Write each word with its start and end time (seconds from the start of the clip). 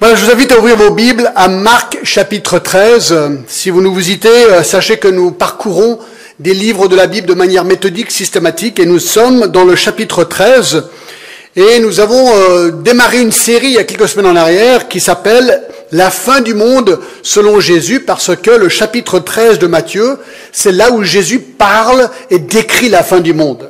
Voilà, 0.00 0.14
je 0.14 0.26
vous 0.26 0.30
invite 0.30 0.52
à 0.52 0.58
ouvrir 0.60 0.76
vos 0.76 0.92
Bibles 0.92 1.32
à 1.34 1.48
Marc 1.48 1.98
chapitre 2.04 2.60
13. 2.60 3.16
Si 3.48 3.68
vous 3.68 3.80
nous 3.80 3.92
visitez, 3.92 4.28
euh, 4.28 4.62
sachez 4.62 4.98
que 4.98 5.08
nous 5.08 5.32
parcourons 5.32 5.98
des 6.38 6.54
livres 6.54 6.86
de 6.86 6.94
la 6.94 7.08
Bible 7.08 7.26
de 7.26 7.34
manière 7.34 7.64
méthodique, 7.64 8.12
systématique, 8.12 8.78
et 8.78 8.86
nous 8.86 9.00
sommes 9.00 9.48
dans 9.48 9.64
le 9.64 9.74
chapitre 9.74 10.22
13. 10.22 10.84
Et 11.56 11.80
nous 11.80 11.98
avons 11.98 12.32
euh, 12.32 12.70
démarré 12.70 13.20
une 13.20 13.32
série 13.32 13.66
il 13.66 13.72
y 13.72 13.78
a 13.78 13.82
quelques 13.82 14.08
semaines 14.08 14.30
en 14.30 14.36
arrière 14.36 14.86
qui 14.86 15.00
s'appelle 15.00 15.64
La 15.90 16.10
fin 16.10 16.42
du 16.42 16.54
monde 16.54 17.00
selon 17.24 17.58
Jésus, 17.58 17.98
parce 17.98 18.36
que 18.36 18.52
le 18.52 18.68
chapitre 18.68 19.18
13 19.18 19.58
de 19.58 19.66
Matthieu, 19.66 20.18
c'est 20.52 20.70
là 20.70 20.92
où 20.92 21.02
Jésus 21.02 21.40
parle 21.40 22.08
et 22.30 22.38
décrit 22.38 22.88
la 22.88 23.02
fin 23.02 23.18
du 23.18 23.34
monde. 23.34 23.68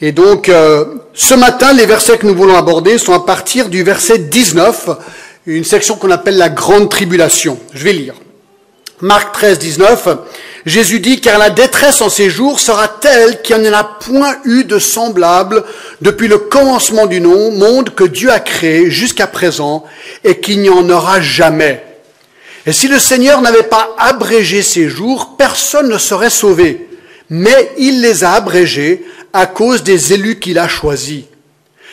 Et 0.00 0.12
donc, 0.12 0.48
euh, 0.48 0.84
ce 1.14 1.34
matin, 1.34 1.72
les 1.72 1.84
versets 1.84 2.16
que 2.16 2.26
nous 2.28 2.36
voulons 2.36 2.56
aborder 2.56 2.96
sont 2.96 3.12
à 3.12 3.26
partir 3.26 3.68
du 3.68 3.82
verset 3.82 4.18
19 4.18 4.90
une 5.56 5.64
section 5.64 5.96
qu'on 5.96 6.10
appelle 6.10 6.36
la 6.36 6.50
grande 6.50 6.90
tribulation. 6.90 7.58
Je 7.72 7.84
vais 7.84 7.92
lire. 7.92 8.14
Marc 9.00 9.32
13, 9.32 9.58
19. 9.58 10.08
Jésus 10.66 11.00
dit, 11.00 11.20
car 11.20 11.38
la 11.38 11.50
détresse 11.50 12.02
en 12.02 12.10
ces 12.10 12.28
jours 12.28 12.60
sera 12.60 12.88
telle 12.88 13.40
qu'il 13.40 13.56
n'y 13.58 13.68
en 13.68 13.72
a 13.72 13.84
point 13.84 14.36
eu 14.44 14.64
de 14.64 14.78
semblable 14.78 15.64
depuis 16.02 16.28
le 16.28 16.36
commencement 16.36 17.06
du 17.06 17.20
monde 17.20 17.94
que 17.94 18.04
Dieu 18.04 18.30
a 18.30 18.40
créé 18.40 18.90
jusqu'à 18.90 19.26
présent 19.26 19.84
et 20.24 20.38
qu'il 20.40 20.60
n'y 20.60 20.68
en 20.68 20.88
aura 20.90 21.20
jamais. 21.20 21.82
Et 22.66 22.72
si 22.72 22.88
le 22.88 22.98
Seigneur 22.98 23.40
n'avait 23.40 23.62
pas 23.62 23.94
abrégé 23.98 24.62
ces 24.62 24.88
jours, 24.88 25.36
personne 25.38 25.88
ne 25.88 25.96
serait 25.96 26.28
sauvé. 26.28 26.88
Mais 27.30 27.72
il 27.78 28.02
les 28.02 28.24
a 28.24 28.32
abrégés 28.32 29.04
à 29.32 29.46
cause 29.46 29.82
des 29.82 30.12
élus 30.12 30.38
qu'il 30.38 30.58
a 30.58 30.68
choisis. 30.68 31.24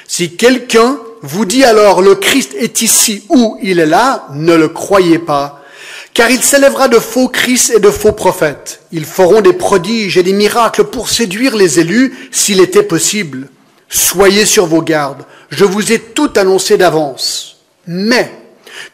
Si 0.07 0.35
quelqu'un 0.35 0.97
vous 1.25 1.45
dit 1.45 1.63
alors 1.63 2.01
le 2.01 2.15
Christ 2.15 2.53
est 2.57 2.81
ici 2.81 3.23
ou 3.29 3.57
il 3.61 3.79
est 3.79 3.87
là, 3.87 4.27
ne 4.33 4.53
le 4.53 4.69
croyez 4.69 5.17
pas, 5.17 5.63
car 6.13 6.29
il 6.29 6.43
s'élèvera 6.43 6.87
de 6.87 6.99
faux 6.99 7.29
Christ 7.29 7.71
et 7.75 7.79
de 7.79 7.89
faux 7.89 8.11
prophètes. 8.11 8.81
Ils 8.91 9.05
feront 9.05 9.41
des 9.41 9.53
prodiges 9.53 10.17
et 10.17 10.23
des 10.23 10.33
miracles 10.33 10.83
pour 10.83 11.09
séduire 11.09 11.55
les 11.55 11.79
élus 11.79 12.29
s'il 12.31 12.61
était 12.61 12.83
possible. 12.83 13.49
Soyez 13.89 14.45
sur 14.45 14.67
vos 14.67 14.83
gardes, 14.83 15.23
je 15.49 15.65
vous 15.65 15.91
ai 15.91 15.99
tout 15.99 16.29
annoncé 16.35 16.77
d'avance. 16.77 17.57
Mais, 17.87 18.31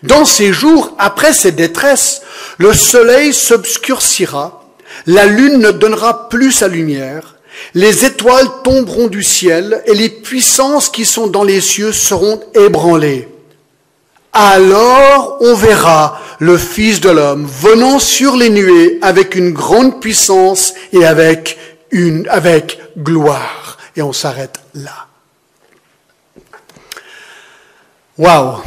dans 0.04 0.26
ces 0.26 0.54
jours, 0.54 0.96
après 0.98 1.34
ces 1.34 1.52
détresses, 1.52 2.22
le 2.58 2.74
soleil 2.74 3.34
s'obscurcira, 3.34 4.64
la 5.06 5.26
lune 5.26 5.58
ne 5.58 5.72
donnera 5.72 6.30
plus 6.30 6.52
sa 6.52 6.68
lumière, 6.68 7.36
les 7.74 8.06
étoiles 8.06 8.48
tomberont 8.64 9.08
du 9.08 9.24
ciel 9.24 9.82
et 9.86 9.94
les 9.94 10.10
puissances 10.10 10.90
qui 10.90 11.06
sont 11.06 11.28
dans 11.28 11.44
les 11.44 11.62
cieux 11.62 11.92
seront 11.92 12.42
ébranlées. 12.54 13.28
Alors 14.34 15.38
on 15.42 15.56
verra 15.56 16.20
le 16.40 16.58
Fils 16.58 17.02
de 17.02 17.10
l'homme 17.10 17.46
venant 17.46 18.00
sur 18.00 18.36
les 18.36 18.50
nuées 18.50 18.98
avec 19.02 19.36
une 19.36 19.52
grande 19.52 20.00
puissance 20.00 20.74
et 20.94 21.06
avec 21.06 21.58
une, 21.92 22.28
avec 22.30 22.80
gloire. 22.98 23.78
Et 23.96 24.02
on 24.02 24.14
s'arrête 24.14 24.60
là. 24.74 25.08
Waouh! 28.18 28.58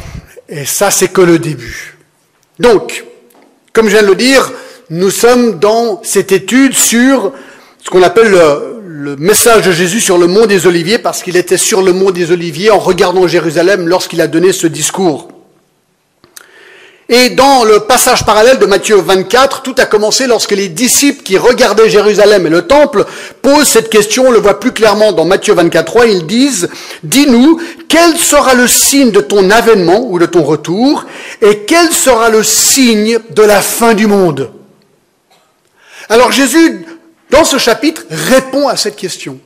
Et 0.47 0.65
ça, 0.65 0.91
c'est 0.91 1.07
que 1.07 1.21
le 1.21 1.39
début. 1.39 1.97
Donc, 2.59 3.05
comme 3.73 3.87
je 3.87 3.93
viens 3.93 4.03
de 4.03 4.07
le 4.07 4.15
dire, 4.15 4.51
nous 4.89 5.09
sommes 5.09 5.59
dans 5.59 6.01
cette 6.03 6.31
étude 6.31 6.73
sur 6.73 7.33
ce 7.83 7.89
qu'on 7.89 8.03
appelle 8.03 8.31
le, 8.31 8.74
le 9.05 9.15
message 9.17 9.61
de 9.61 9.71
Jésus 9.71 10.01
sur 10.01 10.17
le 10.17 10.25
mont 10.25 10.47
des 10.47 10.65
Oliviers 10.65 10.97
parce 10.97 11.21
qu'il 11.21 11.37
était 11.37 11.57
sur 11.57 11.83
le 11.83 11.93
mont 11.93 12.09
des 12.09 12.31
Oliviers 12.31 12.71
en 12.71 12.79
regardant 12.79 13.27
Jérusalem 13.27 13.87
lorsqu'il 13.87 14.19
a 14.19 14.25
donné 14.25 14.51
ce 14.51 14.65
discours. 14.65 15.27
Et 17.07 17.29
dans 17.29 17.65
le 17.65 17.81
passage 17.81 18.25
parallèle 18.25 18.57
de 18.57 18.65
Matthieu 18.65 18.95
24, 18.95 19.61
tout 19.61 19.75
a 19.77 19.85
commencé 19.85 20.25
lorsque 20.25 20.53
les 20.53 20.69
disciples 20.69 21.21
qui 21.21 21.37
regardaient 21.37 21.87
Jérusalem 21.87 22.47
et 22.47 22.49
le 22.49 22.63
temple 22.63 23.05
posent 23.43 23.67
cette 23.67 23.91
question, 23.91 24.29
on 24.29 24.31
le 24.31 24.39
voit 24.39 24.59
plus 24.59 24.71
clairement 24.71 25.11
dans 25.11 25.23
Matthieu 25.23 25.53
24, 25.53 26.07
ils 26.07 26.25
disent, 26.25 26.67
dis-nous, 27.03 27.61
quel 27.87 28.17
sera 28.17 28.55
le 28.55 28.67
signe 28.67 29.11
de 29.11 29.21
ton 29.21 29.51
avènement 29.51 30.03
ou 30.09 30.17
de 30.17 30.25
ton 30.25 30.41
retour, 30.41 31.05
et 31.43 31.59
quel 31.67 31.91
sera 31.91 32.29
le 32.29 32.41
signe 32.41 33.19
de 33.29 33.43
la 33.43 33.61
fin 33.61 33.93
du 33.93 34.07
monde? 34.07 34.49
Alors 36.09 36.31
Jésus 36.31 36.85
dans 37.35 37.43
ce 37.43 37.57
chapitre, 37.57 38.05
répond 38.09 38.69
à 38.69 38.77
cette 38.77 38.95
question. 38.95 39.39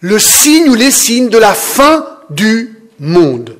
Le 0.00 0.18
signe 0.18 0.70
ou 0.70 0.74
les 0.74 0.90
signes 0.90 1.28
de 1.28 1.36
la 1.36 1.52
fin 1.52 2.06
du 2.30 2.74
monde. 2.98 3.56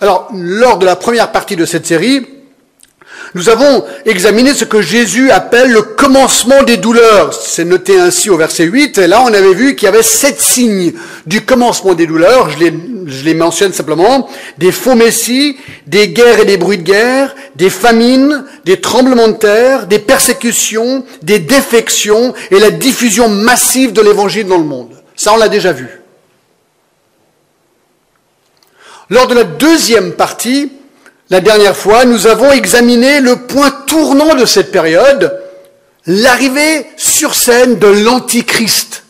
Alors, 0.00 0.30
lors 0.32 0.78
de 0.78 0.86
la 0.86 0.96
première 0.96 1.32
partie 1.32 1.56
de 1.56 1.66
cette 1.66 1.84
série, 1.84 2.26
nous 3.34 3.48
avons 3.48 3.84
examiné 4.06 4.54
ce 4.54 4.64
que 4.64 4.82
Jésus 4.82 5.30
appelle 5.30 5.70
le 5.70 5.82
commencement 5.82 6.64
des 6.64 6.76
douleurs. 6.76 7.32
C'est 7.32 7.64
noté 7.64 7.96
ainsi 7.98 8.28
au 8.28 8.36
verset 8.36 8.64
8. 8.64 8.98
Et 8.98 9.06
là, 9.06 9.22
on 9.22 9.32
avait 9.32 9.54
vu 9.54 9.76
qu'il 9.76 9.86
y 9.86 9.88
avait 9.88 10.02
sept 10.02 10.40
signes 10.40 10.92
du 11.26 11.42
commencement 11.42 11.94
des 11.94 12.06
douleurs. 12.06 12.50
Je 12.50 12.58
les, 12.58 12.74
je 13.06 13.24
les 13.24 13.34
mentionne 13.34 13.72
simplement. 13.72 14.28
Des 14.58 14.72
faux 14.72 14.96
messies, 14.96 15.56
des 15.86 16.08
guerres 16.08 16.40
et 16.40 16.44
des 16.44 16.56
bruits 16.56 16.78
de 16.78 16.82
guerre, 16.82 17.36
des 17.54 17.70
famines, 17.70 18.44
des 18.64 18.80
tremblements 18.80 19.28
de 19.28 19.34
terre, 19.34 19.86
des 19.86 20.00
persécutions, 20.00 21.04
des 21.22 21.38
défections 21.38 22.34
et 22.50 22.58
la 22.58 22.70
diffusion 22.70 23.28
massive 23.28 23.92
de 23.92 24.02
l'évangile 24.02 24.48
dans 24.48 24.58
le 24.58 24.64
monde. 24.64 24.90
Ça, 25.14 25.32
on 25.32 25.36
l'a 25.36 25.48
déjà 25.48 25.72
vu. 25.72 25.88
Lors 29.08 29.28
de 29.28 29.34
la 29.34 29.44
deuxième 29.44 30.12
partie, 30.14 30.72
la 31.30 31.40
dernière 31.40 31.76
fois, 31.76 32.04
nous 32.04 32.26
avons 32.26 32.50
examiné 32.50 33.20
le 33.20 33.36
point 33.36 33.70
tournant 33.70 34.34
de 34.34 34.44
cette 34.44 34.72
période, 34.72 35.40
l'arrivée 36.06 36.86
sur 36.96 37.34
scène 37.34 37.78
de 37.78 37.86
l'Antichrist. 37.86 39.04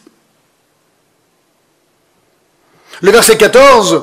Le 3.01 3.11
verset 3.11 3.39
14 3.39 4.03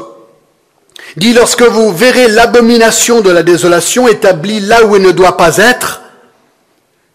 dit, 1.16 1.34
lorsque 1.34 1.62
vous 1.62 1.94
verrez 1.94 2.28
l'abomination 2.28 3.22
de 3.22 3.30
la 3.30 3.44
désolation 3.44 4.08
établie 4.08 4.60
là 4.62 4.84
où 4.84 4.96
elle 4.96 5.04
ne 5.04 5.12
doit 5.12 5.38
pas 5.38 5.58
être, 5.58 6.02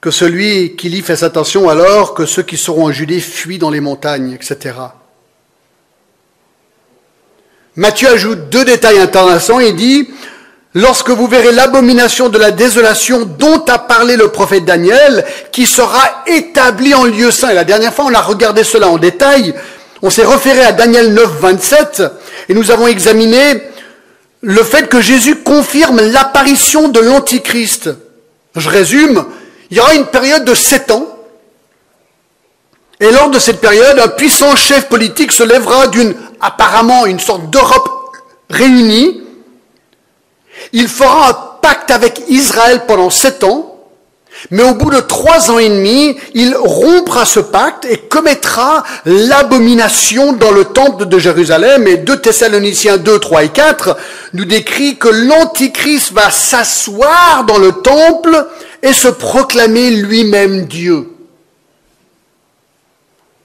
que 0.00 0.10
celui 0.10 0.76
qui 0.76 0.88
lit 0.88 1.02
fasse 1.02 1.22
attention 1.22 1.69
alors, 1.69 2.14
que 2.14 2.26
ceux 2.26 2.42
qui 2.42 2.56
seront 2.56 2.86
en 2.86 2.92
Judée 2.92 3.20
fuient 3.20 3.58
dans 3.58 3.70
les 3.70 3.80
montagnes, 3.80 4.32
etc. 4.32 4.74
Matthieu 7.76 8.08
ajoute 8.08 8.48
deux 8.50 8.64
détails 8.64 8.98
intéressants. 8.98 9.60
Il 9.60 9.74
dit, 9.76 10.08
lorsque 10.74 11.10
vous 11.10 11.26
verrez 11.26 11.52
l'abomination 11.52 12.28
de 12.28 12.38
la 12.38 12.50
désolation 12.50 13.24
dont 13.24 13.64
a 13.66 13.78
parlé 13.78 14.16
le 14.16 14.28
prophète 14.28 14.64
Daniel, 14.64 15.24
qui 15.50 15.66
sera 15.66 16.24
établi 16.26 16.94
en 16.94 17.04
lieu 17.04 17.30
saint. 17.30 17.50
Et 17.50 17.54
la 17.54 17.64
dernière 17.64 17.94
fois, 17.94 18.06
on 18.06 18.14
a 18.14 18.20
regardé 18.20 18.64
cela 18.64 18.88
en 18.88 18.98
détail. 18.98 19.54
On 20.02 20.10
s'est 20.10 20.24
référé 20.24 20.62
à 20.62 20.72
Daniel 20.72 21.12
9, 21.14 21.40
27, 21.40 22.02
et 22.48 22.54
nous 22.54 22.70
avons 22.70 22.86
examiné 22.86 23.62
le 24.40 24.64
fait 24.64 24.88
que 24.88 25.00
Jésus 25.00 25.36
confirme 25.36 26.00
l'apparition 26.00 26.88
de 26.88 26.98
l'Antichrist. 27.00 27.90
Je 28.56 28.68
résume, 28.68 29.24
il 29.70 29.76
y 29.76 29.80
aura 29.80 29.94
une 29.94 30.06
période 30.06 30.44
de 30.44 30.54
sept 30.54 30.90
ans, 30.90 31.06
et 32.98 33.10
lors 33.10 33.30
de 33.30 33.38
cette 33.38 33.60
période, 33.60 33.98
un 33.98 34.08
puissant 34.08 34.54
chef 34.56 34.88
politique 34.88 35.32
se 35.32 35.42
lèvera 35.42 35.88
d'une, 35.88 36.14
apparemment, 36.40 37.06
une 37.06 37.18
sorte 37.20 37.50
d'Europe 37.50 37.88
réunie, 38.48 39.21
il 40.72 40.88
fera 40.88 41.30
un 41.30 41.36
pacte 41.60 41.90
avec 41.90 42.22
Israël 42.28 42.82
pendant 42.86 43.10
sept 43.10 43.44
ans, 43.44 43.68
mais 44.50 44.62
au 44.62 44.74
bout 44.74 44.90
de 44.90 45.00
trois 45.00 45.50
ans 45.50 45.58
et 45.58 45.68
demi, 45.68 46.16
il 46.34 46.56
rompra 46.56 47.24
ce 47.24 47.38
pacte 47.38 47.84
et 47.84 47.98
commettra 47.98 48.82
l'abomination 49.04 50.32
dans 50.32 50.50
le 50.50 50.64
temple 50.64 51.06
de 51.06 51.18
Jérusalem. 51.18 51.86
Et 51.86 51.98
2 51.98 52.20
Thessaloniciens 52.20 52.96
2, 52.96 53.18
3 53.18 53.44
et 53.44 53.48
4 53.50 53.96
nous 54.32 54.44
décrit 54.44 54.96
que 54.96 55.08
l'Antichrist 55.08 56.12
va 56.12 56.30
s'asseoir 56.30 57.44
dans 57.46 57.58
le 57.58 57.72
temple 57.72 58.48
et 58.82 58.92
se 58.92 59.08
proclamer 59.08 59.90
lui-même 59.90 60.64
Dieu. 60.64 61.08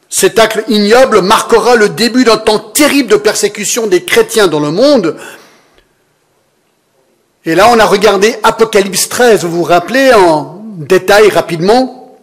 Cet 0.09 0.39
acte 0.39 0.63
ignoble 0.69 1.21
marquera 1.21 1.75
le 1.75 1.89
début 1.89 2.23
d'un 2.23 2.37
temps 2.37 2.59
terrible 2.59 3.09
de 3.11 3.17
persécution 3.17 3.87
des 3.87 4.03
chrétiens 4.03 4.47
dans 4.47 4.61
le 4.61 4.71
monde, 4.71 5.17
et 7.47 7.55
là, 7.55 7.69
on 7.71 7.79
a 7.79 7.85
regardé 7.85 8.35
Apocalypse 8.43 9.07
13, 9.07 9.45
vous 9.45 9.59
vous 9.59 9.63
rappelez 9.63 10.13
en 10.13 10.61
détail 10.79 11.29
rapidement 11.29 12.17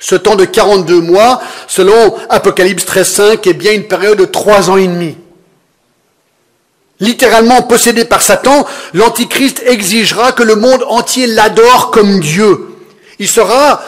ce 0.00 0.16
temps 0.16 0.34
de 0.34 0.44
42 0.44 1.00
mois, 1.02 1.40
selon 1.68 2.16
Apocalypse 2.28 2.84
13.5, 2.84 3.48
est 3.48 3.52
bien 3.52 3.72
une 3.72 3.86
période 3.86 4.18
de 4.18 4.24
trois 4.24 4.68
ans 4.68 4.76
et 4.76 4.88
demi. 4.88 5.16
Littéralement 6.98 7.62
possédé 7.62 8.04
par 8.04 8.22
Satan, 8.22 8.66
l'Antichrist 8.92 9.62
exigera 9.64 10.32
que 10.32 10.42
le 10.42 10.56
monde 10.56 10.84
entier 10.88 11.28
l'adore 11.28 11.92
comme 11.92 12.18
Dieu. 12.18 12.66
Il 13.20 13.28
sera, 13.28 13.80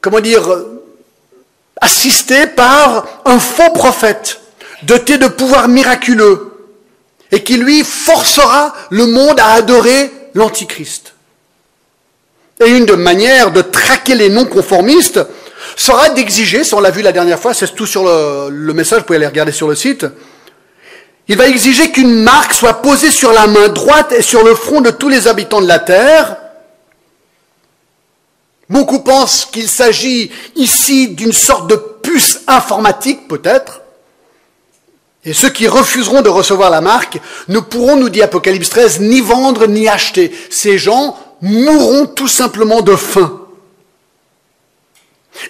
comment 0.00 0.20
dire, 0.20 0.48
assisté 1.80 2.46
par 2.46 3.04
un 3.24 3.40
faux 3.40 3.72
prophète, 3.74 4.40
doté 4.84 5.18
de 5.18 5.26
pouvoirs 5.26 5.66
miraculeux, 5.66 6.55
et 7.32 7.42
qui 7.42 7.56
lui 7.56 7.84
forcera 7.84 8.74
le 8.90 9.06
monde 9.06 9.40
à 9.40 9.52
adorer 9.52 10.10
l'Antichrist. 10.34 11.14
Et 12.64 12.68
une 12.70 12.86
de 12.86 12.94
manières 12.94 13.52
de 13.52 13.62
traquer 13.62 14.14
les 14.14 14.28
non-conformistes 14.28 15.20
sera 15.76 16.08
d'exiger, 16.10 16.64
ça 16.64 16.76
on 16.76 16.80
l'a 16.80 16.90
vu 16.90 17.02
la 17.02 17.12
dernière 17.12 17.38
fois, 17.38 17.52
c'est 17.52 17.74
tout 17.74 17.86
sur 17.86 18.04
le, 18.04 18.48
le, 18.50 18.72
message, 18.72 19.00
vous 19.00 19.04
pouvez 19.04 19.16
aller 19.16 19.26
regarder 19.26 19.52
sur 19.52 19.68
le 19.68 19.74
site, 19.74 20.06
il 21.28 21.36
va 21.36 21.48
exiger 21.48 21.90
qu'une 21.90 22.22
marque 22.22 22.54
soit 22.54 22.80
posée 22.82 23.10
sur 23.10 23.32
la 23.32 23.46
main 23.46 23.68
droite 23.68 24.12
et 24.12 24.22
sur 24.22 24.44
le 24.44 24.54
front 24.54 24.80
de 24.80 24.90
tous 24.90 25.08
les 25.08 25.26
habitants 25.26 25.60
de 25.60 25.66
la 25.66 25.80
Terre. 25.80 26.36
Beaucoup 28.68 29.00
pensent 29.00 29.44
qu'il 29.44 29.68
s'agit 29.68 30.30
ici 30.54 31.08
d'une 31.08 31.32
sorte 31.32 31.68
de 31.68 31.76
puce 31.76 32.40
informatique, 32.46 33.28
peut-être. 33.28 33.82
Et 35.26 35.32
ceux 35.32 35.50
qui 35.50 35.66
refuseront 35.66 36.22
de 36.22 36.28
recevoir 36.28 36.70
la 36.70 36.80
marque 36.80 37.18
ne 37.48 37.58
pourront, 37.58 37.96
nous 37.96 38.08
dit 38.08 38.22
Apocalypse 38.22 38.70
13, 38.70 39.00
ni 39.00 39.20
vendre 39.20 39.66
ni 39.66 39.88
acheter. 39.88 40.32
Ces 40.50 40.78
gens 40.78 41.18
mourront 41.42 42.06
tout 42.06 42.28
simplement 42.28 42.80
de 42.80 42.94
faim. 42.94 43.40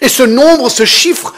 Et 0.01 0.09
ce 0.09 0.23
nombre, 0.23 0.69
ce 0.69 0.83
chiffre 0.83 1.35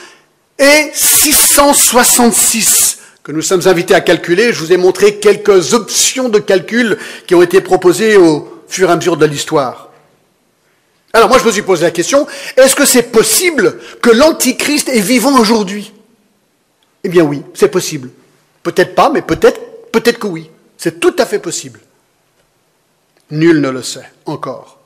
est 0.57 0.89
666 0.95 2.99
que 3.23 3.33
nous 3.33 3.41
sommes 3.41 3.67
invités 3.67 3.93
à 3.93 3.99
calculer. 3.99 4.53
Je 4.53 4.59
vous 4.59 4.71
ai 4.71 4.77
montré 4.77 5.17
quelques 5.17 5.73
options 5.73 6.29
de 6.29 6.39
calcul 6.39 6.97
qui 7.27 7.35
ont 7.35 7.41
été 7.41 7.59
proposées 7.59 8.15
au 8.15 8.63
fur 8.69 8.89
et 8.89 8.93
à 8.93 8.95
mesure 8.95 9.17
de 9.17 9.25
l'histoire. 9.25 9.89
Alors 11.11 11.27
moi 11.27 11.39
je 11.39 11.43
me 11.43 11.51
suis 11.51 11.61
posé 11.61 11.83
la 11.83 11.91
question, 11.91 12.25
est-ce 12.55 12.75
que 12.75 12.85
c'est 12.85 13.11
possible 13.11 13.79
que 14.01 14.11
l'Antichrist 14.11 14.87
est 14.89 15.01
vivant 15.01 15.37
aujourd'hui? 15.39 15.91
Eh 17.03 17.09
bien 17.09 17.23
oui, 17.23 17.41
c'est 17.53 17.69
possible. 17.69 18.09
Peut-être 18.69 18.93
pas, 18.93 19.09
mais 19.09 19.23
peut-être, 19.23 19.89
peut-être 19.91 20.19
que 20.19 20.27
oui. 20.27 20.51
C'est 20.77 20.99
tout 20.99 21.15
à 21.17 21.25
fait 21.25 21.39
possible. 21.39 21.79
Nul 23.31 23.61
ne 23.61 23.69
le 23.69 23.81
sait 23.81 24.07
encore. 24.27 24.77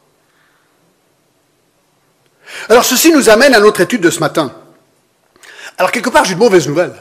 Alors 2.69 2.85
ceci 2.85 3.11
nous 3.11 3.29
amène 3.29 3.53
à 3.53 3.59
notre 3.59 3.81
étude 3.81 3.99
de 3.99 4.09
ce 4.09 4.21
matin. 4.21 4.55
Alors 5.77 5.91
quelque 5.91 6.09
part, 6.09 6.23
j'ai 6.23 6.31
une 6.31 6.39
mauvaise 6.39 6.65
nouvelle. 6.65 6.93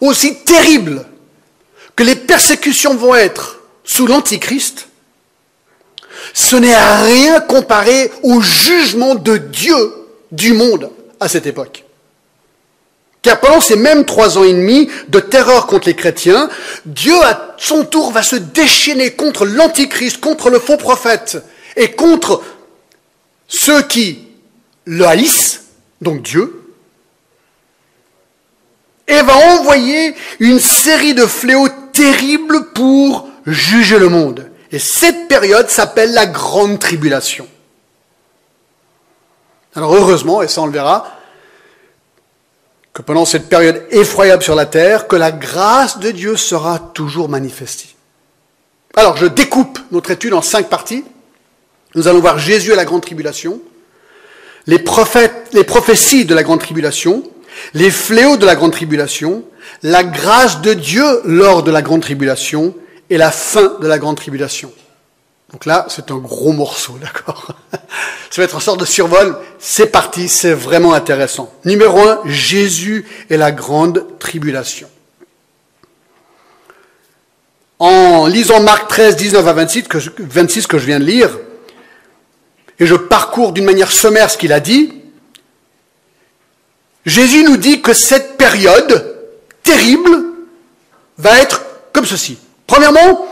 Aussi 0.00 0.42
terrible 0.42 1.06
que 1.94 2.02
les 2.02 2.16
persécutions 2.16 2.96
vont 2.96 3.14
être 3.14 3.60
sous 3.84 4.08
l'Antichrist, 4.08 4.88
ce 6.34 6.56
n'est 6.56 6.74
à 6.74 7.02
rien 7.02 7.40
comparé 7.40 8.10
au 8.24 8.40
jugement 8.40 9.14
de 9.14 9.36
Dieu 9.36 9.94
du 10.32 10.54
monde 10.54 10.90
à 11.20 11.28
cette 11.28 11.46
époque. 11.46 11.84
Car 13.22 13.40
pendant 13.40 13.60
ces 13.60 13.76
mêmes 13.76 14.04
trois 14.04 14.38
ans 14.38 14.44
et 14.44 14.52
demi 14.52 14.88
de 15.08 15.18
terreur 15.20 15.66
contre 15.66 15.88
les 15.88 15.96
chrétiens, 15.96 16.48
Dieu 16.84 17.14
à 17.24 17.54
son 17.58 17.84
tour 17.84 18.12
va 18.12 18.22
se 18.22 18.36
déchaîner 18.36 19.12
contre 19.12 19.44
l'antichrist, 19.44 20.20
contre 20.20 20.50
le 20.50 20.58
faux 20.58 20.76
prophète 20.76 21.38
et 21.76 21.92
contre 21.92 22.42
ceux 23.48 23.82
qui 23.82 24.28
le 24.84 25.04
haïssent, 25.06 25.64
donc 26.00 26.22
Dieu, 26.22 26.62
et 29.08 29.22
va 29.22 29.36
envoyer 29.54 30.14
une 30.38 30.60
série 30.60 31.14
de 31.14 31.26
fléaux 31.26 31.68
terribles 31.92 32.72
pour 32.72 33.28
juger 33.46 33.98
le 33.98 34.08
monde. 34.08 34.50
Et 34.70 34.78
cette 34.78 35.28
période 35.28 35.70
s'appelle 35.70 36.12
la 36.12 36.26
grande 36.26 36.78
tribulation. 36.78 37.48
Alors 39.74 39.94
heureusement, 39.94 40.42
et 40.42 40.48
ça 40.48 40.60
on 40.60 40.66
le 40.66 40.72
verra, 40.72 41.17
que 42.98 43.02
pendant 43.02 43.24
cette 43.24 43.48
période 43.48 43.80
effroyable 43.92 44.42
sur 44.42 44.56
la 44.56 44.66
terre, 44.66 45.06
que 45.06 45.14
la 45.14 45.30
grâce 45.30 46.00
de 46.00 46.10
Dieu 46.10 46.36
sera 46.36 46.80
toujours 46.80 47.28
manifestée. 47.28 47.90
Alors, 48.96 49.16
je 49.16 49.26
découpe 49.26 49.78
notre 49.92 50.10
étude 50.10 50.34
en 50.34 50.42
cinq 50.42 50.68
parties. 50.68 51.04
Nous 51.94 52.08
allons 52.08 52.18
voir 52.18 52.40
Jésus 52.40 52.72
à 52.72 52.74
la 52.74 52.84
grande 52.84 53.02
tribulation, 53.02 53.60
les, 54.66 54.80
prophètes, 54.80 55.46
les 55.52 55.62
prophéties 55.62 56.24
de 56.24 56.34
la 56.34 56.42
grande 56.42 56.58
tribulation, 56.58 57.22
les 57.72 57.92
fléaux 57.92 58.36
de 58.36 58.44
la 58.44 58.56
grande 58.56 58.72
tribulation, 58.72 59.44
la 59.84 60.02
grâce 60.02 60.60
de 60.60 60.74
Dieu 60.74 61.20
lors 61.24 61.62
de 61.62 61.70
la 61.70 61.82
grande 61.82 62.02
tribulation 62.02 62.74
et 63.10 63.16
la 63.16 63.30
fin 63.30 63.76
de 63.80 63.86
la 63.86 64.00
grande 64.00 64.16
tribulation. 64.16 64.72
Donc 65.52 65.64
là, 65.64 65.86
c'est 65.88 66.10
un 66.10 66.18
gros 66.18 66.52
morceau, 66.52 66.98
d'accord 67.00 67.48
Ça 68.30 68.42
va 68.42 68.44
être 68.44 68.54
une 68.54 68.60
sorte 68.60 68.80
de 68.80 68.84
survol. 68.84 69.38
C'est 69.58 69.86
parti, 69.86 70.28
c'est 70.28 70.52
vraiment 70.52 70.92
intéressant. 70.92 71.52
Numéro 71.64 72.00
un, 72.00 72.20
Jésus 72.26 73.06
et 73.30 73.36
la 73.36 73.52
grande 73.52 74.06
tribulation. 74.18 74.88
En 77.78 78.26
lisant 78.26 78.60
Marc 78.60 78.88
13, 78.88 79.16
19 79.16 79.46
à 79.46 79.52
26 79.52 79.82
que, 79.84 80.00
je, 80.00 80.10
26 80.18 80.66
que 80.66 80.78
je 80.78 80.86
viens 80.86 80.98
de 80.98 81.04
lire, 81.04 81.38
et 82.80 82.86
je 82.86 82.94
parcours 82.94 83.52
d'une 83.52 83.64
manière 83.64 83.90
sommaire 83.90 84.30
ce 84.30 84.36
qu'il 84.36 84.52
a 84.52 84.60
dit, 84.60 84.92
Jésus 87.06 87.44
nous 87.44 87.56
dit 87.56 87.80
que 87.80 87.92
cette 87.92 88.36
période 88.36 89.16
terrible 89.62 90.10
va 91.16 91.38
être 91.38 91.62
comme 91.92 92.04
ceci. 92.04 92.38
Premièrement, 92.66 93.27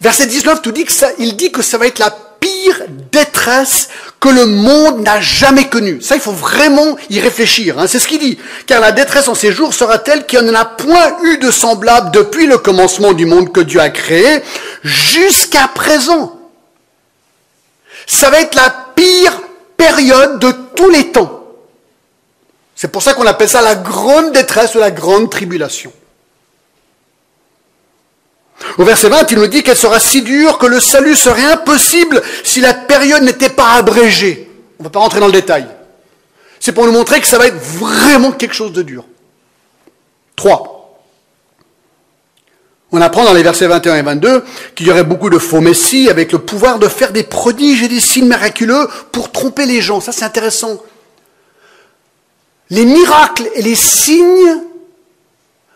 Verset 0.00 0.26
19 0.26 0.62
tout 0.62 0.72
dit 0.72 0.84
que 0.84 0.92
ça, 0.92 1.08
il 1.18 1.36
dit 1.36 1.50
que 1.50 1.62
ça 1.62 1.76
va 1.76 1.86
être 1.86 1.98
la 1.98 2.10
pire 2.10 2.82
détresse 3.10 3.88
que 4.20 4.28
le 4.28 4.46
monde 4.46 5.00
n'a 5.00 5.20
jamais 5.20 5.68
connue. 5.68 6.00
Ça, 6.00 6.14
il 6.14 6.20
faut 6.20 6.32
vraiment 6.32 6.96
y 7.10 7.18
réfléchir. 7.18 7.78
Hein. 7.78 7.86
C'est 7.88 7.98
ce 7.98 8.06
qu'il 8.06 8.20
dit. 8.20 8.38
Car 8.66 8.80
la 8.80 8.92
détresse 8.92 9.28
en 9.28 9.34
ces 9.34 9.52
jours 9.52 9.74
sera 9.74 9.98
telle 9.98 10.24
qu'il 10.26 10.40
n'y 10.40 10.50
en 10.50 10.54
a 10.54 10.64
point 10.64 11.18
eu 11.24 11.38
de 11.38 11.50
semblable 11.50 12.12
depuis 12.12 12.46
le 12.46 12.58
commencement 12.58 13.12
du 13.12 13.26
monde 13.26 13.52
que 13.52 13.60
Dieu 13.60 13.80
a 13.80 13.90
créé 13.90 14.42
jusqu'à 14.84 15.68
présent. 15.68 16.38
Ça 18.06 18.30
va 18.30 18.40
être 18.40 18.54
la 18.54 18.70
pire 18.94 19.40
période 19.76 20.38
de 20.38 20.52
tous 20.76 20.90
les 20.90 21.10
temps. 21.10 21.44
C'est 22.74 22.88
pour 22.88 23.02
ça 23.02 23.14
qu'on 23.14 23.26
appelle 23.26 23.48
ça 23.48 23.60
la 23.60 23.74
grande 23.74 24.32
détresse 24.32 24.76
ou 24.76 24.78
la 24.78 24.92
grande 24.92 25.30
tribulation. 25.30 25.92
Au 28.76 28.84
verset 28.84 29.08
20, 29.08 29.30
il 29.30 29.38
nous 29.38 29.46
dit 29.46 29.62
qu'elle 29.62 29.76
sera 29.76 30.00
si 30.00 30.22
dure 30.22 30.58
que 30.58 30.66
le 30.66 30.80
salut 30.80 31.14
serait 31.14 31.44
impossible 31.44 32.22
si 32.44 32.60
la 32.60 32.74
période 32.74 33.22
n'était 33.22 33.50
pas 33.50 33.72
abrégée. 33.72 34.50
On 34.78 34.82
ne 34.82 34.88
va 34.88 34.90
pas 34.90 35.00
rentrer 35.00 35.20
dans 35.20 35.26
le 35.26 35.32
détail. 35.32 35.66
C'est 36.60 36.72
pour 36.72 36.86
nous 36.86 36.92
montrer 36.92 37.20
que 37.20 37.26
ça 37.26 37.38
va 37.38 37.46
être 37.46 37.58
vraiment 37.58 38.32
quelque 38.32 38.54
chose 38.54 38.72
de 38.72 38.82
dur. 38.82 39.04
3. 40.36 40.78
On 42.90 43.00
apprend 43.00 43.24
dans 43.24 43.34
les 43.34 43.42
versets 43.42 43.66
21 43.66 43.96
et 43.96 44.02
22 44.02 44.44
qu'il 44.74 44.86
y 44.86 44.90
aurait 44.90 45.04
beaucoup 45.04 45.28
de 45.30 45.38
faux 45.38 45.60
messies 45.60 46.08
avec 46.08 46.32
le 46.32 46.38
pouvoir 46.38 46.78
de 46.78 46.88
faire 46.88 47.12
des 47.12 47.22
prodiges 47.22 47.82
et 47.82 47.88
des 47.88 48.00
signes 48.00 48.28
miraculeux 48.28 48.88
pour 49.12 49.30
tromper 49.30 49.66
les 49.66 49.82
gens. 49.82 50.00
Ça, 50.00 50.10
c'est 50.10 50.24
intéressant. 50.24 50.82
Les 52.70 52.84
miracles 52.84 53.48
et 53.54 53.62
les 53.62 53.74
signes 53.74 54.62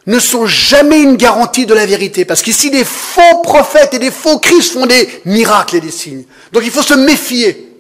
ne 0.07 0.19
sont 0.19 0.47
jamais 0.47 1.01
une 1.01 1.17
garantie 1.17 1.67
de 1.67 1.75
la 1.75 1.87
vérité. 1.87 2.25
Parce 2.25 2.43
qu'ici, 2.43 2.71
des 2.71 2.85
faux 2.85 3.41
prophètes 3.43 3.95
et 3.95 3.99
des 3.99 4.11
faux 4.11 4.39
Christ 4.39 4.73
font 4.73 4.87
des 4.87 5.09
miracles 5.25 5.77
et 5.77 5.81
des 5.81 5.91
signes. 5.91 6.25
Donc 6.53 6.65
il 6.65 6.71
faut 6.71 6.83
se 6.83 6.95
méfier 6.95 7.73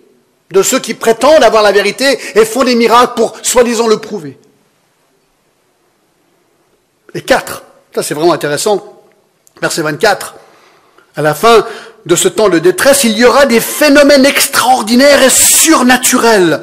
de 0.50 0.62
ceux 0.62 0.78
qui 0.78 0.94
prétendent 0.94 1.42
avoir 1.42 1.62
la 1.62 1.72
vérité 1.72 2.18
et 2.34 2.44
font 2.44 2.64
des 2.64 2.74
miracles 2.74 3.14
pour 3.16 3.34
soi-disant 3.42 3.88
le 3.88 3.98
prouver. 3.98 4.38
Et 7.14 7.22
quatre, 7.22 7.64
ça 7.94 8.02
c'est 8.02 8.14
vraiment 8.14 8.32
intéressant, 8.32 9.02
verset 9.60 9.82
24, 9.82 10.34
à 11.16 11.22
la 11.22 11.34
fin 11.34 11.66
de 12.06 12.16
ce 12.16 12.28
temps 12.28 12.48
de 12.48 12.58
détresse, 12.58 13.04
il 13.04 13.16
y 13.16 13.24
aura 13.24 13.46
des 13.46 13.60
phénomènes 13.60 14.26
extraordinaires 14.26 15.22
et 15.22 15.30
surnaturels 15.30 16.62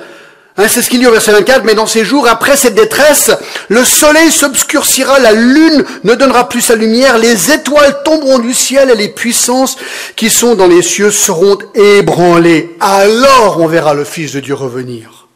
Hein, 0.60 0.68
c'est 0.68 0.82
ce 0.82 0.90
qu'il 0.90 1.00
dit 1.00 1.08
au 1.08 1.12
verset 1.12 1.32
24, 1.32 1.64
mais 1.64 1.74
dans 1.74 1.88
ces 1.88 2.04
jours, 2.04 2.28
après 2.28 2.58
cette 2.58 2.76
détresse, 2.76 3.32
le 3.70 3.86
soleil 3.86 4.30
s'obscurcira, 4.30 5.18
la 5.20 5.32
lune 5.32 5.86
ne 6.04 6.16
donnera 6.16 6.50
plus 6.50 6.60
sa 6.60 6.76
lumière, 6.76 7.18
les 7.18 7.54
étoiles 7.54 8.04
tomberont 8.04 8.40
du 8.40 8.54
ciel 8.54 8.90
et 8.90 8.96
les 8.96 9.08
puissances 9.08 9.78
qui 10.18 10.30
sont 10.30 10.56
dans 10.56 10.68
les 10.68 10.82
cieux 10.82 11.12
seront 11.12 11.58
ébranlées. 11.76 12.76
Alors 12.82 13.62
on 13.62 13.68
verra 13.68 13.94
le 13.94 14.04
Fils 14.04 14.34
de 14.34 14.42
Dieu 14.42 14.54
revenir. 14.54 15.28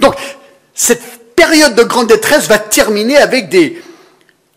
Donc, 0.00 0.14
cette 0.74 1.34
période 1.36 1.74
de 1.74 1.82
grande 1.82 2.06
détresse 2.06 2.48
va 2.48 2.56
terminer 2.56 3.18
avec 3.18 3.50
des, 3.50 3.78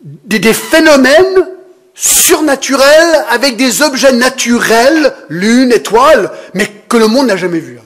des, 0.02 0.38
des 0.38 0.54
phénomènes 0.54 1.46
surnaturels, 1.92 3.24
avec 3.28 3.58
des 3.58 3.82
objets 3.82 4.12
naturels, 4.12 5.12
lune, 5.28 5.72
étoile, 5.72 6.30
mais 6.54 6.72
que 6.88 6.96
le 6.96 7.06
monde 7.06 7.26
n'a 7.26 7.36
jamais 7.36 7.58
vus. 7.58 7.80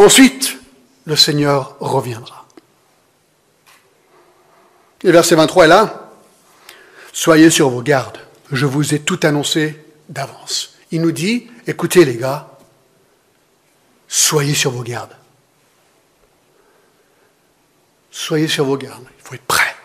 Ensuite, 0.00 0.56
le 1.04 1.14
Seigneur 1.14 1.76
reviendra. 1.78 2.46
Et 5.04 5.12
verset 5.12 5.34
23 5.34 5.66
est 5.66 5.68
là. 5.68 6.10
Soyez 7.12 7.50
sur 7.50 7.68
vos 7.68 7.82
gardes. 7.82 8.16
Je 8.50 8.64
vous 8.64 8.94
ai 8.94 9.00
tout 9.00 9.20
annoncé 9.24 9.78
d'avance. 10.08 10.78
Il 10.90 11.02
nous 11.02 11.12
dit, 11.12 11.50
écoutez 11.66 12.06
les 12.06 12.16
gars, 12.16 12.48
soyez 14.08 14.54
sur 14.54 14.70
vos 14.70 14.82
gardes. 14.82 15.14
Soyez 18.10 18.48
sur 18.48 18.64
vos 18.64 18.78
gardes. 18.78 19.04
Il 19.18 19.22
faut 19.22 19.34
être 19.34 19.46
prêt. 19.46 19.76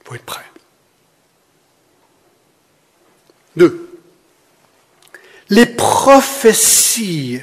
Il 0.00 0.08
faut 0.08 0.14
être 0.14 0.24
prêt. 0.24 0.50
Deux. 3.56 4.00
Les 5.50 5.66
prophéties 5.66 7.42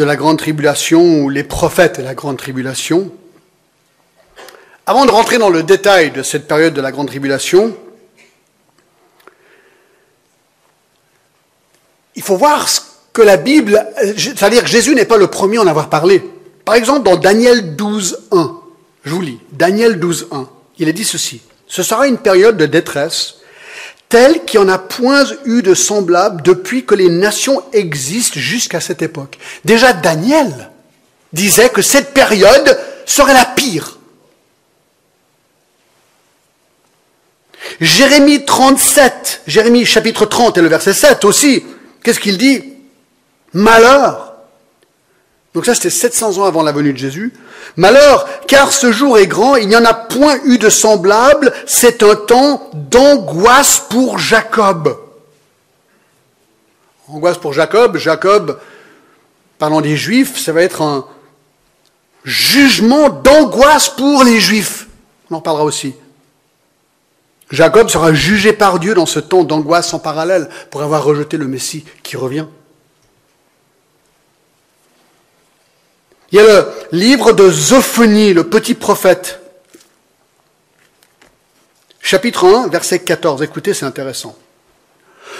de 0.00 0.04
la 0.06 0.16
grande 0.16 0.38
tribulation 0.38 1.20
ou 1.20 1.28
les 1.28 1.44
prophètes 1.44 2.00
de 2.00 2.02
la 2.02 2.14
grande 2.14 2.38
tribulation. 2.38 3.12
Avant 4.86 5.04
de 5.04 5.10
rentrer 5.10 5.36
dans 5.36 5.50
le 5.50 5.62
détail 5.62 6.10
de 6.10 6.22
cette 6.22 6.48
période 6.48 6.72
de 6.72 6.80
la 6.80 6.90
grande 6.90 7.08
tribulation, 7.08 7.76
il 12.16 12.22
faut 12.22 12.38
voir 12.38 12.66
ce 12.66 12.80
que 13.12 13.20
la 13.20 13.36
Bible, 13.36 13.86
c'est-à-dire 14.16 14.62
que 14.62 14.70
Jésus 14.70 14.94
n'est 14.94 15.04
pas 15.04 15.18
le 15.18 15.26
premier 15.26 15.58
à 15.58 15.60
en 15.60 15.66
avoir 15.66 15.90
parlé. 15.90 16.22
Par 16.64 16.76
exemple, 16.76 17.02
dans 17.02 17.16
Daniel 17.16 17.76
12, 17.76 18.28
1, 18.32 18.58
je 19.04 19.10
vous 19.10 19.20
lis, 19.20 19.38
Daniel 19.52 20.00
12, 20.00 20.28
1, 20.32 20.48
il 20.78 20.88
est 20.88 20.94
dit 20.94 21.04
ceci. 21.04 21.42
Ce 21.66 21.82
sera 21.82 22.08
une 22.08 22.16
période 22.16 22.56
de 22.56 22.64
détresse 22.64 23.39
telle 24.10 24.44
qu'il 24.44 24.60
n'y 24.60 24.66
en 24.66 24.68
a 24.68 24.76
point 24.76 25.24
eu 25.46 25.62
de 25.62 25.72
semblable 25.72 26.42
depuis 26.42 26.84
que 26.84 26.94
les 26.94 27.08
nations 27.08 27.62
existent 27.72 28.38
jusqu'à 28.38 28.80
cette 28.80 29.00
époque. 29.00 29.38
Déjà 29.64 29.94
Daniel 29.94 30.70
disait 31.32 31.70
que 31.70 31.80
cette 31.80 32.12
période 32.12 32.78
serait 33.06 33.32
la 33.32 33.46
pire. 33.46 33.96
Jérémie 37.80 38.44
37, 38.44 39.42
Jérémie 39.46 39.86
chapitre 39.86 40.26
30 40.26 40.58
et 40.58 40.62
le 40.62 40.68
verset 40.68 40.92
7 40.92 41.24
aussi, 41.24 41.64
qu'est-ce 42.02 42.20
qu'il 42.20 42.36
dit? 42.36 42.64
Malheur 43.52 44.29
donc 45.54 45.66
ça, 45.66 45.74
c'était 45.74 45.90
700 45.90 46.38
ans 46.38 46.44
avant 46.44 46.62
la 46.62 46.70
venue 46.70 46.92
de 46.92 46.98
Jésus. 46.98 47.32
Malheur, 47.76 48.26
car 48.46 48.72
ce 48.72 48.92
jour 48.92 49.18
est 49.18 49.26
grand, 49.26 49.56
il 49.56 49.68
n'y 49.68 49.76
en 49.76 49.84
a 49.84 49.94
point 49.94 50.38
eu 50.44 50.58
de 50.58 50.68
semblable, 50.68 51.52
c'est 51.66 52.02
un 52.02 52.14
temps 52.14 52.70
d'angoisse 52.74 53.82
pour 53.90 54.18
Jacob. 54.18 54.96
Angoisse 57.08 57.38
pour 57.38 57.52
Jacob, 57.52 57.96
Jacob, 57.96 58.60
parlant 59.58 59.80
des 59.80 59.96
Juifs, 59.96 60.38
ça 60.38 60.52
va 60.52 60.62
être 60.62 60.82
un 60.82 61.04
jugement 62.24 63.08
d'angoisse 63.08 63.88
pour 63.88 64.22
les 64.22 64.38
Juifs. 64.38 64.86
On 65.30 65.36
en 65.36 65.40
parlera 65.40 65.64
aussi. 65.64 65.94
Jacob 67.50 67.88
sera 67.88 68.14
jugé 68.14 68.52
par 68.52 68.78
Dieu 68.78 68.94
dans 68.94 69.06
ce 69.06 69.18
temps 69.18 69.42
d'angoisse 69.42 69.92
en 69.92 69.98
parallèle 69.98 70.48
pour 70.70 70.82
avoir 70.82 71.02
rejeté 71.02 71.36
le 71.36 71.48
Messie 71.48 71.84
qui 72.04 72.16
revient. 72.16 72.46
Il 76.32 76.36
y 76.36 76.40
a 76.40 76.44
le 76.44 76.72
livre 76.92 77.32
de 77.32 77.50
Zophonie, 77.50 78.32
le 78.32 78.48
petit 78.48 78.74
prophète. 78.74 79.40
Chapitre 82.00 82.46
1, 82.46 82.68
verset 82.68 83.00
14. 83.00 83.42
Écoutez, 83.42 83.74
c'est 83.74 83.86
intéressant. 83.86 84.36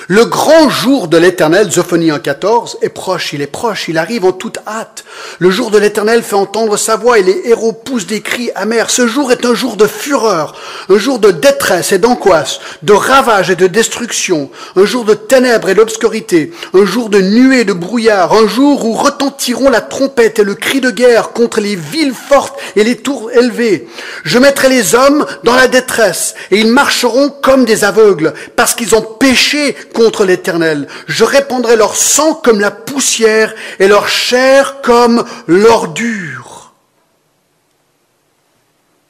Le 0.09 0.25
grand 0.25 0.69
jour 0.69 1.07
de 1.07 1.17
l'Éternel, 1.17 1.71
Zophonie 1.71 2.11
1.14, 2.11 2.79
est 2.83 2.89
proche, 2.89 3.33
il 3.33 3.43
est 3.43 3.47
proche, 3.47 3.87
il 3.87 3.97
arrive 3.97 4.25
en 4.25 4.33
toute 4.33 4.59
hâte. 4.67 5.05
Le 5.39 5.51
jour 5.51 5.71
de 5.71 5.79
l'Éternel 5.79 6.25
fait 6.25 6.35
entendre 6.35 6.77
sa 6.77 6.97
voix 6.97 7.21
et 7.21 7.23
les 7.23 7.43
héros 7.45 7.73
poussent 7.73 8.09
des 8.09 8.21
cris 8.21 8.51
amers. 8.57 8.91
Ce 8.91 9.07
jour 9.07 9.31
est 9.31 9.45
un 9.47 9.55
jour 9.55 9.77
de 9.77 9.87
fureur, 9.87 10.57
un 10.89 10.99
jour 10.99 11.21
de 11.21 11.31
détresse 11.31 11.93
et 11.93 11.99
d'angoisse, 11.99 12.59
de 12.83 12.93
ravage 12.93 13.51
et 13.51 13.57
de 13.57 13.69
destruction, 13.69 14.51
un 14.75 14.85
jour 14.85 15.05
de 15.05 15.15
ténèbres 15.15 15.69
et 15.69 15.75
d'obscurité, 15.75 16.51
un 16.75 16.85
jour 16.85 17.09
de 17.09 17.21
nuée 17.21 17.61
et 17.61 17.65
de 17.65 17.73
brouillard, 17.73 18.33
un 18.33 18.49
jour 18.49 18.85
où 18.85 18.95
retentiront 18.95 19.71
la 19.71 19.81
trompette 19.81 20.41
et 20.41 20.45
le 20.45 20.55
cri 20.55 20.81
de 20.81 20.91
guerre 20.91 21.31
contre 21.31 21.61
les 21.61 21.77
villes 21.77 22.15
fortes 22.15 22.59
et 22.75 22.83
les 22.83 22.97
tours 22.97 23.31
élevées. 23.31 23.87
Je 24.25 24.39
mettrai 24.39 24.69
les 24.69 24.95
hommes 24.95 25.25
dans 25.45 25.55
la 25.55 25.69
détresse 25.69 26.35
et 26.51 26.59
ils 26.59 26.73
marcheront 26.73 27.31
comme 27.31 27.65
des 27.65 27.85
aveugles 27.85 28.35
parce 28.57 28.75
qu'ils 28.75 28.97
ont 28.97 29.03
péché 29.03 29.77
contre 29.95 30.25
l'Éternel. 30.25 30.87
Je 31.07 31.25
répandrai 31.25 31.77
leur 31.77 31.97
sang 31.97 32.35
comme 32.35 32.61
la 32.61 32.71
poussière 32.71 33.55
et 33.79 33.89
leur 33.89 34.09
chair 34.09 34.81
comme 34.83 35.25
l'ordure. 35.47 36.73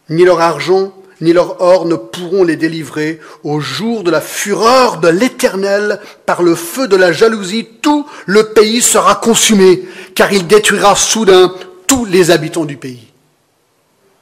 Ni 0.09 0.25
leur 0.25 0.41
argent, 0.41 0.93
ni 1.21 1.33
leur 1.33 1.61
or 1.61 1.87
ne 1.87 1.97
pourront 1.97 2.45
les 2.45 2.57
délivrer 2.57 3.21
au 3.45 3.61
jour 3.61 4.03
de 4.03 4.11
la 4.11 4.21
fureur 4.21 4.99
de 4.99 5.09
l'Éternel 5.09 6.01
par 6.27 6.43
le 6.43 6.55
feu 6.55 6.89
de 6.89 6.97
la 6.97 7.13
jalousie. 7.13 7.69
Tout 7.83 8.07
le 8.27 8.53
pays 8.53 8.81
sera 8.81 9.17
consumé, 9.17 9.83
car 10.15 10.33
il 10.33 10.47
détruira 10.47 10.97
soudain 10.97 11.55
tous 11.87 12.05
les 12.05 12.31
habitants 12.31 12.65
du 12.65 12.77
pays. 12.77 13.09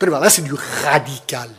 Là, 0.01 0.31
c'est 0.31 0.43
du 0.43 0.55
radical. 0.85 1.51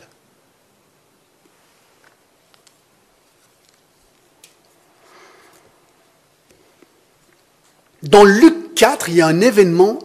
Dans 8.04 8.24
Luc 8.24 8.76
4, 8.76 9.10
il 9.10 9.16
y 9.16 9.22
a 9.22 9.28
un 9.28 9.42
événement 9.42 10.00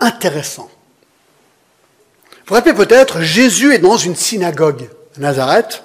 intéressant. 0.00 0.70
Vous 2.30 2.48
vous 2.48 2.54
rappelez 2.54 2.74
peut-être, 2.74 3.20
Jésus 3.20 3.72
est 3.72 3.78
dans 3.78 3.96
une 3.96 4.16
synagogue 4.16 4.88
à 5.16 5.20
Nazareth 5.20 5.82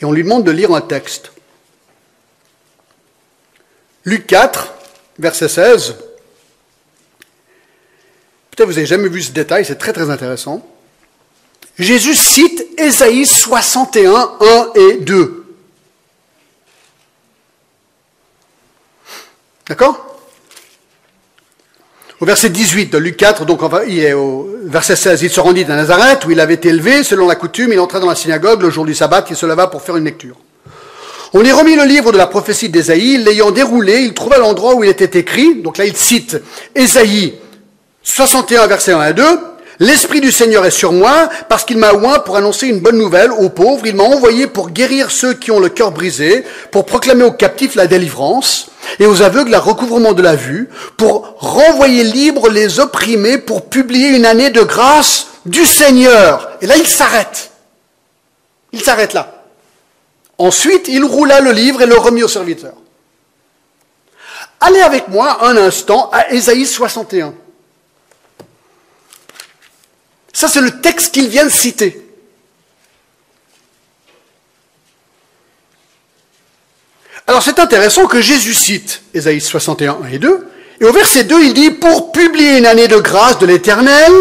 et 0.00 0.04
on 0.04 0.12
lui 0.12 0.22
demande 0.22 0.44
de 0.44 0.50
lire 0.50 0.72
un 0.72 0.80
texte. 0.80 1.32
Luc 4.04 4.26
4, 4.26 4.72
verset 5.18 5.48
16. 5.48 5.96
Peut-être 8.50 8.68
vous 8.68 8.74
n'avez 8.74 8.86
jamais 8.86 9.08
vu 9.08 9.22
ce 9.22 9.32
détail, 9.32 9.64
c'est 9.64 9.76
très 9.76 9.92
très 9.92 10.10
intéressant. 10.10 10.66
Jésus 11.78 12.14
cite 12.14 12.66
Ésaïe 12.78 13.26
61, 13.26 14.38
1 14.40 14.72
et 14.74 14.96
2. 14.98 15.39
D'accord 19.70 20.16
Au 22.18 22.26
verset 22.26 22.48
18 22.48 22.92
de 22.92 22.98
Luc 22.98 23.16
4, 23.16 23.44
donc 23.44 23.62
au 23.62 24.50
verset 24.64 24.96
16, 24.96 25.22
il 25.22 25.30
se 25.30 25.38
rendit 25.38 25.62
à 25.62 25.76
Nazareth 25.76 26.24
où 26.24 26.32
il 26.32 26.40
avait 26.40 26.54
été 26.54 26.70
élevé, 26.70 27.04
selon 27.04 27.28
la 27.28 27.36
coutume, 27.36 27.72
il 27.72 27.78
entra 27.78 28.00
dans 28.00 28.08
la 28.08 28.16
synagogue 28.16 28.62
le 28.62 28.70
jour 28.70 28.84
du 28.84 28.96
sabbat, 28.96 29.24
il 29.30 29.36
se 29.36 29.46
leva 29.46 29.68
pour 29.68 29.82
faire 29.82 29.96
une 29.96 30.06
lecture. 30.06 30.34
On 31.34 31.40
lui 31.40 31.52
remit 31.52 31.76
le 31.76 31.84
livre 31.84 32.10
de 32.10 32.18
la 32.18 32.26
prophétie 32.26 32.68
d'Ésaïe, 32.68 33.18
l'ayant 33.18 33.52
déroulé, 33.52 34.00
il 34.00 34.12
trouva 34.12 34.38
l'endroit 34.38 34.74
où 34.74 34.82
il 34.82 34.90
était 34.90 35.16
écrit, 35.16 35.62
donc 35.62 35.78
là 35.78 35.84
il 35.84 35.96
cite 35.96 36.42
Ésaïe 36.74 37.34
61, 38.02 38.66
verset 38.66 38.90
1 38.90 38.98
à 38.98 39.12
2, 39.12 39.24
L'Esprit 39.78 40.20
du 40.20 40.32
Seigneur 40.32 40.66
est 40.66 40.72
sur 40.72 40.92
moi 40.92 41.28
parce 41.48 41.64
qu'il 41.64 41.78
m'a 41.78 41.94
oint 41.94 42.18
pour 42.18 42.36
annoncer 42.36 42.66
une 42.66 42.80
bonne 42.80 42.98
nouvelle 42.98 43.32
aux 43.32 43.48
pauvres. 43.48 43.86
Il 43.86 43.96
m'a 43.96 44.02
envoyé 44.02 44.46
pour 44.46 44.68
guérir 44.68 45.10
ceux 45.10 45.32
qui 45.32 45.50
ont 45.50 45.58
le 45.58 45.70
cœur 45.70 45.90
brisé, 45.90 46.44
pour 46.70 46.84
proclamer 46.84 47.24
aux 47.24 47.32
captifs 47.32 47.76
la 47.76 47.86
délivrance 47.86 48.69
et 48.98 49.06
aux 49.06 49.22
aveugles 49.22 49.50
le 49.50 49.58
recouvrement 49.58 50.12
de 50.12 50.22
la 50.22 50.36
vue, 50.36 50.68
pour 50.96 51.34
renvoyer 51.38 52.04
libres 52.04 52.48
les 52.48 52.80
opprimés, 52.80 53.38
pour 53.38 53.68
publier 53.68 54.08
une 54.08 54.26
année 54.26 54.50
de 54.50 54.62
grâce 54.62 55.28
du 55.46 55.64
Seigneur. 55.64 56.50
Et 56.60 56.66
là, 56.66 56.76
il 56.76 56.86
s'arrête. 56.86 57.50
Il 58.72 58.82
s'arrête 58.82 59.12
là. 59.12 59.44
Ensuite, 60.38 60.88
il 60.88 61.04
roula 61.04 61.40
le 61.40 61.52
livre 61.52 61.82
et 61.82 61.86
le 61.86 61.96
remit 61.96 62.22
au 62.22 62.28
serviteur. 62.28 62.74
Allez 64.60 64.80
avec 64.80 65.08
moi 65.08 65.44
un 65.46 65.56
instant 65.56 66.10
à 66.12 66.32
Ésaïe 66.32 66.66
61. 66.66 67.34
Ça, 70.32 70.48
c'est 70.48 70.60
le 70.60 70.80
texte 70.80 71.12
qu'il 71.14 71.28
vient 71.28 71.44
de 71.44 71.50
citer. 71.50 72.09
Alors 77.30 77.44
c'est 77.44 77.60
intéressant 77.60 78.06
que 78.06 78.20
Jésus 78.20 78.54
cite 78.54 79.02
Ésaïe 79.14 79.40
61, 79.40 79.98
1 80.02 80.14
et 80.14 80.18
2, 80.18 80.48
et 80.80 80.84
au 80.84 80.92
verset 80.92 81.22
2, 81.22 81.44
il 81.44 81.54
dit, 81.54 81.70
pour 81.70 82.10
publier 82.10 82.58
une 82.58 82.66
année 82.66 82.88
de 82.88 82.96
grâce 82.96 83.38
de 83.38 83.46
l'Éternel, 83.46 84.12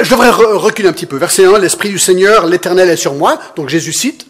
je 0.00 0.08
devrais 0.08 0.30
reculer 0.30 0.88
un 0.88 0.92
petit 0.92 1.06
peu. 1.06 1.16
Verset 1.16 1.44
1, 1.46 1.58
l'Esprit 1.58 1.88
du 1.88 1.98
Seigneur, 1.98 2.46
l'Éternel 2.46 2.88
est 2.90 2.96
sur 2.96 3.14
moi, 3.14 3.40
donc 3.56 3.70
Jésus 3.70 3.92
cite, 3.92 4.24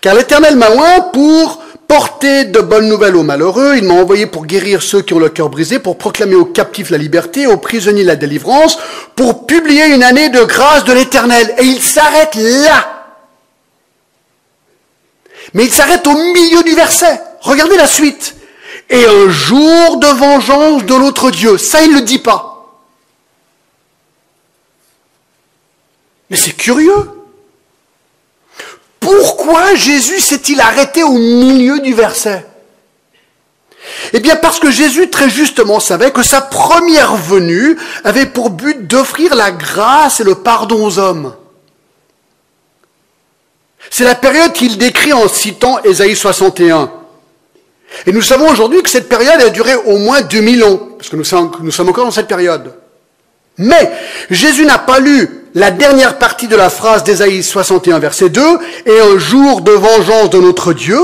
car 0.00 0.14
l'Éternel 0.14 0.54
m'a 0.54 0.70
oint 0.70 1.00
pour 1.12 1.64
porter 1.88 2.44
de 2.44 2.60
bonnes 2.60 2.88
nouvelles 2.88 3.16
aux 3.16 3.24
malheureux, 3.24 3.74
il 3.76 3.82
m'a 3.82 3.94
envoyé 3.94 4.26
pour 4.26 4.46
guérir 4.46 4.80
ceux 4.80 5.02
qui 5.02 5.14
ont 5.14 5.18
le 5.18 5.30
cœur 5.30 5.48
brisé, 5.48 5.80
pour 5.80 5.98
proclamer 5.98 6.36
aux 6.36 6.44
captifs 6.44 6.90
la 6.90 6.98
liberté, 6.98 7.48
aux 7.48 7.56
prisonniers 7.56 8.04
la 8.04 8.14
délivrance, 8.14 8.78
pour 9.16 9.48
publier 9.48 9.92
une 9.92 10.04
année 10.04 10.28
de 10.28 10.44
grâce 10.44 10.84
de 10.84 10.92
l'Éternel. 10.92 11.56
Et 11.58 11.64
il 11.64 11.82
s'arrête 11.82 12.36
là. 12.36 12.93
Mais 15.54 15.64
il 15.64 15.72
s'arrête 15.72 16.06
au 16.06 16.14
milieu 16.14 16.62
du 16.62 16.74
verset. 16.74 17.20
Regardez 17.40 17.76
la 17.76 17.86
suite. 17.86 18.34
Et 18.90 19.06
un 19.06 19.30
jour 19.30 19.96
de 19.98 20.06
vengeance 20.06 20.84
de 20.84 20.94
l'autre 20.94 21.30
Dieu. 21.30 21.56
Ça, 21.56 21.82
il 21.82 21.90
ne 21.90 21.96
le 21.96 22.00
dit 22.02 22.18
pas. 22.18 22.50
Mais 26.28 26.36
c'est 26.36 26.52
curieux. 26.52 27.10
Pourquoi 28.98 29.74
Jésus 29.74 30.20
s'est-il 30.20 30.60
arrêté 30.60 31.02
au 31.02 31.12
milieu 31.12 31.78
du 31.80 31.94
verset? 31.94 32.46
Eh 34.12 34.20
bien 34.20 34.36
parce 34.36 34.58
que 34.58 34.70
Jésus 34.70 35.10
très 35.10 35.28
justement 35.28 35.78
savait 35.78 36.10
que 36.10 36.22
sa 36.22 36.40
première 36.40 37.16
venue 37.16 37.76
avait 38.02 38.26
pour 38.26 38.50
but 38.50 38.86
d'offrir 38.86 39.34
la 39.34 39.52
grâce 39.52 40.20
et 40.20 40.24
le 40.24 40.36
pardon 40.36 40.84
aux 40.84 40.98
hommes. 40.98 41.34
C'est 43.90 44.04
la 44.04 44.14
période 44.14 44.52
qu'il 44.52 44.78
décrit 44.78 45.12
en 45.12 45.28
citant 45.28 45.78
Ésaïe 45.84 46.16
61. 46.16 46.90
Et 48.06 48.12
nous 48.12 48.22
savons 48.22 48.50
aujourd'hui 48.50 48.82
que 48.82 48.90
cette 48.90 49.08
période 49.08 49.40
a 49.40 49.50
duré 49.50 49.74
au 49.74 49.98
moins 49.98 50.20
2000 50.20 50.64
ans, 50.64 50.80
parce 50.98 51.08
que 51.08 51.16
nous 51.16 51.24
sommes, 51.24 51.88
encore 51.88 52.04
dans 52.04 52.10
cette 52.10 52.28
période. 52.28 52.74
Mais 53.56 53.92
Jésus 54.30 54.66
n'a 54.66 54.78
pas 54.78 54.98
lu 54.98 55.28
la 55.54 55.70
dernière 55.70 56.18
partie 56.18 56.48
de 56.48 56.56
la 56.56 56.70
phrase 56.70 57.04
d'Ésaïe 57.04 57.42
61, 57.42 58.00
verset 58.00 58.28
2, 58.30 58.42
et 58.86 59.00
un 59.00 59.18
jour 59.18 59.60
de 59.60 59.70
vengeance 59.70 60.30
de 60.30 60.40
notre 60.40 60.72
Dieu. 60.72 61.00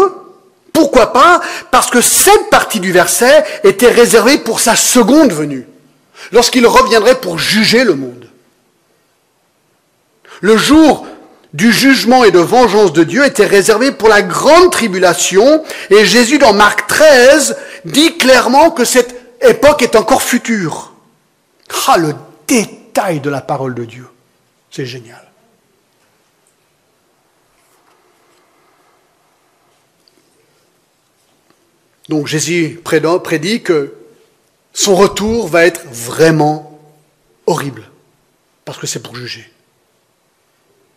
Pourquoi 0.73 1.13
pas? 1.13 1.41
Parce 1.71 1.91
que 1.91 2.01
cette 2.01 2.51
partie 2.51 2.81
du 2.81 2.91
verset 2.91 3.45
était 3.63 3.91
réservée 3.91 4.39
pour 4.39 4.61
sa 4.61 4.75
seconde 4.75 5.33
venue, 5.33 5.67
lorsqu'il 6.33 6.67
reviendrait 6.67 7.21
pour 7.21 7.39
juger 7.39 7.85
le 7.85 7.95
monde. 7.95 8.29
Le 10.41 10.57
jour 10.57 11.07
du 11.53 11.73
jugement 11.73 12.25
et 12.25 12.31
de 12.31 12.39
vengeance 12.39 12.93
de 12.93 13.05
Dieu 13.05 13.25
était 13.25 13.47
réservé 13.47 13.93
pour 13.93 14.09
la 14.09 14.23
grande 14.23 14.71
tribulation, 14.71 15.65
et 15.91 16.05
Jésus 16.05 16.39
dans 16.39 16.53
Marc 16.53 16.87
13 16.87 17.57
dit 17.85 18.17
clairement 18.19 18.71
que 18.71 18.85
cette 18.85 19.15
époque 19.43 19.83
est 19.83 19.97
encore 19.97 20.23
future. 20.23 20.93
Ah, 21.89 21.99
le 21.99 22.15
détail 22.47 23.21
de 23.21 23.31
la 23.31 23.41
parole 23.41 23.75
de 23.75 23.85
Dieu. 23.85 24.07
C'est 24.71 24.87
génial. 24.87 25.25
Donc 32.09 32.27
Jésus 32.27 32.81
prédit 32.83 33.63
que 33.63 33.95
son 34.73 34.95
retour 34.95 35.49
va 35.49 35.65
être 35.65 35.83
vraiment 35.93 36.79
horrible, 37.47 37.89
parce 38.65 38.79
que 38.79 38.87
c'est 38.87 39.01
pour 39.01 39.15
juger. 39.15 39.51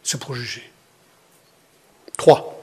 C'est 0.04 0.20
pour 0.20 0.36
juger. 0.36 0.70
Trois. 2.18 2.62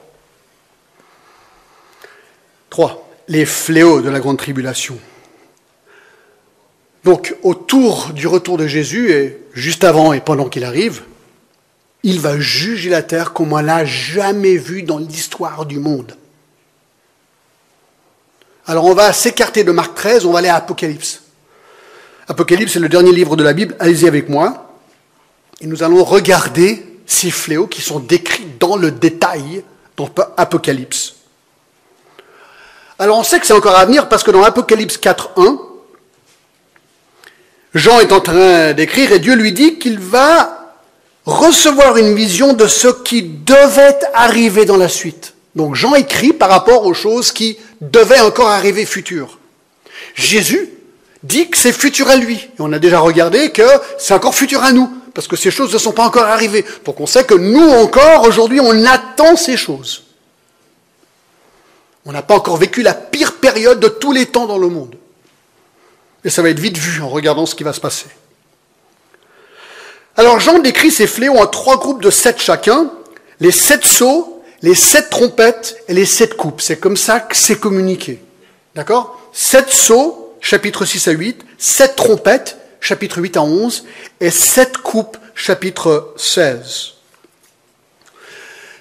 Trois. 2.69 3.07
Les 3.27 3.45
fléaux 3.45 4.01
de 4.01 4.09
la 4.09 4.19
grande 4.19 4.37
tribulation. 4.37 4.97
Donc, 7.03 7.35
autour 7.41 8.11
du 8.13 8.27
retour 8.27 8.57
de 8.57 8.67
Jésus, 8.67 9.11
et 9.11 9.41
juste 9.53 9.83
avant 9.83 10.13
et 10.13 10.21
pendant 10.21 10.49
qu'il 10.49 10.63
arrive, 10.63 11.01
il 12.03 12.19
va 12.19 12.39
juger 12.39 12.89
la 12.89 13.01
terre 13.01 13.33
comme 13.33 13.53
on 13.53 13.61
l'a 13.61 13.85
jamais 13.85 14.57
vu 14.57 14.83
dans 14.83 14.99
l'histoire 14.99 15.65
du 15.65 15.79
monde. 15.79 16.15
Alors, 18.67 18.85
on 18.85 18.93
va 18.93 19.11
s'écarter 19.13 19.63
de 19.63 19.71
Marc 19.71 19.95
13, 19.95 20.25
on 20.25 20.31
va 20.31 20.39
aller 20.39 20.47
à 20.47 20.55
Apocalypse. 20.55 21.23
Apocalypse, 22.27 22.73
c'est 22.73 22.79
le 22.79 22.89
dernier 22.89 23.11
livre 23.11 23.35
de 23.35 23.43
la 23.43 23.53
Bible. 23.53 23.75
Allez-y 23.79 24.07
avec 24.07 24.29
moi. 24.29 24.77
Et 25.59 25.67
nous 25.67 25.83
allons 25.83 26.03
regarder 26.03 26.90
ces 27.11 27.31
fléaux 27.31 27.67
qui 27.67 27.81
sont 27.81 27.99
décrits 27.99 28.47
dans 28.59 28.77
le 28.77 28.89
détail 28.89 29.63
dans 29.97 30.09
Apocalypse. 30.37 31.15
Alors, 32.97 33.19
on 33.19 33.23
sait 33.23 33.39
que 33.39 33.45
c'est 33.45 33.53
encore 33.53 33.75
à 33.75 33.85
venir 33.85 34.07
parce 34.07 34.23
que 34.23 34.31
dans 34.31 34.43
Apocalypse 34.43 34.97
4.1, 34.97 35.59
Jean 37.73 37.99
est 37.99 38.11
en 38.11 38.21
train 38.21 38.73
d'écrire 38.73 39.11
et 39.11 39.19
Dieu 39.19 39.35
lui 39.35 39.51
dit 39.51 39.77
qu'il 39.77 39.99
va 39.99 40.75
recevoir 41.25 41.97
une 41.97 42.15
vision 42.15 42.53
de 42.53 42.67
ce 42.67 42.87
qui 42.87 43.23
devait 43.23 43.99
arriver 44.13 44.65
dans 44.65 44.77
la 44.77 44.89
suite. 44.89 45.33
Donc 45.55 45.75
Jean 45.75 45.95
écrit 45.95 46.33
par 46.33 46.49
rapport 46.49 46.85
aux 46.85 46.93
choses 46.93 47.31
qui 47.31 47.57
devaient 47.81 48.21
encore 48.21 48.49
arriver 48.49 48.85
futures. 48.85 49.37
Jésus 50.15 50.69
dit 51.23 51.49
que 51.49 51.57
c'est 51.57 51.73
futur 51.73 52.09
à 52.09 52.15
lui. 52.15 52.35
Et 52.35 52.59
on 52.59 52.71
a 52.71 52.79
déjà 52.79 52.99
regardé 52.99 53.51
que 53.51 53.67
c'est 53.97 54.13
encore 54.13 54.35
futur 54.35 54.63
à 54.63 54.71
nous, 54.71 54.89
parce 55.13 55.27
que 55.27 55.35
ces 55.35 55.51
choses 55.51 55.73
ne 55.73 55.77
sont 55.77 55.91
pas 55.91 56.05
encore 56.05 56.25
arrivées. 56.25 56.65
Donc 56.85 56.99
on 56.99 57.05
sait 57.05 57.23
que 57.23 57.33
nous 57.33 57.69
encore, 57.69 58.23
aujourd'hui, 58.23 58.59
on 58.59 58.85
attend 58.85 59.35
ces 59.35 59.57
choses. 59.57 60.03
On 62.05 62.11
n'a 62.11 62.21
pas 62.21 62.35
encore 62.35 62.57
vécu 62.57 62.81
la 62.81 62.93
pire 62.93 63.35
période 63.35 63.79
de 63.79 63.87
tous 63.87 64.11
les 64.11 64.25
temps 64.25 64.47
dans 64.47 64.57
le 64.57 64.67
monde. 64.67 64.95
Et 66.23 66.29
ça 66.29 66.41
va 66.41 66.49
être 66.49 66.59
vite 66.59 66.77
vu 66.77 67.01
en 67.01 67.09
regardant 67.09 67.45
ce 67.45 67.55
qui 67.55 67.63
va 67.63 67.73
se 67.73 67.79
passer. 67.79 68.07
Alors 70.17 70.39
Jean 70.39 70.59
décrit 70.59 70.91
ces 70.91 71.07
fléaux 71.07 71.37
en 71.37 71.47
trois 71.47 71.77
groupes 71.77 72.01
de 72.01 72.09
sept 72.09 72.41
chacun, 72.41 72.91
les 73.39 73.51
sept 73.51 73.85
sceaux, 73.85 74.43
les 74.61 74.75
sept 74.75 75.09
trompettes 75.09 75.77
et 75.87 75.93
les 75.93 76.05
sept 76.05 76.35
coupes. 76.35 76.61
C'est 76.61 76.77
comme 76.77 76.97
ça 76.97 77.19
que 77.19 77.35
c'est 77.35 77.59
communiqué. 77.59 78.21
D'accord? 78.75 79.19
Sept 79.33 79.69
sceaux, 79.69 80.35
chapitre 80.41 80.85
6 80.85 81.07
à 81.07 81.11
8, 81.11 81.41
sept 81.57 81.95
trompettes, 81.95 82.57
chapitre 82.81 83.21
8 83.21 83.37
à 83.37 83.43
11, 83.43 83.85
et 84.19 84.31
sept 84.31 84.77
coupes, 84.79 85.17
chapitre 85.35 86.13
16. 86.17 86.93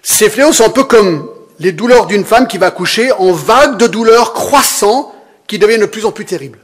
Ces 0.02 0.30
fléaux 0.30 0.52
sont 0.52 0.64
un 0.64 0.70
peu 0.70 0.84
comme 0.84 1.30
les 1.60 1.72
douleurs 1.72 2.06
d'une 2.06 2.24
femme 2.24 2.48
qui 2.48 2.58
va 2.58 2.66
accoucher 2.66 3.12
en 3.12 3.32
vagues 3.32 3.76
de 3.76 3.86
douleurs 3.86 4.32
croissantes 4.32 5.14
qui 5.46 5.58
deviennent 5.58 5.82
de 5.82 5.86
plus 5.86 6.06
en 6.06 6.12
plus 6.12 6.24
terribles. 6.24 6.58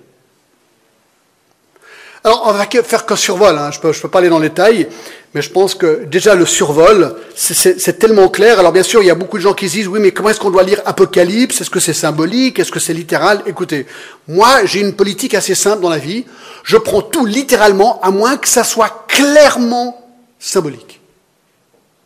Alors, 2.27 2.43
on 2.47 2.53
va 2.53 2.67
faire 2.67 3.07
qu'un 3.07 3.15
survol, 3.15 3.57
hein. 3.57 3.71
je 3.71 3.77
ne 3.77 3.83
peux, 3.83 3.93
je 3.93 4.01
peux 4.01 4.09
pas 4.09 4.19
aller 4.19 4.29
dans 4.29 4.41
les 4.41 4.49
détails, 4.49 4.89
mais 5.33 5.43
je 5.43 5.49
pense 5.49 5.77
que 5.77 6.03
déjà 6.07 6.35
le 6.35 6.45
survol, 6.45 7.15
c'est 7.37 8.01
tellement 8.01 8.29
clair. 8.29 8.59
Alors 8.59 8.73
bien 8.73 8.83
sûr, 8.83 9.01
il 9.01 9.07
y 9.07 9.13
a 9.13 9.15
beaucoup 9.15 9.37
de 9.37 9.43
gens 9.45 9.55
qui 9.55 9.69
disent, 9.69 9.87
oui, 9.87 10.01
mais 10.01 10.11
comment 10.11 10.31
est-ce 10.31 10.41
qu'on 10.41 10.51
doit 10.51 10.65
lire 10.65 10.83
Apocalypse? 10.87 11.61
Est-ce 11.61 11.71
que 11.71 11.79
c'est 11.79 11.93
symbolique? 11.93 12.59
Est-ce 12.59 12.73
que 12.73 12.81
c'est 12.81 12.95
littéral? 12.95 13.45
Écoutez, 13.47 13.87
moi, 14.27 14.65
j'ai 14.65 14.81
une 14.81 14.95
politique 14.95 15.35
assez 15.35 15.55
simple 15.55 15.81
dans 15.83 15.89
la 15.89 15.99
vie. 15.99 16.27
Je 16.65 16.77
prends 16.77 17.01
tout 17.01 17.27
littéralement, 17.27 18.01
à 18.01 18.11
moins 18.11 18.39
que 18.39 18.49
ça 18.49 18.65
soit 18.65 19.07
clairement 19.07 20.11
symbolique. 20.41 21.01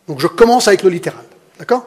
Donc 0.07 0.21
je 0.21 0.27
commence 0.27 0.69
avec 0.69 0.83
le 0.83 0.91
littéral. 0.91 1.25
D'accord? 1.59 1.87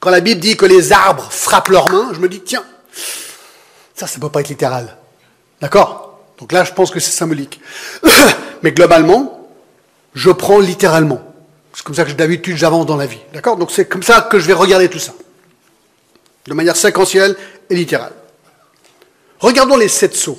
Quand 0.00 0.10
la 0.10 0.20
Bible 0.20 0.42
dit 0.42 0.58
que 0.58 0.66
les 0.66 0.92
arbres 0.92 1.28
frappent 1.30 1.70
leurs 1.70 1.90
mains, 1.90 2.10
je 2.12 2.20
me 2.20 2.28
dis, 2.28 2.42
tiens, 2.42 2.64
ça, 3.94 4.06
ça 4.06 4.18
ne 4.18 4.20
peut 4.20 4.28
pas 4.28 4.40
être 4.40 4.50
littéral. 4.50 4.98
D'accord? 5.64 6.20
Donc 6.36 6.52
là, 6.52 6.62
je 6.62 6.74
pense 6.74 6.90
que 6.90 7.00
c'est 7.00 7.10
symbolique. 7.10 7.58
Mais 8.62 8.72
globalement, 8.72 9.48
je 10.12 10.30
prends 10.30 10.58
littéralement. 10.58 11.22
C'est 11.72 11.82
comme 11.82 11.94
ça 11.94 12.04
que 12.04 12.12
d'habitude 12.12 12.58
j'avance 12.58 12.84
dans 12.84 12.98
la 12.98 13.06
vie. 13.06 13.20
D'accord? 13.32 13.56
Donc 13.56 13.70
c'est 13.70 13.86
comme 13.86 14.02
ça 14.02 14.20
que 14.20 14.38
je 14.38 14.46
vais 14.46 14.52
regarder 14.52 14.90
tout 14.90 14.98
ça. 14.98 15.14
De 16.46 16.52
manière 16.52 16.76
séquentielle 16.76 17.34
et 17.70 17.76
littérale. 17.76 18.12
Regardons 19.38 19.78
les 19.78 19.88
sept 19.88 20.14
sceaux. 20.14 20.36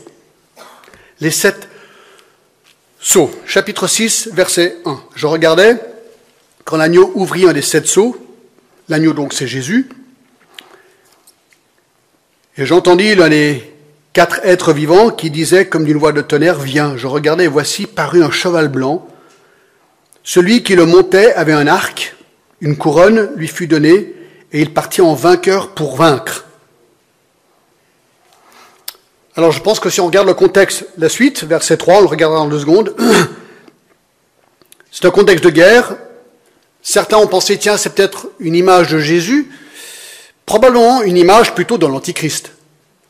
Les 1.20 1.32
sept 1.32 1.68
sceaux. 3.00 3.32
Chapitre 3.48 3.88
6, 3.88 4.30
verset 4.32 4.78
1. 4.86 5.02
Je 5.16 5.26
regardais 5.26 5.82
quand 6.66 6.78
l'agneau 6.78 7.12
ouvrit 7.16 7.50
un 7.50 7.54
des 7.54 7.64
sept 7.64 7.88
sceaux. 7.88 8.16
L'agneau 8.90 9.14
donc 9.14 9.34
c'est 9.34 9.48
Jésus. 9.48 9.90
Et 12.58 12.68
j'entendis 12.68 13.16
l'un 13.16 13.30
des 13.30 13.75
quatre 14.16 14.40
êtres 14.46 14.72
vivants 14.72 15.10
qui 15.10 15.30
disaient 15.30 15.68
comme 15.68 15.84
d'une 15.84 15.98
voix 15.98 16.14
de 16.14 16.22
tonnerre, 16.22 16.58
Viens. 16.58 16.96
Je 16.96 17.06
regardais 17.06 17.48
voici 17.48 17.86
parut 17.86 18.24
un 18.24 18.32
cheval 18.32 18.70
blanc. 18.70 19.06
Celui 20.24 20.64
qui 20.64 20.74
le 20.78 20.86
montait 20.86 21.34
avait 21.34 21.52
un 21.52 21.68
arc, 21.68 22.16
une 22.62 22.78
couronne 22.78 23.30
lui 23.36 23.50
fut 23.50 23.68
donnée, 23.68 24.16
et 24.54 24.62
il 24.62 24.74
partit 24.74 25.02
en 25.02 25.16
vainqueur 25.16 25.72
pour 25.72 25.98
vaincre. 25.98 26.46
Alors 29.36 29.52
je 29.52 29.60
pense 29.60 29.82
que 29.82 29.90
si 29.90 30.00
on 30.00 30.06
regarde 30.06 30.28
le 30.28 30.34
contexte, 30.34 30.88
la 30.98 31.10
suite, 31.10 31.44
verset 31.44 31.76
3, 31.76 31.96
on 31.98 32.02
le 32.02 32.08
regardera 32.08 32.40
dans 32.40 32.48
deux 32.48 32.60
secondes, 32.60 32.96
c'est 34.92 35.04
un 35.04 35.12
contexte 35.12 35.44
de 35.44 35.50
guerre. 35.50 35.98
Certains 36.82 37.18
ont 37.18 37.28
pensé, 37.28 37.58
tiens, 37.58 37.76
c'est 37.76 37.94
peut-être 37.94 38.30
une 38.40 38.56
image 38.56 38.88
de 38.88 39.00
Jésus, 39.00 39.52
probablement 40.46 41.02
une 41.02 41.18
image 41.18 41.54
plutôt 41.54 41.78
de 41.78 41.86
l'Antichrist 41.86 42.56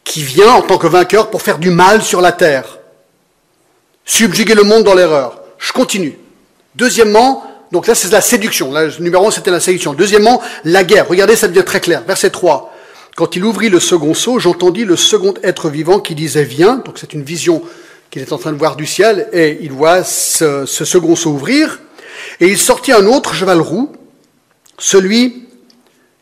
qui 0.05 0.23
vient 0.23 0.53
en 0.53 0.61
tant 0.61 0.77
que 0.77 0.87
vainqueur 0.87 1.29
pour 1.29 1.41
faire 1.41 1.57
du 1.57 1.71
mal 1.71 2.01
sur 2.01 2.21
la 2.21 2.31
terre, 2.31 2.77
subjuguer 4.05 4.55
le 4.55 4.63
monde 4.63 4.83
dans 4.83 4.93
l'erreur. 4.93 5.41
Je 5.57 5.73
continue. 5.73 6.17
Deuxièmement, 6.75 7.43
donc 7.71 7.87
là 7.87 7.95
c'est 7.95 8.11
la 8.11 8.21
séduction. 8.21 8.71
Là, 8.71 8.87
numéro 8.99 9.27
1 9.27 9.31
c'était 9.31 9.51
la 9.51 9.59
séduction. 9.59 9.93
Deuxièmement, 9.93 10.41
la 10.63 10.83
guerre. 10.83 11.09
Regardez, 11.09 11.35
ça 11.35 11.47
devient 11.47 11.65
très 11.65 11.81
clair. 11.81 12.03
Verset 12.07 12.29
3. 12.29 12.71
Quand 13.15 13.35
il 13.35 13.43
ouvrit 13.43 13.69
le 13.69 13.79
second 13.79 14.13
seau, 14.13 14.39
j'entendis 14.39 14.85
le 14.85 14.95
second 14.95 15.33
être 15.41 15.69
vivant 15.69 15.99
qui 15.99 16.15
disait 16.15 16.43
Viens. 16.43 16.81
Donc 16.85 16.97
c'est 16.99 17.13
une 17.13 17.23
vision 17.23 17.63
qu'il 18.11 18.21
est 18.21 18.31
en 18.31 18.37
train 18.37 18.51
de 18.51 18.57
voir 18.57 18.75
du 18.75 18.85
ciel 18.85 19.27
et 19.33 19.57
il 19.61 19.71
voit 19.71 20.03
ce, 20.03 20.65
ce 20.65 20.85
second 20.85 21.15
seau 21.15 21.31
ouvrir. 21.31 21.79
Et 22.39 22.47
il 22.47 22.57
sortit 22.57 22.91
un 22.91 23.05
autre 23.07 23.33
cheval 23.33 23.59
roux, 23.59 23.91
celui 24.77 25.44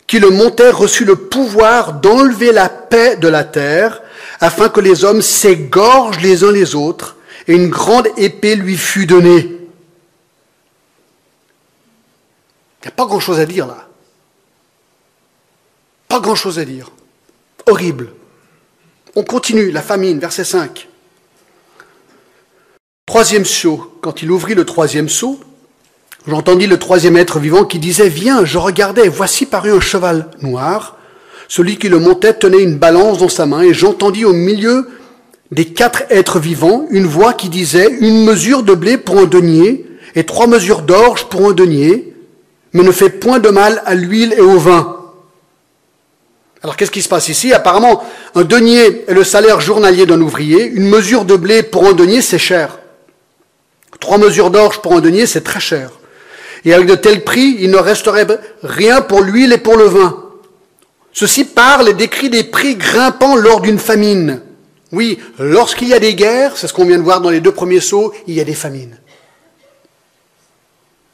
qui 0.07 0.19
le 0.19 0.29
montait 0.29 0.69
reçut 0.69 1.05
le 1.05 1.15
pouvoir 1.15 1.93
d'enlever 1.93 2.51
la 2.51 2.69
paix 2.69 3.15
de 3.15 3.27
la 3.27 3.43
terre, 3.43 4.01
afin 4.39 4.69
que 4.69 4.79
les 4.79 5.03
hommes 5.03 5.21
s'égorgent 5.21 6.19
les 6.19 6.43
uns 6.43 6.51
les 6.51 6.75
autres, 6.75 7.17
et 7.47 7.53
une 7.53 7.69
grande 7.69 8.07
épée 8.17 8.55
lui 8.55 8.77
fut 8.77 9.05
donnée. 9.05 9.49
Il 12.79 12.87
n'y 12.87 12.87
a 12.87 12.91
pas 12.91 13.05
grand-chose 13.05 13.39
à 13.39 13.45
dire 13.45 13.67
là. 13.67 13.87
Pas 16.07 16.19
grand-chose 16.19 16.59
à 16.59 16.65
dire. 16.65 16.91
Horrible. 17.65 18.11
On 19.15 19.23
continue, 19.23 19.71
la 19.71 19.81
famine, 19.81 20.19
verset 20.19 20.43
5. 20.43 20.87
Troisième 23.05 23.45
saut. 23.45 23.97
Quand 24.01 24.21
il 24.21 24.31
ouvrit 24.31 24.55
le 24.55 24.65
troisième 24.65 25.07
saut, 25.09 25.39
j'entendis 26.27 26.67
le 26.67 26.79
troisième 26.79 27.17
être 27.17 27.39
vivant 27.39 27.65
qui 27.65 27.79
disait, 27.79 28.09
Viens, 28.09 28.45
je 28.45 28.57
regardais, 28.57 29.07
voici 29.07 29.45
paru 29.45 29.71
un 29.71 29.79
cheval 29.79 30.27
noir. 30.41 30.97
Celui 31.47 31.77
qui 31.77 31.89
le 31.89 31.99
montait 31.99 32.33
tenait 32.33 32.63
une 32.63 32.77
balance 32.77 33.19
dans 33.19 33.29
sa 33.29 33.45
main, 33.45 33.61
et 33.61 33.73
j'entendis 33.73 34.25
au 34.25 34.33
milieu 34.33 34.89
des 35.51 35.65
quatre 35.65 36.03
êtres 36.09 36.39
vivants 36.39 36.87
une 36.89 37.05
voix 37.05 37.33
qui 37.33 37.49
disait, 37.49 37.89
Une 37.99 38.23
mesure 38.23 38.63
de 38.63 38.73
blé 38.73 38.97
pour 38.97 39.19
un 39.19 39.25
denier, 39.25 39.85
et 40.15 40.23
trois 40.23 40.47
mesures 40.47 40.81
d'orge 40.81 41.25
pour 41.25 41.49
un 41.49 41.53
denier, 41.53 42.13
mais 42.73 42.83
ne 42.83 42.91
fait 42.91 43.09
point 43.09 43.39
de 43.39 43.49
mal 43.49 43.81
à 43.85 43.95
l'huile 43.95 44.33
et 44.37 44.41
au 44.41 44.57
vin. 44.57 44.99
Alors 46.63 46.77
qu'est-ce 46.77 46.91
qui 46.91 47.01
se 47.01 47.09
passe 47.09 47.27
ici? 47.27 47.51
Apparemment, 47.51 48.03
un 48.35 48.43
denier 48.43 49.03
est 49.07 49.13
le 49.13 49.23
salaire 49.23 49.59
journalier 49.59 50.05
d'un 50.05 50.21
ouvrier, 50.21 50.65
une 50.65 50.87
mesure 50.87 51.25
de 51.25 51.35
blé 51.35 51.61
pour 51.61 51.85
un 51.85 51.93
denier, 51.93 52.21
c'est 52.21 52.39
cher. 52.39 52.79
Trois 53.99 54.17
mesures 54.17 54.49
d'orge 54.49 54.81
pour 54.81 54.93
un 54.93 55.01
denier, 55.01 55.25
c'est 55.25 55.41
très 55.43 55.59
cher. 55.59 55.91
Et 56.65 56.73
avec 56.73 56.87
de 56.87 56.95
tels 56.95 57.23
prix, 57.23 57.57
il 57.59 57.71
ne 57.71 57.77
resterait 57.77 58.27
rien 58.63 59.01
pour 59.01 59.21
l'huile 59.21 59.53
et 59.53 59.57
pour 59.57 59.77
le 59.77 59.85
vin. 59.85 60.23
Ceci 61.11 61.45
parle 61.45 61.89
et 61.89 61.93
décrit 61.93 62.29
des 62.29 62.43
prix 62.43 62.75
grimpants 62.75 63.35
lors 63.35 63.61
d'une 63.61 63.79
famine. 63.79 64.41
Oui, 64.91 65.19
lorsqu'il 65.39 65.87
y 65.87 65.93
a 65.93 65.99
des 65.99 66.15
guerres, 66.15 66.55
c'est 66.55 66.67
ce 66.67 66.73
qu'on 66.73 66.85
vient 66.85 66.97
de 66.97 67.03
voir 67.03 67.21
dans 67.21 67.29
les 67.29 67.41
deux 67.41 67.51
premiers 67.51 67.79
sauts, 67.79 68.13
il 68.27 68.35
y 68.35 68.41
a 68.41 68.43
des 68.43 68.53
famines. 68.53 68.97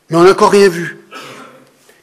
Mais 0.10 0.18
on 0.18 0.24
n'a 0.24 0.32
encore 0.32 0.52
rien 0.52 0.70
vu. 0.70 1.00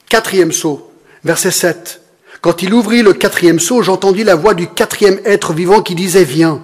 Quatrième 0.08 0.52
saut, 0.52 0.90
verset 1.24 1.50
7. 1.50 2.00
Quand 2.40 2.62
il 2.62 2.72
ouvrit 2.72 3.02
le 3.02 3.12
quatrième 3.12 3.60
seau, 3.60 3.82
j'entendis 3.82 4.24
la 4.24 4.36
voix 4.36 4.54
du 4.54 4.68
quatrième 4.68 5.20
être 5.24 5.52
vivant 5.52 5.82
qui 5.82 5.94
disait 5.94 6.24
Viens. 6.24 6.62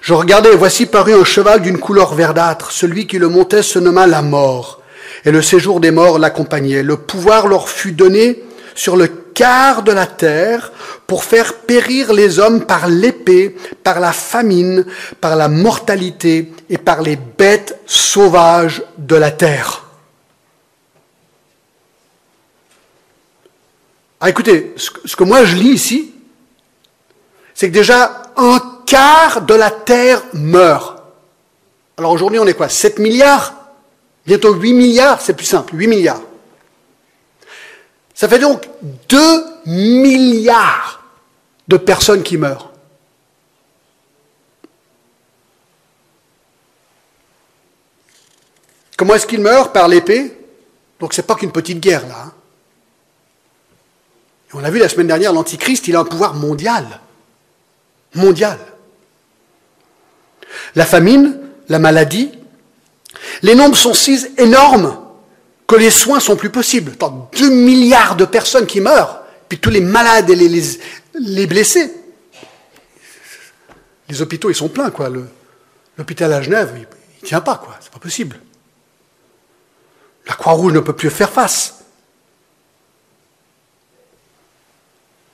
Je 0.00 0.14
regardais, 0.14 0.52
et 0.52 0.56
voici 0.56 0.86
paru 0.86 1.14
un 1.14 1.24
cheval 1.24 1.62
d'une 1.62 1.78
couleur 1.78 2.14
verdâtre. 2.14 2.72
Celui 2.72 3.06
qui 3.06 3.18
le 3.18 3.28
montait 3.28 3.62
se 3.62 3.78
nomma 3.78 4.06
la 4.06 4.22
mort. 4.22 4.81
Et 5.24 5.30
le 5.30 5.42
séjour 5.42 5.80
des 5.80 5.90
morts 5.90 6.18
l'accompagnait. 6.18 6.82
Le 6.82 6.96
pouvoir 6.96 7.46
leur 7.46 7.68
fut 7.68 7.92
donné 7.92 8.42
sur 8.74 8.96
le 8.96 9.06
quart 9.06 9.82
de 9.82 9.92
la 9.92 10.06
terre 10.06 10.72
pour 11.06 11.24
faire 11.24 11.54
périr 11.54 12.12
les 12.12 12.38
hommes 12.38 12.64
par 12.64 12.88
l'épée, 12.88 13.56
par 13.82 14.00
la 14.00 14.12
famine, 14.12 14.84
par 15.20 15.36
la 15.36 15.48
mortalité 15.48 16.52
et 16.68 16.78
par 16.78 17.02
les 17.02 17.16
bêtes 17.16 17.78
sauvages 17.86 18.82
de 18.98 19.16
la 19.16 19.30
terre. 19.30 19.84
Ah, 24.20 24.30
écoutez, 24.30 24.74
ce 24.76 25.16
que 25.16 25.24
moi 25.24 25.44
je 25.44 25.56
lis 25.56 25.72
ici, 25.72 26.14
c'est 27.54 27.68
que 27.68 27.74
déjà 27.74 28.22
un 28.36 28.60
quart 28.86 29.42
de 29.42 29.54
la 29.54 29.70
Terre 29.70 30.22
meurt. 30.32 31.02
Alors 31.96 32.12
aujourd'hui, 32.12 32.38
on 32.38 32.46
est 32.46 32.54
quoi? 32.54 32.68
7 32.68 32.98
milliards? 32.98 33.54
Bientôt 34.26 34.54
8 34.54 34.72
milliards, 34.72 35.20
c'est 35.20 35.34
plus 35.34 35.46
simple, 35.46 35.74
8 35.74 35.86
milliards. 35.86 36.22
Ça 38.14 38.28
fait 38.28 38.38
donc 38.38 38.68
2 39.08 39.44
milliards 39.66 41.02
de 41.66 41.76
personnes 41.76 42.22
qui 42.22 42.36
meurent. 42.36 42.70
Comment 48.96 49.14
est-ce 49.14 49.26
qu'ils 49.26 49.40
meurent? 49.40 49.72
Par 49.72 49.88
l'épée. 49.88 50.36
Donc 51.00 51.14
c'est 51.14 51.26
pas 51.26 51.34
qu'une 51.34 51.50
petite 51.50 51.80
guerre 51.80 52.06
là. 52.06 52.24
Hein. 52.26 52.32
On 54.54 54.62
a 54.62 54.70
vu 54.70 54.78
la 54.78 54.88
semaine 54.88 55.06
dernière, 55.06 55.32
l'Antichrist, 55.32 55.88
il 55.88 55.96
a 55.96 56.00
un 56.00 56.04
pouvoir 56.04 56.34
mondial. 56.34 57.00
Mondial. 58.14 58.58
La 60.74 60.84
famine, 60.84 61.40
la 61.68 61.78
maladie, 61.78 62.30
les 63.42 63.54
nombres 63.54 63.76
sont 63.76 63.94
si 63.94 64.26
énormes 64.38 64.98
que 65.66 65.76
les 65.76 65.90
soins 65.90 66.20
sont 66.20 66.36
plus 66.36 66.50
possibles. 66.50 66.96
Tant 66.96 67.30
2 67.32 67.50
milliards 67.50 68.16
de 68.16 68.24
personnes 68.24 68.66
qui 68.66 68.80
meurent, 68.80 69.22
puis 69.48 69.58
tous 69.58 69.70
les 69.70 69.80
malades 69.80 70.30
et 70.30 70.36
les, 70.36 70.62
les, 71.14 71.46
blessés. 71.46 71.92
Les 74.08 74.20
hôpitaux, 74.20 74.50
ils 74.50 74.54
sont 74.54 74.68
pleins, 74.68 74.90
quoi. 74.90 75.10
L'hôpital 75.96 76.32
à 76.32 76.42
Genève, 76.42 76.72
il 76.76 76.80
ne 77.22 77.26
tient 77.26 77.40
pas, 77.40 77.56
quoi. 77.56 77.76
C'est 77.80 77.92
pas 77.92 77.98
possible. 77.98 78.38
La 80.26 80.34
Croix-Rouge 80.34 80.72
ne 80.72 80.80
peut 80.80 80.92
plus 80.92 81.10
faire 81.10 81.30
face. 81.30 81.76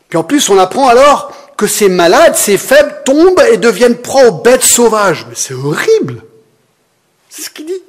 Puis 0.08 0.16
en 0.16 0.24
plus, 0.24 0.48
on 0.48 0.58
apprend 0.58 0.88
alors 0.88 1.32
que 1.56 1.66
ces 1.66 1.88
malades, 1.88 2.36
ces 2.36 2.56
faibles 2.56 3.02
tombent 3.04 3.42
et 3.50 3.58
deviennent 3.58 3.98
proies 3.98 4.28
aux 4.28 4.40
bêtes 4.40 4.62
sauvages. 4.62 5.26
Mais 5.28 5.34
c'est 5.34 5.54
horrible. 5.54 6.22
C'est 7.28 7.42
ce 7.42 7.50
qu'il 7.50 7.66
dit. 7.66 7.82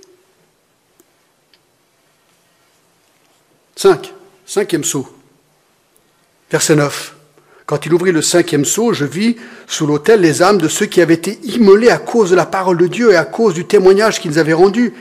5. 3.75 4.13
Cinquième 4.45 4.83
saut. 4.83 5.07
Verset 6.51 6.75
9. 6.75 7.15
Quand 7.65 7.85
il 7.85 7.93
ouvrit 7.93 8.11
le 8.11 8.23
cinquième 8.23 8.65
saut, 8.65 8.93
je 8.93 9.05
vis 9.05 9.35
sous 9.67 9.85
l'autel 9.85 10.21
les 10.21 10.41
âmes 10.41 10.57
de 10.57 10.67
ceux 10.67 10.87
qui 10.87 11.01
avaient 11.01 11.13
été 11.13 11.39
immolés 11.43 11.91
à 11.91 11.99
cause 11.99 12.31
de 12.31 12.35
la 12.35 12.47
parole 12.47 12.77
de 12.77 12.87
Dieu 12.87 13.11
et 13.11 13.15
à 13.15 13.25
cause 13.25 13.53
du 13.53 13.65
témoignage 13.65 14.19
qu'ils 14.19 14.39
avaient 14.39 14.53
rendu. 14.53 14.91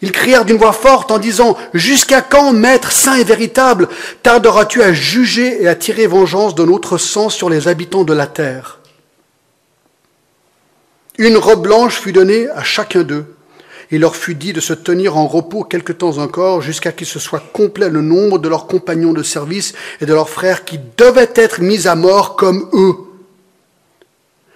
Ils 0.00 0.12
crièrent 0.12 0.46
d'une 0.46 0.56
voix 0.56 0.72
forte 0.72 1.10
en 1.10 1.18
disant, 1.18 1.58
Jusqu'à 1.74 2.22
quand, 2.22 2.52
Maître 2.52 2.90
saint 2.90 3.16
et 3.16 3.24
véritable, 3.24 3.86
tarderas-tu 4.22 4.82
à 4.82 4.94
juger 4.94 5.62
et 5.62 5.68
à 5.68 5.74
tirer 5.74 6.06
vengeance 6.06 6.54
de 6.54 6.64
notre 6.64 6.96
sang 6.96 7.28
sur 7.28 7.50
les 7.50 7.68
habitants 7.68 8.04
de 8.04 8.14
la 8.14 8.26
terre? 8.26 8.78
Une 11.18 11.36
robe 11.36 11.64
blanche 11.64 12.00
fut 12.00 12.12
donnée 12.12 12.48
à 12.48 12.64
chacun 12.64 13.02
d'eux. 13.02 13.26
Il 13.92 14.00
leur 14.00 14.14
fut 14.14 14.36
dit 14.36 14.52
de 14.52 14.60
se 14.60 14.72
tenir 14.72 15.16
en 15.16 15.26
repos 15.26 15.64
quelque 15.64 15.92
temps 15.92 16.18
encore, 16.18 16.62
jusqu'à 16.62 16.92
qu'il 16.92 17.06
se 17.06 17.18
soit 17.18 17.42
complet 17.52 17.88
le 17.88 18.02
nombre 18.02 18.38
de 18.38 18.48
leurs 18.48 18.66
compagnons 18.66 19.12
de 19.12 19.22
service 19.22 19.74
et 20.00 20.06
de 20.06 20.14
leurs 20.14 20.30
frères 20.30 20.64
qui 20.64 20.78
devaient 20.96 21.32
être 21.34 21.60
mis 21.60 21.88
à 21.88 21.96
mort 21.96 22.36
comme 22.36 22.68
eux. 22.72 22.94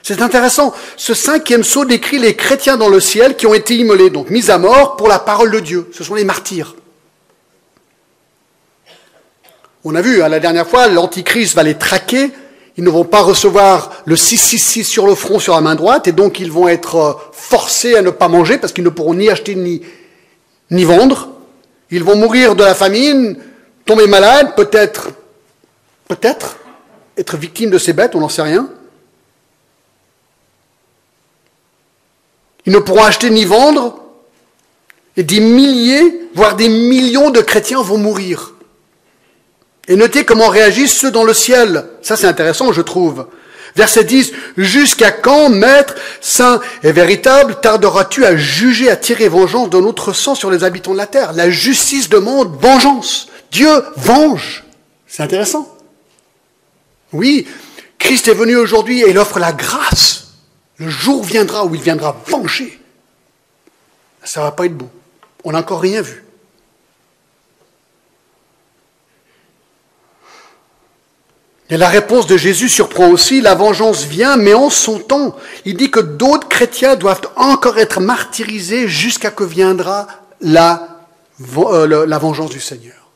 C'est 0.05 0.21
intéressant. 0.21 0.75
Ce 0.97 1.15
cinquième 1.15 1.65
saut 1.65 1.87
décrit 1.87 2.19
les 2.19 2.37
chrétiens 2.37 2.77
dans 2.77 2.91
le 2.91 3.01
ciel 3.01 3.37
qui 3.37 3.47
ont 3.47 3.55
été 3.55 3.75
immolés, 3.75 4.11
donc 4.11 4.31
mis 4.31 4.51
à 4.51 4.59
mort 4.59 4.97
pour 4.97 5.09
la 5.09 5.19
parole 5.19 5.51
de 5.51 5.61
Dieu. 5.61 5.91
Ce 5.93 6.05
sont 6.05 6.15
les 6.15 6.25
martyrs. 6.25 6.77
On 9.83 9.95
a 9.95 10.01
vu 10.01 10.23
hein, 10.23 10.29
la 10.29 10.41
dernière 10.41 10.69
fois, 10.69 10.89
l'Antichrist 10.89 11.55
va 11.55 11.63
les 11.63 11.77
traquer. 11.77 12.31
Ils 12.77 12.85
ne 12.85 12.91
vont 12.91 13.05
pas 13.05 13.23
recevoir 13.23 13.94
le 14.07 14.17
666 14.17 14.85
sur 14.85 15.07
le 15.07 15.15
front, 15.15 15.39
sur 15.39 15.55
la 15.55 15.61
main 15.61 15.75
droite, 15.75 16.09
et 16.09 16.13
donc 16.13 16.41
ils 16.41 16.51
vont 16.51 16.69
être 16.69 16.97
euh, 16.97 17.13
forcés 17.33 17.97
à 17.97 18.03
ne 18.03 18.11
pas 18.11 18.29
manger 18.29 18.59
parce 18.59 18.73
qu'ils 18.73 18.85
ne 18.85 18.91
pourront 18.91 19.15
ni 19.15 19.31
acheter 19.31 19.55
ni, 19.55 19.83
ni 20.71 20.85
vendre. 20.85 21.31
Ils 21.91 22.05
vont 22.05 22.17
mourir 22.17 22.55
de 22.55 22.65
la 22.65 22.75
famine, 22.75 23.39
tomber 23.87 24.07
malades, 24.07 24.55
peut-être, 24.57 25.11
peut-être 26.09 26.57
être 27.17 27.37
victimes 27.37 27.71
de 27.71 27.79
ces 27.79 27.93
bêtes, 27.93 28.15
on 28.15 28.21
n'en 28.21 28.29
sait 28.29 28.43
rien. 28.43 28.69
Ils 32.67 32.73
ne 32.73 32.79
pourront 32.79 33.05
acheter 33.05 33.31
ni 33.31 33.45
vendre, 33.45 34.01
et 35.17 35.23
des 35.23 35.41
milliers, 35.41 36.29
voire 36.35 36.57
des 36.57 36.69
millions 36.69 37.31
de 37.31 37.41
chrétiens 37.41 37.83
vont 37.83 37.99
mourir. 37.99 38.55
Et 39.87 39.97
notez 39.97 40.25
comment 40.25 40.49
réagissent 40.49 40.99
ceux 40.99 41.11
dans 41.11 41.25
le 41.25 41.35
ciel. 41.35 41.87
Ça 42.03 42.17
c'est 42.17 42.27
intéressant, 42.27 42.73
je 42.73 42.81
trouve. 42.81 43.27
Verset 43.77 44.05
10, 44.05 44.33
Jusqu'à 44.57 45.11
quand, 45.11 45.49
Maître, 45.49 45.95
saint 46.21 46.61
et 46.83 46.93
véritable, 46.93 47.57
tarderas-tu 47.61 48.25
à 48.25 48.37
juger, 48.37 48.91
à 48.91 48.97
tirer 48.97 49.29
vengeance 49.29 49.71
de 49.71 49.81
notre 49.81 50.13
sang 50.13 50.35
sur 50.35 50.51
les 50.51 50.63
habitants 50.63 50.93
de 50.93 50.99
la 50.99 51.07
terre? 51.07 51.33
La 51.33 51.51
justice 51.51 52.09
demande 52.09 52.57
vengeance. 52.61 53.29
Dieu 53.51 53.85
venge. 53.97 54.65
C'est 55.07 55.23
intéressant. 55.23 55.69
Oui, 57.13 57.47
Christ 57.99 58.29
est 58.29 58.35
venu 58.35 58.57
aujourd'hui 58.57 59.03
et 59.03 59.11
il 59.11 59.19
offre 59.19 59.39
la 59.39 59.53
grâce. 59.53 60.29
Le 60.77 60.89
jour 60.89 61.23
viendra 61.23 61.65
où 61.65 61.75
il 61.75 61.81
viendra 61.81 62.17
venger. 62.27 62.81
Ça 64.23 64.41
ne 64.41 64.47
va 64.47 64.53
pas 64.53 64.67
être 64.67 64.77
beau. 64.77 64.91
On 65.45 65.53
n'a 65.53 65.59
encore 65.59 65.81
rien 65.81 66.01
vu. 66.01 66.24
Et 71.71 71.77
la 71.79 71.89
réponse 71.89 72.27
de 72.27 72.37
Jésus 72.37 72.69
surprend 72.69 73.09
aussi, 73.09 73.41
la 73.41 73.55
vengeance 73.55 74.05
vient, 74.05 74.37
mais 74.37 74.53
en 74.53 74.69
son 74.69 74.99
temps. 74.99 75.37
Il 75.65 75.77
dit 75.77 75.91
que 75.91 76.01
d'autres 76.01 76.49
chrétiens 76.49 76.95
doivent 76.95 77.23
encore 77.37 77.79
être 77.79 78.01
martyrisés 78.01 78.87
jusqu'à 78.87 79.31
que 79.31 79.45
viendra 79.45 80.07
la, 80.43 81.07
euh, 81.57 82.19
vengeance 82.19 82.51
du 82.51 82.61
Seigneur. 82.61 83.09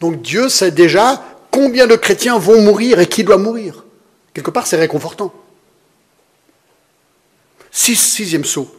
Donc 0.00 0.20
Dieu 0.20 0.50
sait 0.50 0.70
déjà 0.70 1.24
combien 1.50 1.86
de 1.86 1.96
chrétiens 1.96 2.38
vont 2.38 2.60
mourir 2.60 3.00
et 3.00 3.06
qui 3.06 3.24
doit 3.24 3.38
mourir. 3.38 3.84
Quelque 4.34 4.50
part, 4.50 4.66
c'est 4.66 4.76
réconfortant. 4.76 5.32
Six, 7.70 7.96
sixième 7.96 8.44
saut. 8.44 8.70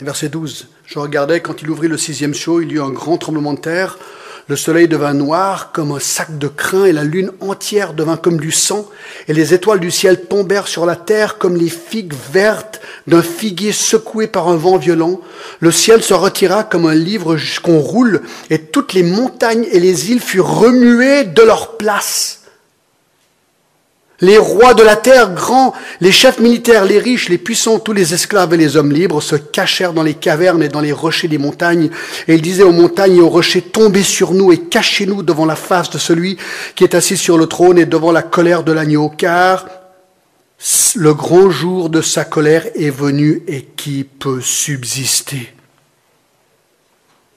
Verset 0.00 0.28
12. 0.28 0.68
Je 0.86 0.98
regardais, 1.00 1.40
quand 1.40 1.62
il 1.62 1.70
ouvrit 1.70 1.88
le 1.88 1.98
sixième 1.98 2.34
saut, 2.34 2.60
il 2.60 2.70
y 2.70 2.74
eut 2.74 2.80
un 2.80 2.90
grand 2.90 3.18
tremblement 3.18 3.54
de 3.54 3.60
terre. 3.60 3.98
Le 4.50 4.56
soleil 4.56 4.88
devint 4.88 5.14
noir 5.14 5.70
comme 5.70 5.92
un 5.92 6.00
sac 6.00 6.36
de 6.36 6.48
crin, 6.48 6.84
et 6.84 6.92
la 6.92 7.04
lune 7.04 7.30
entière 7.38 7.94
devint 7.94 8.16
comme 8.16 8.40
du 8.40 8.50
sang, 8.50 8.84
et 9.28 9.32
les 9.32 9.54
étoiles 9.54 9.78
du 9.78 9.92
ciel 9.92 10.24
tombèrent 10.24 10.66
sur 10.66 10.86
la 10.86 10.96
terre 10.96 11.38
comme 11.38 11.54
les 11.54 11.68
figues 11.68 12.14
vertes 12.32 12.80
d'un 13.06 13.22
figuier 13.22 13.70
secoué 13.70 14.26
par 14.26 14.48
un 14.48 14.56
vent 14.56 14.76
violent. 14.76 15.20
Le 15.60 15.70
ciel 15.70 16.02
se 16.02 16.14
retira 16.14 16.64
comme 16.64 16.86
un 16.86 16.96
livre 16.96 17.36
qu'on 17.62 17.78
roule, 17.78 18.22
et 18.50 18.58
toutes 18.58 18.92
les 18.92 19.04
montagnes 19.04 19.68
et 19.70 19.78
les 19.78 20.10
îles 20.10 20.20
furent 20.20 20.58
remuées 20.58 21.22
de 21.22 21.42
leur 21.42 21.76
place. 21.76 22.39
Les 24.22 24.36
rois 24.36 24.74
de 24.74 24.82
la 24.82 24.96
terre, 24.96 25.32
grands, 25.32 25.72
les 26.00 26.12
chefs 26.12 26.40
militaires, 26.40 26.84
les 26.84 26.98
riches, 26.98 27.30
les 27.30 27.38
puissants, 27.38 27.78
tous 27.78 27.94
les 27.94 28.12
esclaves 28.12 28.52
et 28.52 28.58
les 28.58 28.76
hommes 28.76 28.92
libres 28.92 29.22
se 29.22 29.36
cachèrent 29.36 29.94
dans 29.94 30.02
les 30.02 30.14
cavernes 30.14 30.62
et 30.62 30.68
dans 30.68 30.82
les 30.82 30.92
rochers 30.92 31.28
des 31.28 31.38
montagnes. 31.38 31.90
Et 32.28 32.34
ils 32.34 32.42
disaient 32.42 32.62
aux 32.62 32.72
montagnes 32.72 33.16
et 33.16 33.22
aux 33.22 33.30
rochers, 33.30 33.62
tombez 33.62 34.02
sur 34.02 34.34
nous 34.34 34.52
et 34.52 34.58
cachez-nous 34.58 35.22
devant 35.22 35.46
la 35.46 35.56
face 35.56 35.88
de 35.88 35.98
celui 35.98 36.36
qui 36.74 36.84
est 36.84 36.94
assis 36.94 37.16
sur 37.16 37.38
le 37.38 37.46
trône 37.46 37.78
et 37.78 37.86
devant 37.86 38.12
la 38.12 38.22
colère 38.22 38.62
de 38.62 38.72
l'agneau, 38.72 39.08
car 39.08 39.66
le 40.96 41.14
grand 41.14 41.48
jour 41.48 41.88
de 41.88 42.02
sa 42.02 42.24
colère 42.24 42.66
est 42.74 42.90
venu 42.90 43.42
et 43.48 43.62
qui 43.62 44.04
peut 44.04 44.42
subsister? 44.42 45.54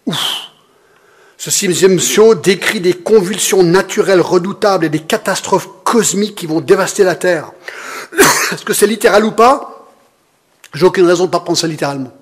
Ouf. 0.06 0.53
Ce 1.44 1.52
sixième 1.52 2.00
show 2.00 2.36
décrit 2.36 2.80
des 2.80 2.94
convulsions 2.94 3.64
naturelles 3.64 4.22
redoutables 4.22 4.86
et 4.86 4.90
des 4.90 5.02
catastrophes 5.02 5.68
cosmiques 5.84 6.36
qui 6.36 6.46
vont 6.46 6.62
dévaster 6.62 7.04
la 7.04 7.16
Terre. 7.16 7.52
Est-ce 8.54 8.64
que 8.64 8.74
c'est 8.74 8.88
littéral 8.88 9.26
ou 9.26 9.32
pas? 9.32 9.90
J'ai 10.74 10.86
aucune 10.86 11.06
raison 11.06 11.24
de 11.24 11.28
ne 11.28 11.32
pas 11.34 11.42
prendre 11.42 11.60
ça 11.60 11.68
littéralement. 11.68 12.14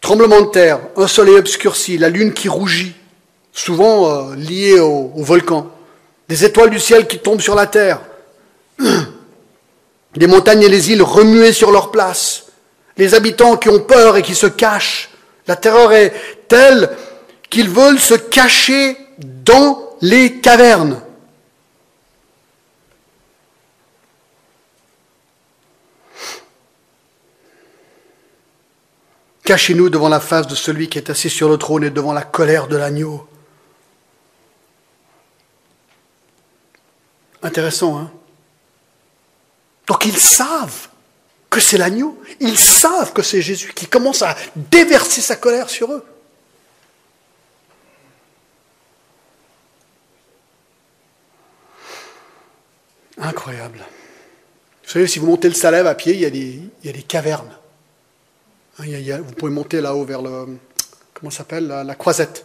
Tremblement 0.00 0.40
de 0.40 0.52
terre, 0.52 0.78
un 0.96 1.08
soleil 1.08 1.34
obscurci, 1.34 1.98
la 1.98 2.10
lune 2.10 2.32
qui 2.32 2.48
rougit, 2.48 2.94
souvent 3.52 4.08
euh, 4.08 4.36
lié 4.36 4.78
au, 4.78 5.10
au 5.16 5.24
volcan, 5.24 5.68
des 6.28 6.44
étoiles 6.44 6.70
du 6.70 6.78
ciel 6.78 7.08
qui 7.08 7.18
tombent 7.18 7.40
sur 7.40 7.56
la 7.56 7.66
terre, 7.66 8.02
des 10.14 10.28
montagnes 10.28 10.62
et 10.62 10.68
les 10.68 10.92
îles 10.92 11.02
remuées 11.02 11.52
sur 11.52 11.72
leur 11.72 11.90
place, 11.90 12.44
les 12.96 13.14
habitants 13.16 13.56
qui 13.56 13.68
ont 13.68 13.80
peur 13.80 14.16
et 14.16 14.22
qui 14.22 14.36
se 14.36 14.46
cachent, 14.46 15.10
la 15.46 15.56
terreur 15.56 15.92
est 15.92 16.12
telle 16.48 16.90
qu'ils 17.48 17.70
veulent 17.70 18.00
se 18.00 18.14
cacher 18.14 18.96
dans 19.18 19.96
les 20.00 20.40
cavernes. 20.40 21.00
Cachez-nous 29.44 29.90
devant 29.90 30.08
la 30.08 30.18
face 30.18 30.48
de 30.48 30.56
celui 30.56 30.88
qui 30.88 30.98
est 30.98 31.08
assis 31.08 31.30
sur 31.30 31.48
le 31.48 31.56
trône 31.56 31.84
et 31.84 31.90
devant 31.90 32.12
la 32.12 32.22
colère 32.22 32.66
de 32.66 32.76
l'agneau. 32.76 33.28
Intéressant, 37.44 37.96
hein? 37.96 38.10
Donc 39.86 40.04
ils 40.04 40.18
savent 40.18 40.88
que 41.56 41.62
c'est 41.62 41.78
l'agneau. 41.78 42.18
Ils 42.40 42.58
savent 42.58 43.14
que 43.14 43.22
c'est 43.22 43.40
Jésus 43.40 43.72
qui 43.74 43.86
commence 43.86 44.20
à 44.20 44.36
déverser 44.54 45.22
sa 45.22 45.36
colère 45.36 45.70
sur 45.70 45.90
eux. 45.90 46.04
Incroyable. 53.18 53.78
Vous 54.84 54.90
savez, 54.90 55.06
si 55.06 55.18
vous 55.18 55.26
montez 55.26 55.48
le 55.48 55.54
Salève 55.54 55.86
à 55.86 55.94
pied, 55.94 56.12
il 56.12 56.20
y 56.20 56.26
a 56.26 56.92
des, 56.92 57.02
cavernes. 57.02 57.56
Vous 58.78 59.32
pouvez 59.38 59.50
monter 59.50 59.80
là-haut 59.80 60.04
vers 60.04 60.20
le. 60.20 60.58
Comment 61.14 61.30
s'appelle 61.30 61.66
la, 61.68 61.94
croisette. 61.94 62.44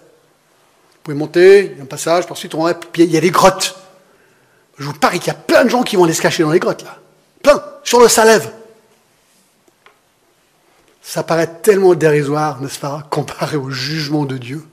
Vous 0.94 1.00
pouvez 1.04 1.18
monter, 1.18 1.72
il 1.72 1.78
y 1.78 1.80
a 1.82 1.84
un 1.84 1.86
passage, 1.86 2.24
ensuite 2.30 2.56
on 2.56 2.64
va, 2.64 2.74
puis 2.74 3.04
il 3.04 3.12
y 3.12 3.18
a 3.18 3.22
des 3.22 3.32
grottes. 3.32 3.76
Je 4.78 4.86
vous 4.86 4.94
parie 4.94 5.20
qu'il 5.20 5.28
y 5.28 5.36
a 5.36 5.40
plein 5.40 5.66
de 5.66 5.70
gens 5.70 5.84
qui 5.84 5.98
vont 5.98 6.06
aller 6.06 6.14
se 6.14 6.22
cacher 6.22 6.44
dans 6.44 6.52
les 6.52 6.60
grottes 6.60 6.84
là. 6.84 6.98
Plein, 7.44 7.62
sur 7.84 8.00
le 8.00 8.08
Salève. 8.08 8.50
Ça 11.12 11.24
paraît 11.24 11.60
tellement 11.62 11.94
dérisoire, 11.94 12.62
n'est-ce 12.62 12.80
pas, 12.80 13.06
comparé 13.10 13.58
au 13.58 13.70
jugement 13.70 14.24
de 14.24 14.38
Dieu. 14.38 14.64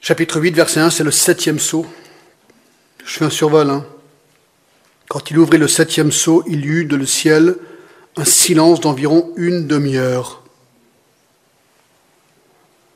Chapitre 0.00 0.40
8, 0.40 0.56
verset 0.56 0.80
1, 0.80 0.90
c'est 0.90 1.04
le 1.04 1.12
septième 1.12 1.60
saut. 1.60 1.86
Je 3.04 3.18
fais 3.18 3.24
un 3.24 3.30
survol. 3.30 3.70
Hein. 3.70 3.86
Quand 5.08 5.30
il 5.30 5.38
ouvrit 5.38 5.58
le 5.58 5.68
septième 5.68 6.10
saut, 6.10 6.42
il 6.48 6.64
y 6.64 6.68
eut 6.68 6.84
de 6.84 6.96
le 6.96 7.06
ciel 7.06 7.54
un 8.16 8.24
silence 8.24 8.80
d'environ 8.80 9.32
une 9.36 9.68
demi-heure. 9.68 10.42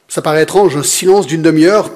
Ça 0.08 0.20
paraît 0.20 0.42
étrange, 0.42 0.76
un 0.76 0.82
silence 0.82 1.28
d'une 1.28 1.42
demi-heure, 1.42 1.92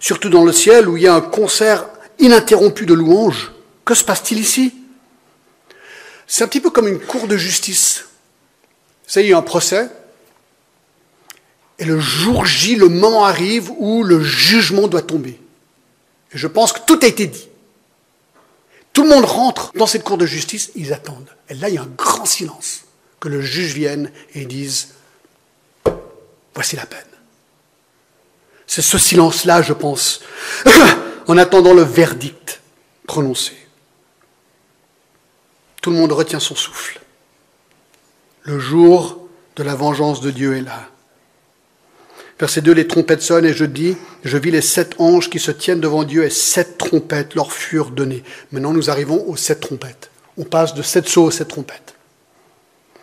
surtout 0.00 0.30
dans 0.30 0.44
le 0.44 0.52
ciel 0.52 0.88
où 0.88 0.96
il 0.96 1.04
y 1.04 1.06
a 1.06 1.14
un 1.14 1.20
concert 1.20 1.86
ininterrompu 2.18 2.86
de 2.86 2.94
louanges. 2.94 3.52
Que 3.84 3.94
se 3.94 4.04
passe-t-il 4.04 4.40
ici? 4.40 4.74
C'est 6.26 6.44
un 6.44 6.48
petit 6.48 6.60
peu 6.60 6.70
comme 6.70 6.88
une 6.88 6.98
cour 6.98 7.28
de 7.28 7.36
justice. 7.36 8.06
Ça 9.06 9.20
y 9.20 9.30
est, 9.30 9.34
un 9.34 9.42
procès. 9.42 9.88
Et 11.78 11.84
le 11.84 12.00
jour 12.00 12.44
J, 12.44 12.76
le 12.76 12.88
moment 12.88 13.24
arrive 13.24 13.70
où 13.78 14.02
le 14.02 14.22
jugement 14.22 14.88
doit 14.88 15.02
tomber. 15.02 15.40
Et 16.32 16.38
je 16.38 16.46
pense 16.46 16.72
que 16.72 16.80
tout 16.86 16.98
a 17.02 17.06
été 17.06 17.26
dit. 17.26 17.48
Tout 18.92 19.02
le 19.02 19.10
monde 19.10 19.26
rentre 19.26 19.72
dans 19.74 19.86
cette 19.86 20.04
cour 20.04 20.16
de 20.16 20.26
justice, 20.26 20.70
ils 20.74 20.92
attendent. 20.92 21.28
Et 21.48 21.54
là, 21.54 21.68
il 21.68 21.74
y 21.74 21.78
a 21.78 21.82
un 21.82 21.90
grand 21.96 22.24
silence. 22.24 22.84
Que 23.20 23.28
le 23.28 23.40
juge 23.40 23.74
vienne 23.74 24.10
et 24.34 24.46
dise, 24.46 24.88
voici 26.54 26.76
la 26.76 26.86
peine. 26.86 27.00
C'est 28.66 28.82
ce 28.82 28.98
silence-là, 28.98 29.62
je 29.62 29.72
pense, 29.72 30.22
en 31.26 31.38
attendant 31.38 31.74
le 31.74 31.82
verdict 31.82 32.60
prononcé. 33.06 33.52
Tout 35.82 35.90
le 35.90 35.96
monde 35.96 36.12
retient 36.12 36.40
son 36.40 36.54
souffle. 36.54 37.00
Le 38.42 38.58
jour 38.58 39.28
de 39.56 39.62
la 39.62 39.74
vengeance 39.74 40.20
de 40.20 40.30
Dieu 40.30 40.56
est 40.56 40.62
là. 40.62 40.88
Verset 42.38 42.60
2, 42.60 42.72
les 42.72 42.86
trompettes 42.86 43.22
sonnent 43.22 43.46
et 43.46 43.54
je 43.54 43.64
dis, 43.64 43.96
je 44.24 44.36
vis 44.36 44.50
les 44.50 44.60
sept 44.60 44.94
anges 44.98 45.30
qui 45.30 45.38
se 45.38 45.50
tiennent 45.50 45.80
devant 45.80 46.04
Dieu 46.04 46.24
et 46.24 46.30
sept 46.30 46.76
trompettes 46.76 47.34
leur 47.34 47.52
furent 47.52 47.90
données. 47.90 48.22
Maintenant 48.52 48.72
nous 48.72 48.90
arrivons 48.90 49.24
aux 49.26 49.36
sept 49.36 49.60
trompettes. 49.60 50.10
On 50.36 50.44
passe 50.44 50.74
de 50.74 50.82
sept 50.82 51.08
sauts 51.08 51.24
aux 51.24 51.30
sept 51.30 51.48
trompettes. 51.48 51.94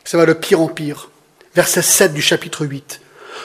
Ça 0.03 0.17
va 0.17 0.25
de 0.25 0.33
pire 0.33 0.61
en 0.61 0.67
pire. 0.67 1.09
Verset 1.55 1.81
7 1.81 2.13
du 2.13 2.21
chapitre 2.21 2.65
8. 2.65 2.99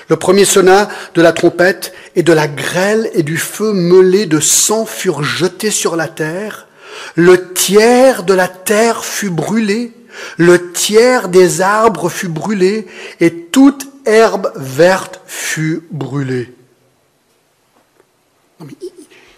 Le 0.08 0.16
premier 0.16 0.44
sonna 0.44 0.88
de 1.14 1.22
la 1.22 1.32
trompette, 1.32 1.92
et 2.16 2.22
de 2.22 2.32
la 2.32 2.48
grêle 2.48 3.10
et 3.14 3.22
du 3.22 3.36
feu 3.36 3.72
mêlé 3.72 4.26
de 4.26 4.40
sang 4.40 4.86
furent 4.86 5.22
jetés 5.22 5.70
sur 5.70 5.96
la 5.96 6.08
terre. 6.08 6.66
Le 7.14 7.52
tiers 7.52 8.24
de 8.24 8.34
la 8.34 8.48
terre 8.48 9.04
fut 9.04 9.30
brûlé, 9.30 9.92
le 10.36 10.72
tiers 10.72 11.28
des 11.28 11.60
arbres 11.60 12.08
fut 12.08 12.28
brûlé, 12.28 12.86
et 13.20 13.32
toute 13.44 13.86
herbe 14.04 14.52
verte 14.56 15.20
fut 15.26 15.82
brûlée. 15.90 16.52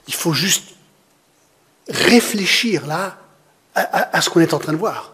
il 0.08 0.14
faut 0.14 0.32
juste 0.32 0.64
réfléchir 1.88 2.86
là 2.86 3.18
à 3.74 4.20
ce 4.20 4.30
qu'on 4.30 4.40
est 4.40 4.54
en 4.54 4.58
train 4.58 4.72
de 4.72 4.78
voir 4.78 5.12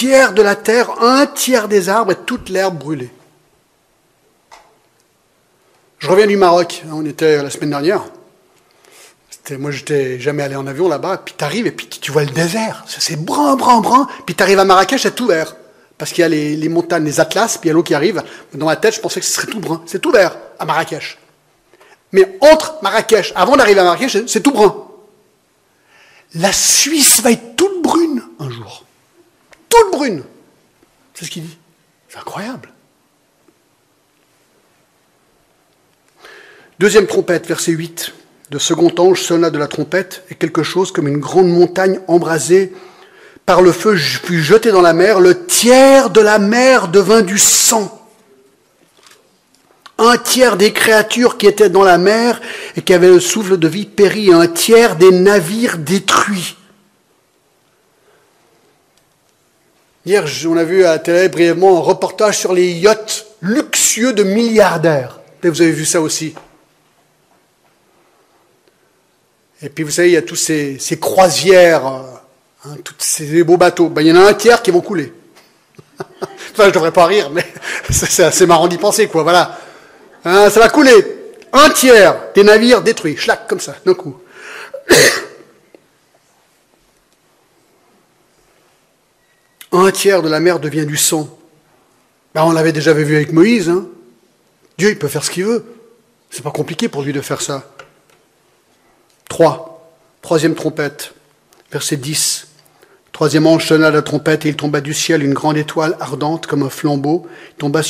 tiers 0.00 0.32
de 0.32 0.40
la 0.40 0.56
terre, 0.56 1.02
un 1.02 1.26
tiers 1.26 1.68
des 1.68 1.90
arbres 1.90 2.12
et 2.12 2.16
toute 2.24 2.48
l'herbe 2.48 2.78
brûlée. 2.78 3.10
Je 5.98 6.08
reviens 6.08 6.26
du 6.26 6.38
Maroc, 6.38 6.82
on 6.90 7.04
était 7.04 7.42
la 7.42 7.50
semaine 7.50 7.68
dernière. 7.68 8.04
Moi, 9.58 9.70
j'étais 9.72 10.18
jamais 10.18 10.42
allé 10.42 10.56
en 10.56 10.66
avion 10.66 10.88
là-bas, 10.88 11.18
puis 11.22 11.34
tu 11.36 11.44
arrives 11.44 11.66
et 11.66 11.70
puis 11.70 11.86
tu 11.86 12.12
vois 12.12 12.24
le 12.24 12.30
désert. 12.30 12.82
C'est 12.86 13.22
brun, 13.22 13.56
brun, 13.56 13.82
brun. 13.82 14.08
Puis 14.24 14.34
tu 14.34 14.42
arrives 14.42 14.58
à 14.58 14.64
Marrakech, 14.64 15.02
c'est 15.02 15.14
tout 15.14 15.26
vert. 15.26 15.54
Parce 15.98 16.12
qu'il 16.12 16.22
y 16.22 16.24
a 16.24 16.28
les, 16.28 16.68
montagnes, 16.70 17.04
les 17.04 17.20
Atlas, 17.20 17.58
puis 17.58 17.68
il 17.68 17.68
y 17.68 17.70
a 17.70 17.74
l'eau 17.74 17.82
qui 17.82 17.92
arrive. 17.92 18.22
Dans 18.54 18.64
ma 18.64 18.76
tête, 18.76 18.94
je 18.94 19.00
pensais 19.00 19.20
que 19.20 19.26
ce 19.26 19.32
serait 19.32 19.48
tout 19.48 19.60
brun. 19.60 19.82
C'est 19.84 19.98
tout 19.98 20.12
vert 20.12 20.34
à 20.58 20.64
Marrakech. 20.64 21.18
Mais 22.12 22.38
entre 22.40 22.76
Marrakech, 22.80 23.34
avant 23.36 23.54
d'arriver 23.54 23.80
à 23.80 23.84
Marrakech, 23.84 24.16
c'est 24.26 24.40
tout 24.40 24.52
brun. 24.52 24.74
La 26.36 26.54
Suisse 26.54 27.20
va 27.20 27.32
être 27.32 27.54
toute 27.56 27.82
brune 27.82 28.22
un 28.38 28.48
jour 28.48 28.86
toute 29.70 29.92
brune. 29.92 30.22
C'est 31.14 31.24
ce 31.24 31.30
qu'il 31.30 31.44
dit. 31.44 31.58
C'est 32.08 32.18
incroyable. 32.18 32.70
Deuxième 36.78 37.06
trompette, 37.06 37.46
verset 37.46 37.72
8. 37.72 38.12
De 38.50 38.58
second 38.58 38.92
ange 38.98 39.22
sonna 39.22 39.50
de 39.50 39.58
la 39.58 39.68
trompette, 39.68 40.24
et 40.30 40.34
quelque 40.34 40.62
chose 40.62 40.92
comme 40.92 41.06
une 41.06 41.18
grande 41.18 41.48
montagne 41.48 42.00
embrasée 42.08 42.72
par 43.46 43.62
le 43.62 43.70
feu 43.70 43.96
fut 43.96 44.42
jetée 44.42 44.72
dans 44.72 44.80
la 44.80 44.92
mer. 44.92 45.20
Le 45.20 45.46
tiers 45.46 46.10
de 46.10 46.20
la 46.20 46.38
mer 46.38 46.88
devint 46.88 47.22
du 47.22 47.38
sang. 47.38 47.96
Un 49.98 50.16
tiers 50.16 50.56
des 50.56 50.72
créatures 50.72 51.36
qui 51.36 51.46
étaient 51.46 51.68
dans 51.68 51.84
la 51.84 51.98
mer 51.98 52.40
et 52.76 52.82
qui 52.82 52.94
avaient 52.94 53.10
le 53.10 53.20
souffle 53.20 53.58
de 53.58 53.68
vie 53.68 53.86
périt, 53.86 54.32
un 54.32 54.46
tiers 54.46 54.96
des 54.96 55.10
navires 55.10 55.78
détruits. 55.78 56.56
Hier, 60.06 60.24
on 60.48 60.56
a 60.56 60.64
vu 60.64 60.84
à 60.84 60.92
la 60.92 60.98
télé 60.98 61.28
brièvement 61.28 61.76
un 61.76 61.80
reportage 61.80 62.38
sur 62.38 62.54
les 62.54 62.72
yachts 62.72 63.26
luxueux 63.42 64.14
de 64.14 64.22
milliardaires. 64.22 65.20
Vous 65.42 65.60
avez 65.60 65.72
vu 65.72 65.84
ça 65.84 66.00
aussi. 66.00 66.34
Et 69.62 69.68
puis 69.68 69.84
vous 69.84 69.90
savez, 69.90 70.08
il 70.08 70.14
y 70.14 70.16
a 70.16 70.22
tous 70.22 70.36
ces, 70.36 70.98
croisières, 70.98 71.86
euh, 71.86 72.00
hein, 72.64 72.76
tous 72.82 72.94
ces 72.98 73.44
beaux 73.44 73.58
bateaux. 73.58 73.90
Ben, 73.90 74.00
il 74.00 74.08
y 74.08 74.12
en 74.12 74.16
a 74.16 74.26
un 74.26 74.34
tiers 74.34 74.62
qui 74.62 74.70
vont 74.70 74.80
couler. 74.80 75.12
enfin, 76.22 76.64
je 76.66 76.70
devrais 76.70 76.92
pas 76.92 77.04
rire, 77.04 77.30
mais 77.30 77.44
c'est 77.90 78.24
assez 78.24 78.46
marrant 78.46 78.68
d'y 78.68 78.78
penser, 78.78 79.06
quoi. 79.06 79.22
Voilà. 79.22 79.58
Hein, 80.24 80.48
ça 80.48 80.60
va 80.60 80.70
couler. 80.70 80.94
Un 81.52 81.68
tiers 81.70 82.16
des 82.34 82.42
navires 82.42 82.80
détruits, 82.80 83.18
schlac, 83.18 83.46
comme 83.48 83.60
ça, 83.60 83.74
d'un 83.84 83.94
coup. 83.94 84.16
un 89.72 89.90
tiers 89.90 90.22
de 90.22 90.28
la 90.28 90.40
mer 90.40 90.60
devient 90.60 90.86
du 90.86 90.96
sang. 90.96 91.28
Ben, 92.34 92.44
on 92.44 92.52
l'avait 92.52 92.72
déjà 92.72 92.92
vu 92.92 93.16
avec 93.16 93.32
Moïse. 93.32 93.68
Hein. 93.68 93.86
Dieu, 94.78 94.90
il 94.90 94.98
peut 94.98 95.08
faire 95.08 95.24
ce 95.24 95.30
qu'il 95.30 95.44
veut. 95.44 95.64
C'est 96.30 96.42
pas 96.42 96.50
compliqué 96.50 96.88
pour 96.88 97.02
lui 97.02 97.12
de 97.12 97.20
faire 97.20 97.40
ça. 97.40 97.70
3. 99.28 99.92
Troisième 100.22 100.54
trompette, 100.54 101.14
verset 101.72 101.96
10. 101.96 102.46
Troisième 103.12 103.46
ange 103.46 103.66
sonna 103.66 103.90
la 103.90 104.02
trompette 104.02 104.46
et 104.46 104.50
il 104.50 104.56
tomba 104.56 104.80
du 104.80 104.94
ciel 104.94 105.22
une 105.22 105.34
grande 105.34 105.56
étoile 105.56 105.96
ardente 106.00 106.46
comme 106.46 106.62
un 106.62 106.70
flambeau. 106.70 107.26
Il 107.52 107.56
tomba 107.56 107.82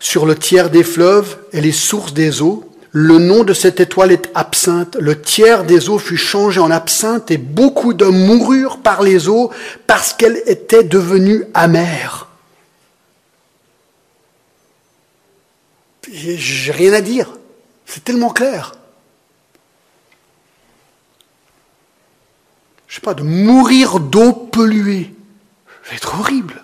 sur 0.00 0.26
le 0.26 0.34
tiers 0.34 0.70
des 0.70 0.84
fleuves 0.84 1.38
et 1.52 1.60
les 1.60 1.72
sources 1.72 2.14
des 2.14 2.42
eaux. 2.42 2.71
Le 2.92 3.18
nom 3.18 3.42
de 3.42 3.54
cette 3.54 3.80
étoile 3.80 4.12
est 4.12 4.30
absinthe. 4.34 4.96
Le 5.00 5.18
tiers 5.18 5.64
des 5.64 5.88
eaux 5.88 5.98
fut 5.98 6.18
changé 6.18 6.60
en 6.60 6.70
absinthe 6.70 7.30
et 7.30 7.38
beaucoup 7.38 7.94
d'hommes 7.94 8.26
moururent 8.26 8.82
par 8.82 9.02
les 9.02 9.28
eaux 9.28 9.50
parce 9.86 10.12
qu'elle 10.12 10.42
était 10.46 10.84
devenue 10.84 11.44
amère. 11.54 12.28
J'ai 16.12 16.72
rien 16.72 16.92
à 16.92 17.00
dire. 17.00 17.32
C'est 17.86 18.04
tellement 18.04 18.30
clair. 18.30 18.72
Je 22.88 22.96
sais 22.96 23.00
pas, 23.00 23.14
de 23.14 23.22
mourir 23.22 24.00
d'eau 24.00 24.32
polluée. 24.34 25.14
Être 25.92 26.18
horrible. 26.20 26.62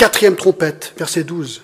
Quatrième 0.00 0.34
trompette, 0.34 0.94
verset 0.96 1.24
12. 1.24 1.60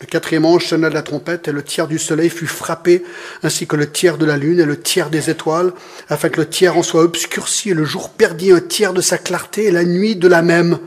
Le 0.00 0.06
quatrième 0.06 0.46
ange 0.46 0.68
sonna 0.68 0.88
de 0.88 0.94
la 0.94 1.02
trompette 1.02 1.48
et 1.48 1.52
le 1.52 1.62
tiers 1.62 1.86
du 1.86 1.98
soleil 1.98 2.30
fut 2.30 2.46
frappé, 2.46 3.04
ainsi 3.42 3.66
que 3.66 3.76
le 3.76 3.92
tiers 3.92 4.16
de 4.16 4.24
la 4.24 4.38
lune 4.38 4.58
et 4.58 4.64
le 4.64 4.80
tiers 4.80 5.10
des 5.10 5.28
étoiles, 5.28 5.70
afin 6.08 6.30
que 6.30 6.40
le 6.40 6.48
tiers 6.48 6.78
en 6.78 6.82
soit 6.82 7.02
obscurci 7.02 7.68
et 7.68 7.74
le 7.74 7.84
jour 7.84 8.08
perdit 8.08 8.52
un 8.52 8.60
tiers 8.60 8.94
de 8.94 9.02
sa 9.02 9.18
clarté 9.18 9.64
et 9.64 9.70
la 9.70 9.84
nuit 9.84 10.16
de 10.16 10.28
la 10.28 10.40
même. 10.40 10.78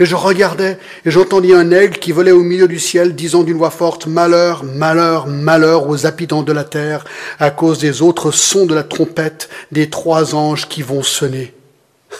Et 0.00 0.06
je 0.06 0.16
regardais 0.16 0.76
et 1.04 1.12
j'entendis 1.12 1.54
un 1.54 1.70
aigle 1.70 2.00
qui 2.00 2.10
volait 2.10 2.32
au 2.32 2.42
milieu 2.42 2.66
du 2.66 2.80
ciel, 2.80 3.14
disant 3.14 3.44
d'une 3.44 3.58
voix 3.58 3.70
forte, 3.70 4.08
Malheur, 4.08 4.64
malheur, 4.64 5.28
malheur 5.28 5.88
aux 5.88 6.04
habitants 6.04 6.42
de 6.42 6.52
la 6.52 6.64
terre, 6.64 7.04
à 7.38 7.52
cause 7.52 7.78
des 7.78 8.02
autres 8.02 8.32
sons 8.32 8.66
de 8.66 8.74
la 8.74 8.82
trompette 8.82 9.48
des 9.70 9.88
trois 9.88 10.34
anges 10.34 10.68
qui 10.68 10.82
vont 10.82 11.04
sonner. 11.04 11.54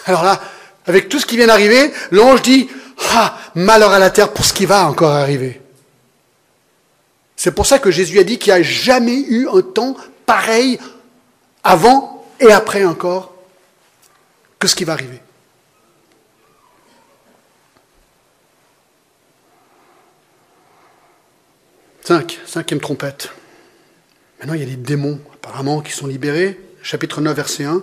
Alors 0.06 0.22
là, 0.22 0.40
avec 0.86 1.08
tout 1.08 1.18
ce 1.18 1.26
qui 1.26 1.36
vient 1.36 1.48
d'arriver, 1.48 1.92
l'ange 2.12 2.42
dit, 2.42 2.68
ah, 3.12 3.36
malheur 3.54 3.92
à 3.92 3.98
la 3.98 4.10
terre 4.10 4.32
pour 4.32 4.44
ce 4.44 4.52
qui 4.52 4.66
va 4.66 4.86
encore 4.86 5.12
arriver. 5.12 5.60
C'est 7.36 7.52
pour 7.52 7.66
ça 7.66 7.78
que 7.78 7.90
Jésus 7.90 8.18
a 8.18 8.24
dit 8.24 8.38
qu'il 8.38 8.52
n'y 8.52 8.60
a 8.60 8.62
jamais 8.62 9.18
eu 9.18 9.48
un 9.48 9.62
temps 9.62 9.96
pareil 10.26 10.78
avant 11.64 12.26
et 12.38 12.52
après 12.52 12.84
encore 12.84 13.34
que 14.58 14.68
ce 14.68 14.74
qui 14.74 14.84
va 14.84 14.92
arriver. 14.92 15.20
Cinq, 22.02 22.40
cinquième 22.44 22.80
trompette. 22.80 23.30
Maintenant, 24.38 24.54
il 24.54 24.60
y 24.60 24.62
a 24.62 24.66
des 24.66 24.76
démons, 24.76 25.20
apparemment, 25.34 25.80
qui 25.80 25.92
sont 25.92 26.06
libérés. 26.06 26.58
Chapitre 26.82 27.20
9, 27.20 27.36
verset 27.36 27.64
1. 27.64 27.82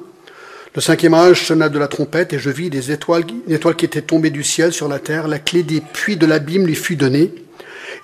Le 0.77 0.81
cinquième 0.81 1.15
âge 1.15 1.47
sonna 1.47 1.69
de 1.69 1.79
la 1.79 1.87
trompette, 1.87 2.33
et 2.33 2.37
je 2.37 2.51
vis 2.51 2.69
des 2.69 2.91
étoiles, 2.91 3.25
qui 3.25 3.85
étaient 3.85 4.03
tombées 4.03 4.29
du 4.29 4.43
ciel 4.43 4.71
sur 4.71 4.87
la 4.87 4.99
terre. 4.99 5.27
La 5.27 5.39
clé 5.39 5.63
des 5.63 5.81
puits 5.81 6.17
de 6.17 6.27
l'abîme 6.27 6.67
lui 6.67 6.75
fut 6.75 6.95
donnée. 6.95 7.33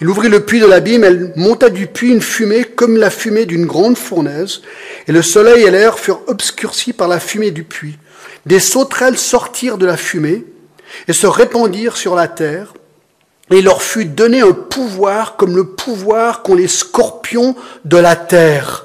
Il 0.02 0.10
ouvrit 0.10 0.28
le 0.28 0.40
puits 0.40 0.60
de 0.60 0.66
l'abîme, 0.66 1.04
elle 1.04 1.34
monta 1.36 1.70
du 1.70 1.86
puits 1.86 2.10
une 2.10 2.24
fumée 2.24 2.64
comme 2.64 2.98
la 2.98 3.12
fumée 3.12 3.46
d'une 3.46 3.68
grande 3.68 3.96
fournaise, 3.96 4.64
et 5.08 5.12
le 5.12 5.22
soleil 5.22 5.62
et 5.62 5.70
l'air 5.70 6.00
furent 6.00 6.24
obscurcis 6.26 6.94
par 6.94 7.08
la 7.08 7.20
fumée 7.20 7.52
du 7.52 7.64
puits. 7.64 8.00
Des 8.48 8.60
sauterelles 8.60 9.20
sortirent 9.20 9.78
de 9.78 9.86
la 9.86 9.96
fumée 9.96 10.44
et 11.08 11.14
se 11.14 11.28
répandirent 11.28 11.96
sur 11.96 12.16
la 12.16 12.28
terre, 12.28 12.74
et 13.52 13.62
leur 13.62 13.84
fut 13.84 14.06
donné 14.06 14.42
un 14.42 14.52
pouvoir 14.52 15.36
comme 15.36 15.56
le 15.56 15.76
pouvoir 15.76 16.42
qu'ont 16.42 16.56
les 16.56 16.68
scorpions 16.68 17.56
de 17.86 17.98
la 17.98 18.16
terre. 18.16 18.83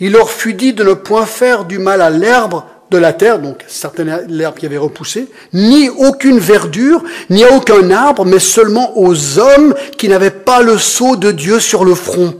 Il 0.00 0.12
leur 0.12 0.30
fut 0.30 0.54
dit 0.54 0.72
de 0.72 0.84
ne 0.84 0.94
point 0.94 1.26
faire 1.26 1.64
du 1.64 1.78
mal 1.78 2.00
à 2.00 2.10
l'herbe 2.10 2.62
de 2.90 2.98
la 2.98 3.12
terre, 3.12 3.38
donc 3.38 3.64
certaines 3.66 4.26
l'herbe 4.28 4.56
qui 4.56 4.66
avait 4.66 4.76
repoussé, 4.76 5.28
ni 5.52 5.88
aucune 5.88 6.38
verdure, 6.38 7.02
ni 7.30 7.44
à 7.44 7.52
aucun 7.52 7.90
arbre, 7.90 8.24
mais 8.24 8.38
seulement 8.38 8.98
aux 8.98 9.38
hommes 9.38 9.74
qui 9.98 10.08
n'avaient 10.08 10.30
pas 10.30 10.62
le 10.62 10.78
sceau 10.78 11.16
de 11.16 11.30
Dieu 11.30 11.60
sur 11.60 11.84
le 11.84 11.94
front. 11.94 12.34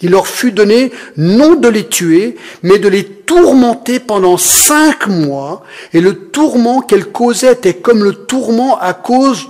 Il 0.00 0.10
leur 0.10 0.26
fut 0.26 0.50
donné 0.52 0.92
non 1.16 1.54
de 1.54 1.68
les 1.68 1.86
tuer, 1.86 2.36
mais 2.62 2.78
de 2.78 2.88
les 2.88 3.04
tourmenter 3.04 4.00
pendant 4.00 4.36
cinq 4.36 5.06
mois, 5.06 5.62
et 5.92 6.00
le 6.00 6.14
tourment 6.30 6.80
qu'elles 6.80 7.06
causaient 7.06 7.52
était 7.52 7.74
comme 7.74 8.02
le 8.02 8.14
tourment 8.14 8.78
à 8.80 8.94
cause 8.94 9.48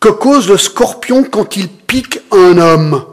que 0.00 0.08
cause 0.08 0.48
le 0.48 0.58
scorpion 0.58 1.24
quand 1.24 1.56
il 1.56 1.68
pique 1.68 2.20
un 2.30 2.58
homme. 2.58 3.04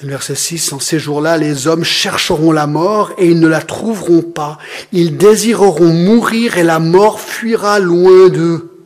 Verset 0.00 0.34
6, 0.34 0.72
en 0.72 0.78
ces 0.78 0.98
jours-là, 0.98 1.38
les 1.38 1.66
hommes 1.66 1.84
chercheront 1.84 2.52
la 2.52 2.66
mort 2.66 3.12
et 3.18 3.28
ils 3.28 3.40
ne 3.40 3.48
la 3.48 3.62
trouveront 3.62 4.22
pas. 4.22 4.58
Ils 4.92 5.16
désireront 5.16 5.92
mourir 5.92 6.58
et 6.58 6.62
la 6.62 6.78
mort 6.78 7.20
fuira 7.20 7.78
loin 7.78 8.28
d'eux. 8.28 8.76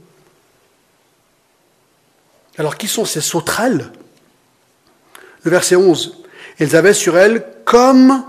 Alors 2.58 2.76
qui 2.76 2.88
sont 2.88 3.04
ces 3.04 3.20
sauterelles? 3.20 3.90
Le 5.42 5.50
verset 5.50 5.76
11, 5.76 6.22
elles 6.58 6.76
avaient 6.76 6.94
sur 6.94 7.16
elles 7.16 7.44
comme 7.64 8.22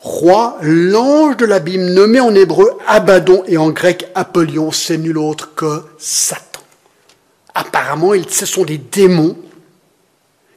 roi 0.00 0.58
l'ange 0.60 1.38
de 1.38 1.46
l'abîme, 1.46 1.94
nommé 1.94 2.20
en 2.20 2.34
hébreu 2.34 2.76
Abaddon 2.86 3.42
et 3.46 3.56
en 3.56 3.70
grec 3.70 4.10
Apollyon, 4.14 4.70
c'est 4.70 4.98
nul 4.98 5.16
autre 5.16 5.54
que 5.54 5.82
Satan. 5.98 6.60
Apparemment, 7.54 8.12
ce 8.28 8.44
sont 8.46 8.64
des 8.64 8.78
démons 8.78 9.36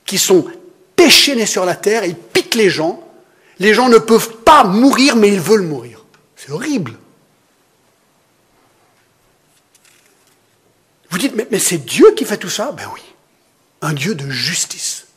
qui 0.05 0.17
sont 0.17 0.45
déchaînés 0.97 1.45
sur 1.45 1.63
la 1.63 1.75
terre, 1.75 2.03
ils 2.03 2.15
piquent 2.15 2.55
les 2.55 2.69
gens. 2.69 3.03
Les 3.59 3.73
gens 3.73 3.89
ne 3.89 3.97
peuvent 3.97 4.37
pas 4.37 4.63
mourir, 4.63 5.15
mais 5.15 5.29
ils 5.29 5.39
veulent 5.39 5.61
mourir. 5.61 6.03
C'est 6.35 6.51
horrible. 6.51 6.97
Vous 11.09 11.17
dites, 11.17 11.35
mais, 11.35 11.47
mais 11.49 11.59
c'est 11.59 11.77
Dieu 11.77 12.13
qui 12.15 12.25
fait 12.25 12.37
tout 12.37 12.49
ça? 12.49 12.71
Ben 12.71 12.83
oui, 12.93 13.01
un 13.81 13.93
Dieu 13.93 14.13
de 14.13 14.29
justice. 14.29 15.07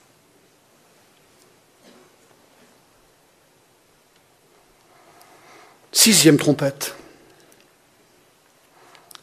Sixième 5.93 6.39
trompette. 6.39 6.95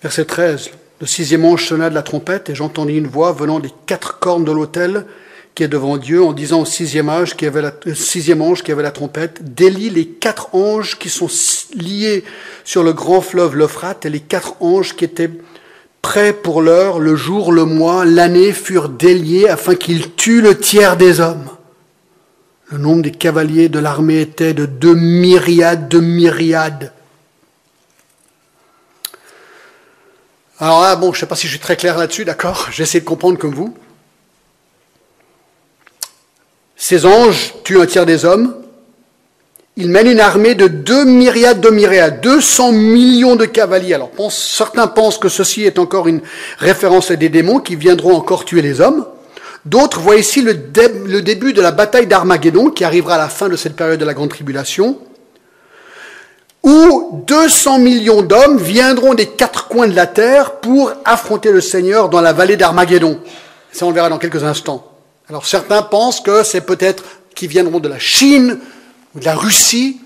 Verset 0.02 0.26
13. 0.26 0.70
Le 1.00 1.08
sixième 1.08 1.46
ange 1.46 1.66
sonna 1.66 1.90
de 1.90 1.96
la 1.96 2.04
trompette 2.04 2.50
et 2.50 2.56
j'entendis 2.56 2.98
une 2.98 3.08
voix 3.08 3.32
venant 3.32 3.60
des 3.60 3.72
quatre 3.86 4.20
cornes 4.20 4.46
de 4.46 4.52
l'autel 4.52 5.06
qui 5.58 5.64
est 5.64 5.68
devant 5.68 5.98
Dieu 5.98 6.24
en 6.24 6.34
disant 6.34 6.62
au 6.62 6.66
sixième, 6.66 7.12
qui 7.36 7.48
avait 7.48 7.64
la, 7.64 7.74
sixième 7.96 8.44
ange 8.44 8.62
qui 8.62 8.72
avait 8.72 8.84
la 8.84 8.92
trompette, 8.92 9.56
délie 9.56 9.90
les 9.90 10.06
quatre 10.06 10.54
anges 10.54 11.00
qui 11.00 11.10
sont 11.10 11.30
liés 11.74 12.24
sur 12.64 12.84
le 12.84 12.94
grand 12.94 13.22
fleuve 13.22 13.56
l'Euphrate 13.56 14.06
et 14.06 14.12
les 14.12 14.20
quatre 14.20 14.62
anges 14.62 14.96
qui 14.96 15.04
étaient 15.04 15.32
prêts 16.04 16.34
pour 16.34 16.62
l'heure, 16.62 17.00
le 17.00 17.16
jour, 17.16 17.52
le 17.52 17.66
mois, 17.66 18.06
l'année 18.06 18.54
furent 18.54 18.90
déliés 18.90 19.50
afin 19.50 19.74
qu'ils 19.74 20.14
tuent 20.14 20.42
le 20.42 20.60
tiers 20.60 20.96
des 20.96 21.22
hommes. 21.22 21.50
Le 22.70 22.78
nombre 22.78 23.02
des 23.02 23.10
cavaliers 23.10 23.68
de 23.68 23.80
l'armée 23.80 24.22
était 24.22 24.54
de 24.54 24.68
deux 24.68 24.94
myriades 24.94 25.90
de 25.90 26.00
myriades. 26.00 26.94
Alors 30.60 30.82
là, 30.82 30.96
bon, 30.96 31.14
je 31.14 31.18
ne 31.18 31.22
sais 31.22 31.26
pas 31.26 31.36
si 31.36 31.48
je 31.48 31.54
suis 31.54 31.60
très 31.60 31.78
clair 31.78 31.98
là-dessus, 31.98 32.26
d'accord 32.26 32.68
J'essaie 32.72 33.00
de 33.00 33.06
comprendre 33.06 33.40
comme 33.40 33.56
vous. 33.56 33.76
Ces 36.78 37.08
anges 37.08 37.56
tuent 37.64 37.82
un 37.82 37.88
tiers 37.88 38.06
des 38.06 38.24
hommes. 38.24 38.56
Ils 39.76 39.90
mènent 39.90 40.08
une 40.08 40.20
armée 40.20 40.56
de 40.56 40.68
deux 40.68 41.06
myriades 41.06 41.60
de 41.60 41.70
myriades, 41.70 42.22
200 42.22 42.72
millions 42.72 43.36
de 43.36 43.46
cavaliers. 43.46 43.96
Alors 43.96 44.12
certains 44.30 44.88
pensent 44.88 45.18
que 45.18 45.30
ceci 45.30 45.66
est 45.66 45.80
encore 45.80 46.08
une 46.08 46.22
référence 46.58 47.12
à 47.12 47.16
des 47.16 47.30
démons 47.30 47.60
qui 47.60 47.76
viendront 47.76 48.16
encore 48.16 48.46
tuer 48.46 48.62
les 48.62 48.80
hommes. 48.80 49.06
D'autres 49.66 50.00
voient 50.00 50.16
ici 50.16 50.42
le, 50.42 50.54
le 51.06 51.22
début 51.22 51.52
de 51.52 51.62
la 51.62 51.72
bataille 51.72 52.08
d'Armageddon 52.08 52.70
qui 52.70 52.84
arrivera 52.84 53.16
à 53.16 53.18
la 53.18 53.28
fin 53.28 53.50
de 53.50 53.56
cette 53.56 53.76
période 53.76 54.00
de 54.00 54.06
la 54.06 54.14
grande 54.14 54.30
tribulation, 54.30 54.98
où 56.64 57.24
200 57.28 57.80
millions 57.80 58.22
d'hommes 58.22 58.58
viendront 58.58 59.14
des 59.14 59.26
quatre 59.26 59.68
coins 59.68 59.88
de 59.88 59.96
la 59.96 60.08
terre 60.08 60.54
pour 60.54 60.94
affronter 61.06 61.52
le 61.52 61.62
Seigneur 61.62 62.10
dans 62.10 62.22
la 62.22 62.34
vallée 62.34 62.56
d'Armageddon. 62.56 63.20
Ça, 63.72 63.86
on 63.86 63.90
le 63.90 63.96
verra 63.96 64.10
dans 64.10 64.18
quelques 64.18 64.44
instants. 64.44 64.97
Alors 65.30 65.46
certains 65.46 65.82
pensent 65.82 66.22
que 66.22 66.44
c'est 66.44 66.62
peut-être 66.62 67.04
qu'ils 67.36 67.50
viendront 67.50 67.80
de 67.80 67.88
la 67.88 68.00
Chine 68.00 68.60
ou 69.14 69.20
de 69.20 69.26
la 69.26 69.36
Russie. 69.36 70.00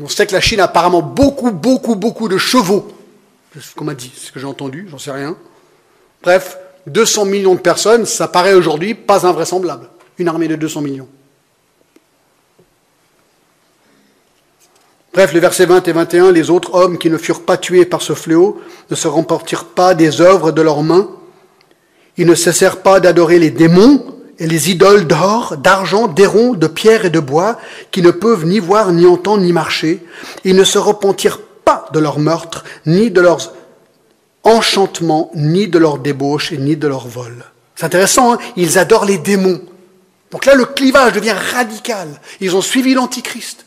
On 0.00 0.08
sait 0.08 0.26
que 0.26 0.32
la 0.32 0.40
Chine 0.40 0.60
a 0.60 0.64
apparemment 0.64 1.02
beaucoup, 1.02 1.50
beaucoup, 1.50 1.94
beaucoup 1.94 2.28
de 2.28 2.38
chevaux. 2.38 2.88
C'est 3.54 3.62
ce 3.62 3.74
qu'on 3.74 3.84
m'a 3.84 3.94
dit, 3.94 4.10
c'est 4.14 4.28
ce 4.28 4.32
que 4.32 4.40
j'ai 4.40 4.46
entendu, 4.46 4.86
j'en 4.90 4.98
sais 4.98 5.10
rien. 5.10 5.36
Bref, 6.22 6.56
200 6.86 7.26
millions 7.26 7.54
de 7.54 7.60
personnes, 7.60 8.06
ça 8.06 8.28
paraît 8.28 8.54
aujourd'hui 8.54 8.94
pas 8.94 9.26
invraisemblable. 9.26 9.90
Une 10.18 10.28
armée 10.28 10.48
de 10.48 10.56
200 10.56 10.80
millions. 10.80 11.08
Bref, 15.12 15.34
les 15.34 15.40
versets 15.40 15.66
20 15.66 15.86
et 15.86 15.92
21, 15.92 16.32
les 16.32 16.48
autres 16.48 16.74
hommes 16.74 16.96
qui 16.96 17.10
ne 17.10 17.18
furent 17.18 17.44
pas 17.44 17.58
tués 17.58 17.84
par 17.84 18.00
ce 18.00 18.14
fléau 18.14 18.62
ne 18.90 18.96
se 18.96 19.08
remportirent 19.08 19.66
pas 19.66 19.94
des 19.94 20.22
œuvres 20.22 20.52
de 20.52 20.62
leurs 20.62 20.82
mains. 20.82 21.10
Ils 22.16 22.26
ne 22.26 22.34
cessèrent 22.34 22.80
pas 22.80 22.98
d'adorer 22.98 23.38
les 23.38 23.50
démons 23.50 24.21
et 24.38 24.46
les 24.46 24.70
idoles 24.70 25.06
d'or, 25.06 25.56
d'argent, 25.56 26.08
d'airain, 26.08 26.52
de 26.54 26.66
pierre 26.66 27.04
et 27.04 27.10
de 27.10 27.20
bois, 27.20 27.58
qui 27.90 28.02
ne 28.02 28.10
peuvent 28.10 28.44
ni 28.44 28.58
voir, 28.58 28.92
ni 28.92 29.06
entendre, 29.06 29.42
ni 29.42 29.52
marcher. 29.52 30.04
Ils 30.44 30.56
ne 30.56 30.64
se 30.64 30.78
repentirent 30.78 31.40
pas 31.64 31.86
de 31.92 31.98
leur 31.98 32.18
meurtre, 32.18 32.64
ni 32.86 33.10
de 33.10 33.20
leurs 33.20 33.52
enchantements, 34.42 35.30
ni 35.34 35.68
de 35.68 35.78
leurs 35.78 35.98
débauches, 35.98 36.52
ni 36.52 36.76
de 36.76 36.88
leurs 36.88 37.06
vols. 37.06 37.44
C'est 37.76 37.86
intéressant, 37.86 38.34
hein 38.34 38.38
ils 38.56 38.78
adorent 38.78 39.04
les 39.04 39.18
démons. 39.18 39.60
Donc 40.30 40.46
là, 40.46 40.54
le 40.54 40.64
clivage 40.64 41.12
devient 41.12 41.36
radical. 41.54 42.08
Ils 42.40 42.56
ont 42.56 42.62
suivi 42.62 42.94
l'Antichrist. 42.94 43.66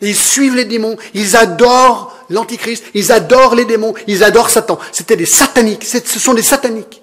Ils 0.00 0.16
suivent 0.16 0.56
les 0.56 0.64
démons, 0.64 0.96
ils 1.14 1.36
adorent 1.36 2.14
l'Antichrist, 2.28 2.84
ils 2.94 3.12
adorent 3.12 3.54
les 3.54 3.64
démons, 3.64 3.94
ils 4.06 4.24
adorent 4.24 4.50
Satan. 4.50 4.78
C'était 4.92 5.16
des 5.16 5.26
sataniques, 5.26 5.84
ce 5.84 6.18
sont 6.18 6.34
des 6.34 6.42
sataniques. 6.42 7.02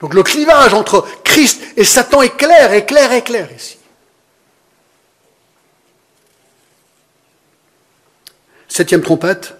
Donc 0.00 0.14
le 0.14 0.22
clivage 0.22 0.74
entre 0.74 1.06
Christ 1.24 1.62
et 1.76 1.84
Satan 1.84 2.22
est 2.22 2.36
clair, 2.36 2.72
est 2.72 2.86
clair, 2.86 3.12
est 3.12 3.22
clair 3.22 3.48
ici. 3.56 3.78
Septième 8.68 9.02
trompette, 9.02 9.54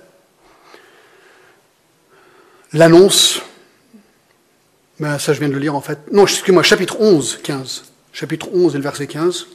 l'annonce, 2.72 3.40
ben 4.98 5.18
ça 5.18 5.32
je 5.32 5.38
viens 5.38 5.48
de 5.48 5.54
le 5.54 5.60
lire 5.60 5.76
en 5.76 5.80
fait, 5.80 5.98
non, 6.10 6.24
excusez-moi, 6.24 6.64
chapitre 6.64 6.96
11, 7.00 7.40
15, 7.42 7.84
chapitre 8.12 8.48
11 8.52 8.74
et 8.74 8.78
le 8.78 8.82
verset 8.82 9.06
15. 9.06 9.46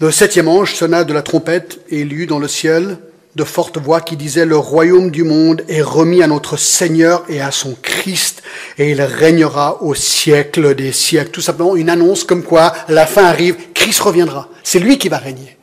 Le 0.00 0.10
septième 0.10 0.48
ange 0.48 0.74
sonna 0.74 1.04
de 1.04 1.14
la 1.14 1.22
trompette 1.22 1.80
et 1.88 2.00
il 2.00 2.26
dans 2.26 2.38
le 2.38 2.48
ciel 2.48 2.98
de 3.34 3.44
fortes 3.44 3.78
voix 3.78 4.00
qui 4.00 4.16
disaient 4.16 4.44
Le 4.44 4.56
royaume 4.56 5.10
du 5.10 5.24
monde 5.24 5.64
est 5.68 5.82
remis 5.82 6.22
à 6.22 6.26
notre 6.26 6.56
Seigneur 6.56 7.24
et 7.28 7.40
à 7.40 7.50
son 7.50 7.76
Christ, 7.82 8.42
et 8.78 8.90
il 8.90 9.02
régnera 9.02 9.82
au 9.82 9.94
siècle 9.94 10.74
des 10.74 10.92
siècles. 10.92 11.30
Tout 11.30 11.40
simplement 11.40 11.76
une 11.76 11.90
annonce 11.90 12.24
comme 12.24 12.44
quoi 12.44 12.72
la 12.88 13.06
fin 13.06 13.24
arrive, 13.24 13.56
Christ 13.74 14.00
reviendra. 14.00 14.48
C'est 14.62 14.78
lui 14.78 14.98
qui 14.98 15.08
va 15.08 15.18
régner. 15.18 15.56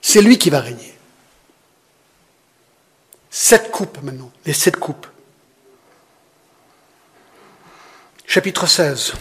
C'est 0.00 0.22
lui 0.22 0.38
qui 0.38 0.50
va 0.50 0.60
régner. 0.60 0.94
Sept 3.30 3.70
coupes 3.70 3.98
maintenant, 4.02 4.30
les 4.44 4.52
sept 4.52 4.76
coupes. 4.76 5.06
Chapitre 8.26 8.66
16. 8.66 9.12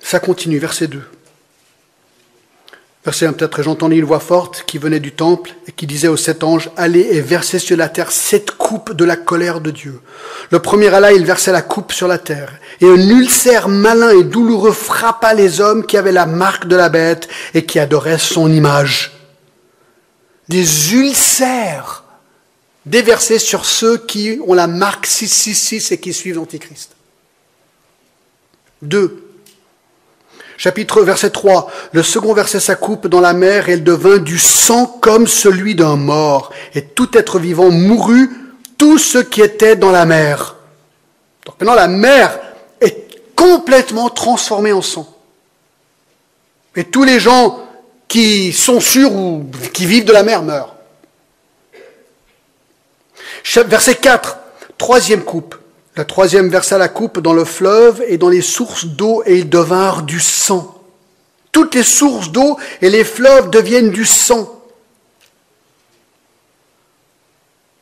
Ça 0.00 0.20
continue, 0.20 0.58
verset 0.58 0.86
2. 0.88 1.02
Verset 3.04 3.26
1 3.26 3.32
peut-être, 3.34 3.62
j'entendis 3.62 3.96
une 3.96 4.06
voix 4.06 4.20
forte 4.20 4.64
qui 4.66 4.78
venait 4.78 5.00
du 5.00 5.12
temple 5.12 5.54
et 5.66 5.72
qui 5.72 5.86
disait 5.86 6.08
aux 6.08 6.16
sept 6.16 6.42
anges, 6.42 6.70
allez 6.76 7.06
et 7.12 7.20
versez 7.20 7.58
sur 7.58 7.76
la 7.76 7.90
terre 7.90 8.10
sept 8.10 8.52
coupes 8.52 8.92
de 8.92 9.04
la 9.04 9.16
colère 9.16 9.60
de 9.60 9.70
Dieu. 9.70 10.00
Le 10.50 10.58
premier 10.58 10.88
alla, 10.88 11.12
il 11.12 11.26
versait 11.26 11.52
la 11.52 11.60
coupe 11.60 11.92
sur 11.92 12.08
la 12.08 12.16
terre. 12.16 12.58
Et 12.80 12.86
un 12.86 12.96
ulcère 12.96 13.68
malin 13.68 14.10
et 14.10 14.24
douloureux 14.24 14.72
frappa 14.72 15.34
les 15.34 15.60
hommes 15.60 15.84
qui 15.84 15.98
avaient 15.98 16.12
la 16.12 16.24
marque 16.24 16.66
de 16.66 16.76
la 16.76 16.88
bête 16.88 17.28
et 17.52 17.66
qui 17.66 17.78
adoraient 17.78 18.18
son 18.18 18.50
image. 18.50 19.12
Des 20.48 20.94
ulcères 20.94 22.04
déversés 22.86 23.38
sur 23.38 23.66
ceux 23.66 23.98
qui 23.98 24.38
ont 24.46 24.54
la 24.54 24.66
marque 24.66 25.04
666 25.04 25.92
et 25.92 26.00
qui 26.00 26.14
suivent 26.14 26.36
l'Antichrist. 26.36 26.92
Deux, 28.80 29.23
Chapitre 30.56 31.02
verset 31.02 31.30
3. 31.30 31.70
Le 31.92 32.02
second 32.02 32.32
verset 32.32 32.60
sa 32.60 32.76
coupe 32.76 33.06
dans 33.06 33.20
la 33.20 33.32
mer 33.32 33.68
et 33.68 33.72
elle 33.72 33.84
devint 33.84 34.18
du 34.18 34.38
sang 34.38 34.86
comme 35.00 35.26
celui 35.26 35.74
d'un 35.74 35.96
mort. 35.96 36.52
Et 36.74 36.82
tout 36.82 37.16
être 37.16 37.38
vivant 37.38 37.70
mourut, 37.70 38.30
tout 38.78 38.98
ce 38.98 39.18
qui 39.18 39.40
était 39.42 39.76
dans 39.76 39.90
la 39.90 40.04
mer. 40.04 40.56
Donc 41.44 41.56
maintenant 41.60 41.74
la 41.74 41.88
mer 41.88 42.38
est 42.80 43.08
complètement 43.34 44.10
transformée 44.10 44.72
en 44.72 44.82
sang. 44.82 45.08
Et 46.76 46.84
tous 46.84 47.04
les 47.04 47.20
gens 47.20 47.60
qui 48.08 48.52
sont 48.52 48.80
sûrs 48.80 49.12
ou 49.14 49.46
qui 49.72 49.86
vivent 49.86 50.04
de 50.04 50.12
la 50.12 50.22
mer 50.22 50.42
meurent. 50.42 50.74
Verset 53.66 53.96
4, 53.96 54.38
troisième 54.78 55.22
coupe. 55.22 55.56
La 55.96 56.04
troisième 56.04 56.48
versa 56.48 56.76
la 56.76 56.88
coupe 56.88 57.20
dans 57.20 57.32
le 57.32 57.44
fleuve 57.44 58.02
et 58.08 58.18
dans 58.18 58.28
les 58.28 58.42
sources 58.42 58.86
d'eau 58.86 59.22
et 59.26 59.38
ils 59.38 59.48
devinrent 59.48 60.02
du 60.02 60.18
sang. 60.18 60.82
Toutes 61.52 61.76
les 61.76 61.84
sources 61.84 62.32
d'eau 62.32 62.58
et 62.82 62.90
les 62.90 63.04
fleuves 63.04 63.50
deviennent 63.50 63.90
du 63.90 64.04
sang. 64.04 64.50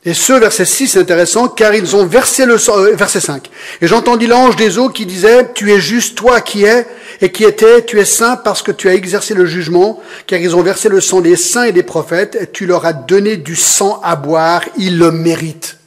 Et 0.04 0.14
ce 0.14 0.32
verset 0.34 0.64
6 0.66 0.88
c'est 0.88 0.98
intéressant 0.98 1.48
car 1.48 1.74
ils 1.74 1.96
ont 1.96 2.04
versé 2.04 2.44
le 2.44 2.58
sang, 2.58 2.76
euh, 2.76 2.94
verset 2.94 3.20
5. 3.20 3.48
Et 3.80 3.86
j'entendis 3.86 4.26
l'ange 4.26 4.56
des 4.56 4.76
eaux 4.76 4.90
qui 4.90 5.06
disait, 5.06 5.50
tu 5.54 5.72
es 5.72 5.80
juste 5.80 6.18
toi 6.18 6.40
qui 6.40 6.64
es 6.64 6.86
et 7.20 7.30
qui 7.30 7.44
étais, 7.44 7.84
tu 7.84 7.98
es 7.98 8.04
saint 8.04 8.36
parce 8.36 8.62
que 8.62 8.72
tu 8.72 8.88
as 8.88 8.94
exercé 8.94 9.32
le 9.32 9.46
jugement, 9.46 10.02
car 10.26 10.40
ils 10.40 10.56
ont 10.56 10.62
versé 10.62 10.88
le 10.88 11.00
sang 11.00 11.20
des 11.20 11.36
saints 11.36 11.64
et 11.64 11.72
des 11.72 11.84
prophètes 11.84 12.36
et 12.38 12.48
tu 12.48 12.66
leur 12.66 12.84
as 12.84 12.92
donné 12.92 13.36
du 13.36 13.54
sang 13.56 14.00
à 14.02 14.16
boire, 14.16 14.62
ils 14.76 14.98
le 14.98 15.12
méritent. 15.12 15.78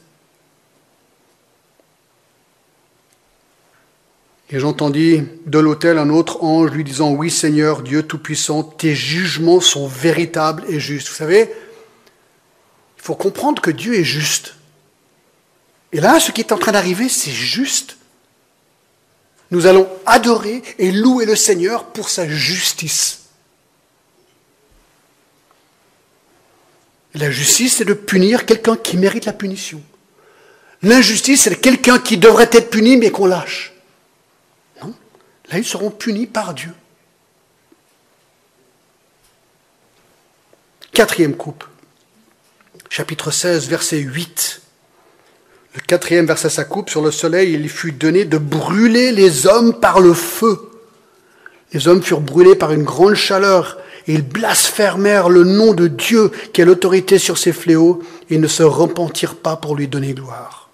Et 4.50 4.60
j'entendis 4.60 5.24
de 5.46 5.58
l'autel 5.58 5.98
un 5.98 6.08
autre 6.08 6.44
ange 6.44 6.70
lui 6.70 6.84
disant, 6.84 7.10
oui 7.10 7.30
Seigneur 7.30 7.82
Dieu 7.82 8.04
Tout-Puissant, 8.04 8.62
tes 8.62 8.94
jugements 8.94 9.60
sont 9.60 9.88
véritables 9.88 10.64
et 10.68 10.78
justes. 10.78 11.08
Vous 11.08 11.14
savez, 11.14 11.50
il 12.96 13.02
faut 13.02 13.16
comprendre 13.16 13.60
que 13.60 13.72
Dieu 13.72 13.94
est 13.94 14.04
juste. 14.04 14.54
Et 15.92 16.00
là, 16.00 16.20
ce 16.20 16.30
qui 16.30 16.40
est 16.40 16.52
en 16.52 16.58
train 16.58 16.72
d'arriver, 16.72 17.08
c'est 17.08 17.32
juste. 17.32 17.96
Nous 19.50 19.66
allons 19.66 19.88
adorer 20.06 20.62
et 20.78 20.92
louer 20.92 21.24
le 21.24 21.36
Seigneur 21.36 21.86
pour 21.86 22.08
sa 22.08 22.28
justice. 22.28 23.22
La 27.14 27.30
justice, 27.30 27.76
c'est 27.76 27.84
de 27.84 27.94
punir 27.94 28.44
quelqu'un 28.44 28.76
qui 28.76 28.96
mérite 28.96 29.24
la 29.24 29.32
punition. 29.32 29.80
L'injustice, 30.82 31.42
c'est 31.42 31.60
quelqu'un 31.60 31.98
qui 31.98 32.18
devrait 32.18 32.50
être 32.52 32.70
puni 32.70 32.96
mais 32.96 33.10
qu'on 33.10 33.26
lâche. 33.26 33.75
Là, 35.50 35.58
ils 35.58 35.64
seront 35.64 35.90
punis 35.90 36.26
par 36.26 36.54
Dieu. 36.54 36.72
Quatrième 40.92 41.36
coupe, 41.36 41.64
chapitre 42.88 43.30
16, 43.30 43.68
verset 43.68 43.98
8. 43.98 44.62
Le 45.74 45.80
quatrième 45.80 46.24
verset 46.24 46.48
sa 46.48 46.64
coupe, 46.64 46.88
sur 46.88 47.02
le 47.02 47.10
soleil, 47.10 47.52
il 47.52 47.68
fut 47.68 47.92
donné 47.92 48.24
de 48.24 48.38
brûler 48.38 49.12
les 49.12 49.46
hommes 49.46 49.78
par 49.78 50.00
le 50.00 50.14
feu. 50.14 50.70
Les 51.72 51.86
hommes 51.86 52.02
furent 52.02 52.22
brûlés 52.22 52.56
par 52.56 52.72
une 52.72 52.82
grande 52.82 53.14
chaleur, 53.14 53.76
et 54.06 54.14
ils 54.14 54.26
blasphémèrent 54.26 55.28
le 55.28 55.44
nom 55.44 55.74
de 55.74 55.86
Dieu 55.86 56.30
qui 56.54 56.62
a 56.62 56.64
l'autorité 56.64 57.18
sur 57.18 57.36
ces 57.36 57.52
fléaux, 57.52 58.02
et 58.30 58.38
ne 58.38 58.48
se 58.48 58.62
repentirent 58.62 59.36
pas 59.36 59.56
pour 59.56 59.76
lui 59.76 59.88
donner 59.88 60.14
gloire. 60.14 60.70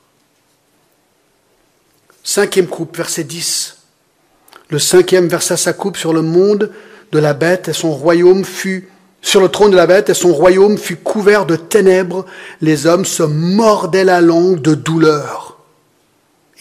Cinquième 2.22 2.68
coupe, 2.68 2.96
verset 2.96 3.24
10. 3.24 3.81
Le 4.72 4.78
cinquième 4.78 5.28
versa 5.28 5.58
sa 5.58 5.74
coupe 5.74 5.98
sur 5.98 6.14
le 6.14 6.22
monde 6.22 6.70
de 7.12 7.18
la 7.18 7.34
bête 7.34 7.68
et 7.68 7.74
son 7.74 7.92
royaume 7.92 8.42
fut 8.42 8.88
sur 9.20 9.42
le 9.42 9.50
trône 9.50 9.70
de 9.70 9.76
la 9.76 9.86
bête 9.86 10.08
et 10.08 10.14
son 10.14 10.32
royaume 10.32 10.78
fut 10.78 10.96
couvert 10.96 11.44
de 11.44 11.56
ténèbres. 11.56 12.24
Les 12.62 12.86
hommes 12.86 13.04
se 13.04 13.22
mordaient 13.22 14.02
la 14.02 14.22
langue 14.22 14.62
de 14.62 14.74
douleur. 14.74 15.58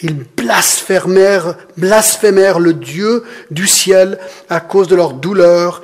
Ils 0.02 0.24
blasphémèrent, 0.36 1.56
blasphémèrent 1.78 2.58
le 2.58 2.74
Dieu 2.74 3.24
du 3.50 3.66
ciel 3.66 4.18
à 4.50 4.60
cause 4.60 4.88
de 4.88 4.96
leur 4.96 5.14
douleur 5.14 5.80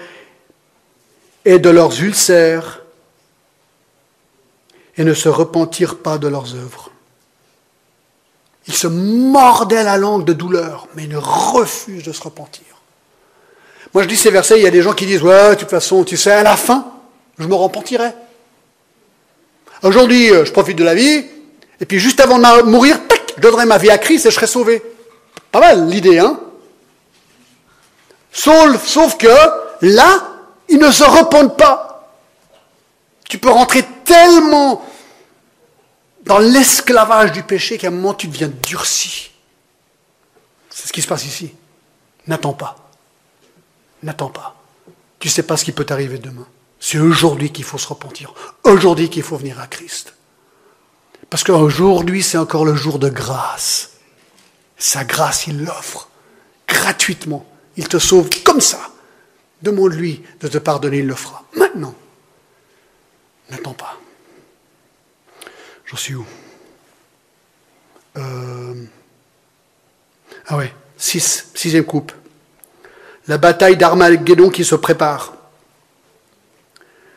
et 1.47 1.59
de 1.59 1.71
leurs 1.71 1.99
ulcères 2.03 2.83
et 4.99 5.05
ne 5.05 5.15
se 5.15 5.31
repentirent 5.31 5.97
pas 5.97 6.19
de 6.19 6.29
leurs 6.29 6.55
œuvres. 6.55 6.91
Ils 8.69 8.75
se 8.75 8.87
mordaient 8.87 9.83
la 9.83 9.97
langue 9.97 10.25
de 10.25 10.33
douleur, 10.33 10.87
mais 10.95 11.05
ils 11.05 11.17
refusent 11.17 12.05
de 12.05 12.13
se 12.13 12.23
repentir. 12.23 12.65
Moi, 13.95 14.03
je 14.03 14.09
dis 14.09 14.17
ces 14.17 14.31
versets, 14.31 14.59
il 14.59 14.63
y 14.63 14.67
a 14.67 14.71
des 14.71 14.83
gens 14.83 14.93
qui 14.93 15.07
disent, 15.07 15.23
ouais, 15.23 15.51
de 15.51 15.55
toute 15.55 15.71
façon, 15.71 16.05
tu 16.05 16.17
sais, 16.17 16.31
à 16.31 16.43
la 16.43 16.57
fin, 16.57 16.87
je 17.39 17.47
me 17.47 17.55
repentirai. 17.55 18.13
Aujourd'hui, 19.83 20.31
euh, 20.31 20.45
je 20.45 20.53
profite 20.53 20.77
de 20.77 20.85
la 20.85 20.95
vie, 20.95 21.25
et 21.81 21.87
puis 21.87 21.99
juste 21.99 22.21
avant 22.21 22.39
de 22.39 22.63
mourir, 22.63 22.99
tac, 23.09 23.35
je 23.37 23.41
donnerai 23.41 23.65
ma 23.65 23.79
vie 23.79 23.91
à 23.91 23.99
Christ 23.99 24.27
et 24.27 24.31
je 24.31 24.35
serai 24.35 24.47
sauvé. 24.47 24.83
Pas 25.51 25.61
mal 25.61 25.89
l'idée, 25.89 26.19
hein 26.19 26.39
sauf, 28.33 28.87
sauf 28.87 29.17
que 29.17 29.29
là, 29.83 30.29
ils 30.69 30.79
ne 30.79 30.91
se 30.91 31.05
repentent 31.05 31.57
pas. 31.57 32.13
Tu 33.29 33.39
peux 33.39 33.51
rentrer 33.51 33.85
tellement 34.05 34.85
dans 36.29 36.39
l'esclavage 36.39 37.33
du 37.33 37.43
péché 37.43 37.79
qu'à 37.79 37.89
un 37.89 37.91
moment 37.91 38.15
tu 38.15 38.29
deviens 38.29 38.53
durci. 38.63 39.31
C'est 40.69 40.87
ce 40.87 40.93
qui 40.93 41.03
se 41.03 41.09
passe 41.09 41.25
ici. 41.25 41.55
N'attends 42.27 42.53
pas. 42.53 42.91
N'attends 44.03 44.29
pas. 44.29 44.55
Tu 45.19 45.29
ne 45.29 45.33
sais 45.33 45.43
pas 45.43 45.57
ce 45.57 45.65
qui 45.65 45.73
peut 45.73 45.87
t'arriver 45.87 46.19
demain. 46.19 46.47
C'est 46.79 46.99
aujourd'hui 46.99 47.51
qu'il 47.51 47.65
faut 47.65 47.79
se 47.79 47.89
repentir. 47.89 48.35
Aujourd'hui 48.63 49.09
qu'il 49.09 49.23
faut 49.23 49.39
venir 49.39 49.59
à 49.59 49.67
Christ. 49.67 50.15
Parce 51.31 51.43
qu'aujourd'hui, 51.43 52.23
c'est 52.23 52.39
encore 52.39 52.65
le 52.65 52.77
jour 52.77 52.99
de 52.99 53.09
grâce. 53.09 53.95
Sa 54.77 55.05
grâce, 55.05 55.47
il 55.47 55.65
l'offre 55.65 56.09
gratuitement. 56.69 57.45
Il 57.77 57.89
te 57.89 57.99
sauve 57.99 58.29
comme 58.45 58.61
ça. 58.61 58.91
Demande-lui 59.63 60.23
de 60.41 60.49
te 60.49 60.59
pardonner, 60.59 60.99
il 60.99 61.07
le 61.07 61.15
fera. 61.15 61.43
Maintenant. 61.57 61.95
N'attends 63.51 63.73
pas. 63.73 63.99
J'en 65.91 65.97
suis 65.97 66.15
où? 66.15 66.27
Euh... 68.17 68.75
Ah 70.47 70.57
ouais, 70.57 70.73
six, 70.97 71.51
sixième 71.55 71.85
coupe. 71.85 72.13
La 73.27 73.39
bataille 73.39 73.77
d'Armageddon 73.77 74.51
qui 74.51 74.65
se 74.65 74.75
prépare. 74.75 75.35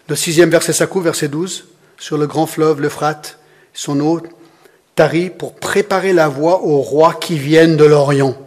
Le 0.08 0.16
sixième 0.16 0.50
verset 0.50 0.74
sa 0.74 0.88
coupe, 0.88 1.04
verset 1.04 1.28
12. 1.28 1.66
Sur 1.98 2.18
le 2.18 2.28
grand 2.28 2.48
fleuve, 2.48 2.82
l'Euphrate, 2.82 3.40
son 3.74 4.00
eau 4.00 4.22
tarit 4.96 5.30
pour 5.30 5.56
préparer 5.56 6.14
la 6.14 6.28
voie 6.28 6.64
aux 6.64 6.82
rois 6.82 7.14
qui 7.14 7.38
viennent 7.38 7.78
de 7.78 7.86
l'Orient. 7.86 8.38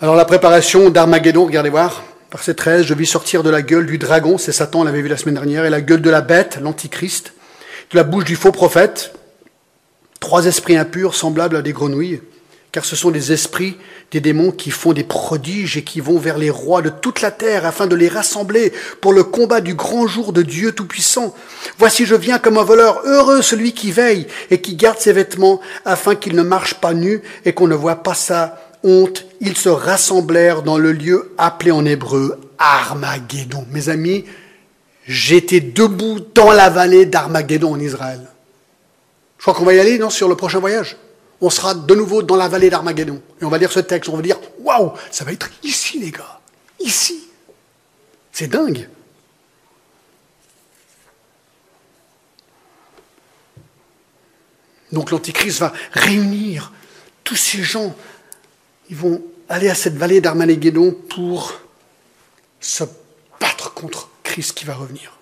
Alors 0.00 0.14
la 0.14 0.24
préparation 0.24 0.90
d'Armageddon, 0.90 1.46
regardez 1.46 1.70
voir, 1.70 2.02
verset 2.30 2.54
13, 2.54 2.84
je 2.84 2.94
vis 2.94 3.06
sortir 3.06 3.42
de 3.42 3.50
la 3.50 3.62
gueule 3.62 3.86
du 3.86 3.98
dragon, 3.98 4.36
c'est 4.36 4.52
Satan, 4.52 4.80
on 4.80 4.84
l'avait 4.84 5.00
vu 5.00 5.08
la 5.08 5.16
semaine 5.16 5.36
dernière, 5.36 5.64
et 5.64 5.70
la 5.70 5.80
gueule 5.80 6.02
de 6.02 6.10
la 6.10 6.20
bête, 6.20 6.58
l'antichrist, 6.60 7.32
de 7.90 7.96
la 7.96 8.04
bouche 8.04 8.24
du 8.24 8.36
faux 8.36 8.52
prophète, 8.52 9.12
trois 10.20 10.46
esprits 10.46 10.76
impurs 10.76 11.14
semblables 11.14 11.56
à 11.56 11.62
des 11.62 11.72
grenouilles, 11.72 12.20
car 12.72 12.84
ce 12.84 12.96
sont 12.96 13.10
des 13.10 13.32
esprits 13.32 13.76
des 14.12 14.20
démons 14.20 14.52
qui 14.52 14.70
font 14.70 14.92
des 14.92 15.04
prodiges 15.04 15.76
et 15.76 15.82
qui 15.82 16.00
vont 16.00 16.18
vers 16.18 16.38
les 16.38 16.50
rois 16.50 16.82
de 16.82 16.90
toute 16.90 17.20
la 17.20 17.30
terre 17.30 17.66
afin 17.66 17.86
de 17.86 17.96
les 17.96 18.08
rassembler 18.08 18.72
pour 19.00 19.12
le 19.12 19.24
combat 19.24 19.60
du 19.60 19.74
grand 19.74 20.06
jour 20.06 20.32
de 20.32 20.42
Dieu 20.42 20.72
Tout-Puissant. 20.72 21.34
Voici 21.78 22.06
je 22.06 22.14
viens 22.14 22.38
comme 22.38 22.58
un 22.58 22.64
voleur, 22.64 23.02
heureux 23.04 23.42
celui 23.42 23.72
qui 23.72 23.90
veille 23.90 24.26
et 24.50 24.60
qui 24.60 24.76
garde 24.76 24.98
ses 24.98 25.12
vêtements 25.12 25.60
afin 25.84 26.14
qu'il 26.14 26.36
ne 26.36 26.42
marche 26.42 26.74
pas 26.74 26.94
nu 26.94 27.20
et 27.44 27.52
qu'on 27.52 27.66
ne 27.66 27.74
voit 27.74 28.02
pas 28.02 28.14
sa 28.14 28.60
honte. 28.84 29.24
Ils 29.40 29.56
se 29.56 29.68
rassemblèrent 29.68 30.62
dans 30.62 30.78
le 30.78 30.92
lieu 30.92 31.32
appelé 31.36 31.72
en 31.72 31.84
hébreu 31.84 32.38
Armageddon. 32.58 33.66
Mes 33.72 33.88
amis, 33.88 34.24
j'étais 35.06 35.60
debout 35.60 36.20
dans 36.34 36.52
la 36.52 36.70
vallée 36.70 37.06
d'Armageddon 37.06 37.72
en 37.72 37.80
Israël. 37.80 38.26
Je 39.38 39.42
crois 39.42 39.54
qu'on 39.54 39.64
va 39.64 39.74
y 39.74 39.80
aller, 39.80 39.98
non, 39.98 40.10
sur 40.10 40.28
le 40.28 40.36
prochain 40.36 40.58
voyage 40.58 40.96
on 41.40 41.50
sera 41.50 41.74
de 41.74 41.94
nouveau 41.94 42.22
dans 42.22 42.36
la 42.36 42.48
vallée 42.48 42.70
d'Armageddon. 42.70 43.20
Et 43.40 43.44
on 43.44 43.48
va 43.48 43.58
lire 43.58 43.72
ce 43.72 43.80
texte, 43.80 44.08
on 44.08 44.16
va 44.16 44.22
dire 44.22 44.38
Waouh, 44.60 44.92
ça 45.10 45.24
va 45.24 45.32
être 45.32 45.50
ici, 45.62 45.98
les 45.98 46.10
gars. 46.10 46.40
Ici. 46.80 47.28
C'est 48.32 48.48
dingue. 48.48 48.88
Donc 54.92 55.10
l'Antichrist 55.10 55.58
va 55.60 55.72
réunir 55.92 56.72
tous 57.24 57.36
ces 57.36 57.62
gens. 57.62 57.94
Ils 58.88 58.96
vont 58.96 59.22
aller 59.48 59.68
à 59.68 59.74
cette 59.74 59.96
vallée 59.96 60.20
d'Armageddon 60.20 60.92
pour 60.92 61.52
se 62.60 62.84
battre 63.40 63.74
contre 63.74 64.08
Christ 64.26 64.52
qui 64.52 64.64
va 64.64 64.74
revenir. 64.74 65.18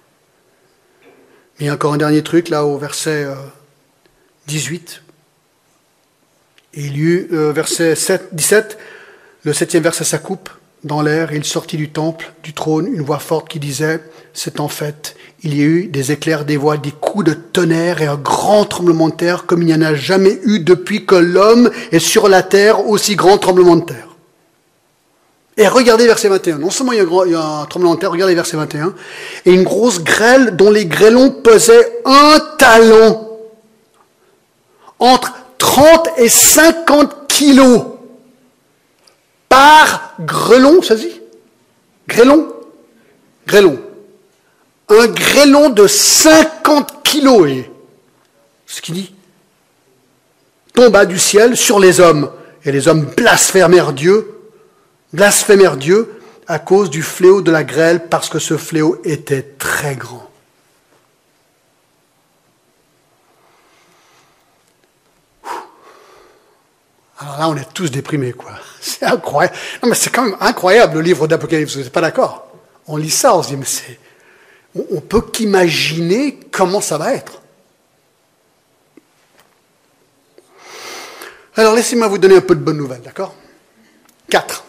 Mais 1.60 1.70
encore 1.70 1.92
un 1.92 1.98
dernier 1.98 2.22
truc 2.22 2.48
là 2.48 2.64
au 2.64 2.78
verset 2.78 3.28
18. 4.48 5.02
Euh, 5.02 5.10
il 6.76 6.96
y 6.96 7.00
eut, 7.00 7.28
euh, 7.32 7.52
verset 7.52 7.94
7, 7.94 8.30
17, 8.32 8.78
le 9.44 9.52
septième 9.52 9.82
verset 9.82 10.04
sa 10.04 10.18
coupe 10.18 10.50
dans 10.82 11.02
l'air, 11.02 11.32
et 11.32 11.36
il 11.36 11.44
sortit 11.44 11.76
du 11.76 11.90
temple, 11.90 12.32
du 12.42 12.52
trône, 12.52 12.86
une 12.92 13.02
voix 13.02 13.20
forte 13.20 13.48
qui 13.48 13.60
disait, 13.60 14.00
c'est 14.32 14.58
en 14.58 14.68
fait, 14.68 15.16
il 15.42 15.56
y 15.56 15.62
a 15.62 15.64
eu 15.64 15.86
des 15.86 16.10
éclairs, 16.10 16.44
des 16.44 16.56
voix, 16.56 16.76
des 16.76 16.90
coups 16.90 17.24
de 17.24 17.32
tonnerre 17.34 18.02
et 18.02 18.06
un 18.06 18.16
grand 18.16 18.64
tremblement 18.64 19.08
de 19.08 19.14
terre 19.14 19.46
comme 19.46 19.62
il 19.62 19.66
n'y 19.66 19.74
en 19.74 19.82
a 19.82 19.94
jamais 19.94 20.40
eu 20.44 20.60
depuis 20.60 21.06
que 21.06 21.14
l'homme 21.14 21.70
est 21.92 22.00
sur 22.00 22.28
la 22.28 22.42
terre, 22.42 22.86
aussi 22.88 23.14
grand 23.14 23.38
tremblement 23.38 23.76
de 23.76 23.84
terre. 23.84 24.13
Et 25.56 25.68
regardez 25.68 26.06
verset 26.06 26.28
21. 26.28 26.58
Non 26.58 26.70
seulement 26.70 26.92
il 26.92 26.98
y, 26.98 27.34
a 27.34 27.40
un, 27.40 27.64
tremblement 27.66 27.94
de 27.94 28.00
terre, 28.00 28.10
regardez 28.10 28.34
verset 28.34 28.56
21. 28.56 28.94
Et 29.44 29.52
une 29.52 29.62
grosse 29.62 30.02
grêle 30.02 30.56
dont 30.56 30.70
les 30.70 30.86
grêlons 30.86 31.30
pesaient 31.30 32.00
un 32.04 32.40
talon. 32.58 33.38
Entre 34.98 35.32
30 35.58 36.08
et 36.18 36.28
50 36.28 37.28
kilos 37.28 37.82
par 39.48 40.14
grelon, 40.20 40.82
ça 40.82 40.96
dit? 40.96 41.20
Grêlon? 42.08 42.48
Grêlon. 43.46 43.78
Un 44.88 45.06
grêlon 45.06 45.70
de 45.70 45.86
50 45.86 47.02
kilos, 47.04 47.48
et 47.48 47.70
ce 48.66 48.82
qu'il 48.82 48.94
dit, 48.94 49.14
tomba 50.74 51.06
du 51.06 51.18
ciel 51.18 51.56
sur 51.56 51.78
les 51.78 52.00
hommes. 52.00 52.30
Et 52.64 52.72
les 52.72 52.88
hommes 52.88 53.06
blasphémèrent 53.16 53.92
Dieu, 53.92 54.33
blasphémèrent 55.14 55.76
Dieu 55.76 56.20
à 56.46 56.58
cause 56.58 56.90
du 56.90 57.02
fléau 57.02 57.40
de 57.40 57.50
la 57.50 57.64
grêle, 57.64 58.08
parce 58.08 58.28
que 58.28 58.38
ce 58.38 58.58
fléau 58.58 59.00
était 59.04 59.42
très 59.42 59.96
grand. 59.96 60.28
Alors 67.18 67.38
là, 67.38 67.48
on 67.48 67.56
est 67.56 67.72
tous 67.72 67.90
déprimés, 67.90 68.32
quoi. 68.32 68.52
C'est 68.80 69.04
incroyable. 69.04 69.56
Non, 69.82 69.88
mais 69.88 69.94
c'est 69.94 70.10
quand 70.10 70.24
même 70.24 70.36
incroyable 70.40 70.96
le 70.96 71.00
livre 71.00 71.26
d'Apocalypse. 71.26 71.74
Vous 71.74 71.82
n'êtes 71.82 71.92
pas 71.92 72.02
d'accord? 72.02 72.46
On 72.86 72.98
lit 72.98 73.10
ça, 73.10 73.34
on 73.34 73.42
se 73.42 73.48
dit, 73.48 73.56
mais 73.56 73.64
c'est. 73.64 73.98
On, 74.74 75.00
peut 75.00 75.22
qu'imaginer 75.22 76.38
comment 76.50 76.80
ça 76.80 76.98
va 76.98 77.14
être. 77.14 77.40
Alors 81.56 81.74
laissez-moi 81.74 82.08
vous 82.08 82.18
donner 82.18 82.36
un 82.36 82.40
peu 82.40 82.56
de 82.56 82.60
bonnes 82.60 82.76
nouvelles, 82.76 83.00
d'accord? 83.00 83.34
Quatre. 84.28 84.63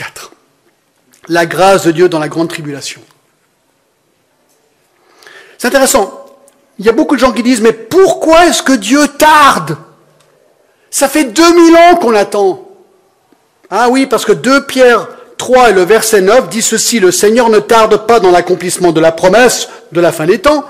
Quatre. 0.00 0.30
La 1.28 1.44
grâce 1.44 1.84
de 1.84 1.90
Dieu 1.90 2.08
dans 2.08 2.18
la 2.18 2.30
grande 2.30 2.48
tribulation. 2.48 3.02
C'est 5.58 5.68
intéressant. 5.68 6.24
Il 6.78 6.86
y 6.86 6.88
a 6.88 6.92
beaucoup 6.92 7.16
de 7.16 7.20
gens 7.20 7.32
qui 7.32 7.42
disent, 7.42 7.60
mais 7.60 7.74
pourquoi 7.74 8.46
est-ce 8.46 8.62
que 8.62 8.72
Dieu 8.72 9.06
tarde? 9.18 9.76
Ça 10.90 11.06
fait 11.06 11.24
2000 11.24 11.76
ans 11.76 11.96
qu'on 11.96 12.14
attend. 12.14 12.66
Ah 13.68 13.90
oui, 13.90 14.06
parce 14.06 14.24
que 14.24 14.32
2 14.32 14.64
Pierre 14.64 15.06
3 15.36 15.68
et 15.68 15.72
le 15.74 15.82
verset 15.82 16.22
9 16.22 16.48
dit 16.48 16.62
ceci, 16.62 16.98
le 16.98 17.10
Seigneur 17.10 17.50
ne 17.50 17.58
tarde 17.58 18.06
pas 18.06 18.20
dans 18.20 18.30
l'accomplissement 18.30 18.92
de 18.92 19.00
la 19.00 19.12
promesse 19.12 19.68
de 19.92 20.00
la 20.00 20.12
fin 20.12 20.24
des 20.24 20.38
temps, 20.38 20.64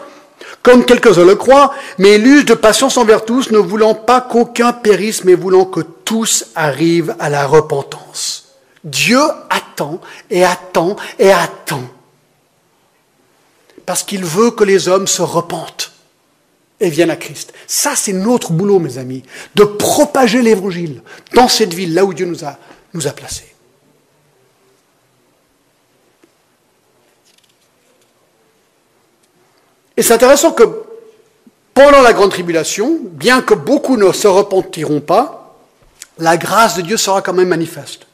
comme 0.65 0.85
quelques-uns 0.85 1.25
le 1.25 1.37
croient, 1.37 1.73
mais 1.99 2.17
il 2.17 2.27
use 2.27 2.45
de 2.47 2.55
patience 2.55 2.97
envers 2.97 3.25
tous, 3.25 3.53
ne 3.53 3.59
voulant 3.59 3.95
pas 3.95 4.23
qu'aucun 4.23 4.73
périsse, 4.73 5.23
mais 5.23 5.35
voulant 5.35 5.67
que 5.67 5.83
tous 6.05 6.47
arrivent 6.57 7.15
à 7.21 7.31
la 7.31 7.47
repentance. 7.47 8.40
Dieu 8.85 9.21
attend 9.51 10.01
et 10.31 10.45
attend 10.45 10.97
et 11.19 11.31
attend. 11.31 11.83
Parce 13.85 14.03
qu'il 14.03 14.25
veut 14.25 14.51
que 14.51 14.65
les 14.65 14.89
hommes 14.89 15.07
se 15.07 15.23
repentent 15.23 15.93
et 16.81 16.89
viennent 16.89 17.11
à 17.11 17.17
Christ. 17.17 17.53
Ça, 17.67 17.95
c'est 17.95 18.13
notre 18.13 18.53
boulot, 18.53 18.79
mes 18.79 18.99
amis, 18.99 19.23
de 19.55 19.65
propager 19.65 20.43
l'évangile 20.43 21.03
dans 21.35 21.49
cette 21.49 21.75
ville, 21.75 21.95
là 21.95 22.05
où 22.05 22.15
Dieu 22.15 22.27
nous 22.27 22.45
a, 22.45 22.57
nous 22.95 23.07
a 23.07 23.11
placés. 23.11 23.55
Et 29.97 30.03
c'est 30.03 30.15
intéressant 30.15 30.53
que 30.53 30.65
pendant 31.75 32.01
la 32.01 32.15
grande 32.15 32.31
tribulation, 32.31 32.99
bien 33.03 33.43
que 33.43 33.53
beaucoup 33.53 33.99
ne 33.99 34.13
se 34.13 34.27
repentiront 34.27 35.01
pas, 35.01 35.59
la 36.19 36.39
grâce 36.39 36.77
de 36.77 36.83
Dieu 36.83 36.97
sera 36.97 37.21
quand 37.21 37.35
même 37.35 37.49
manifeste. 37.49 38.07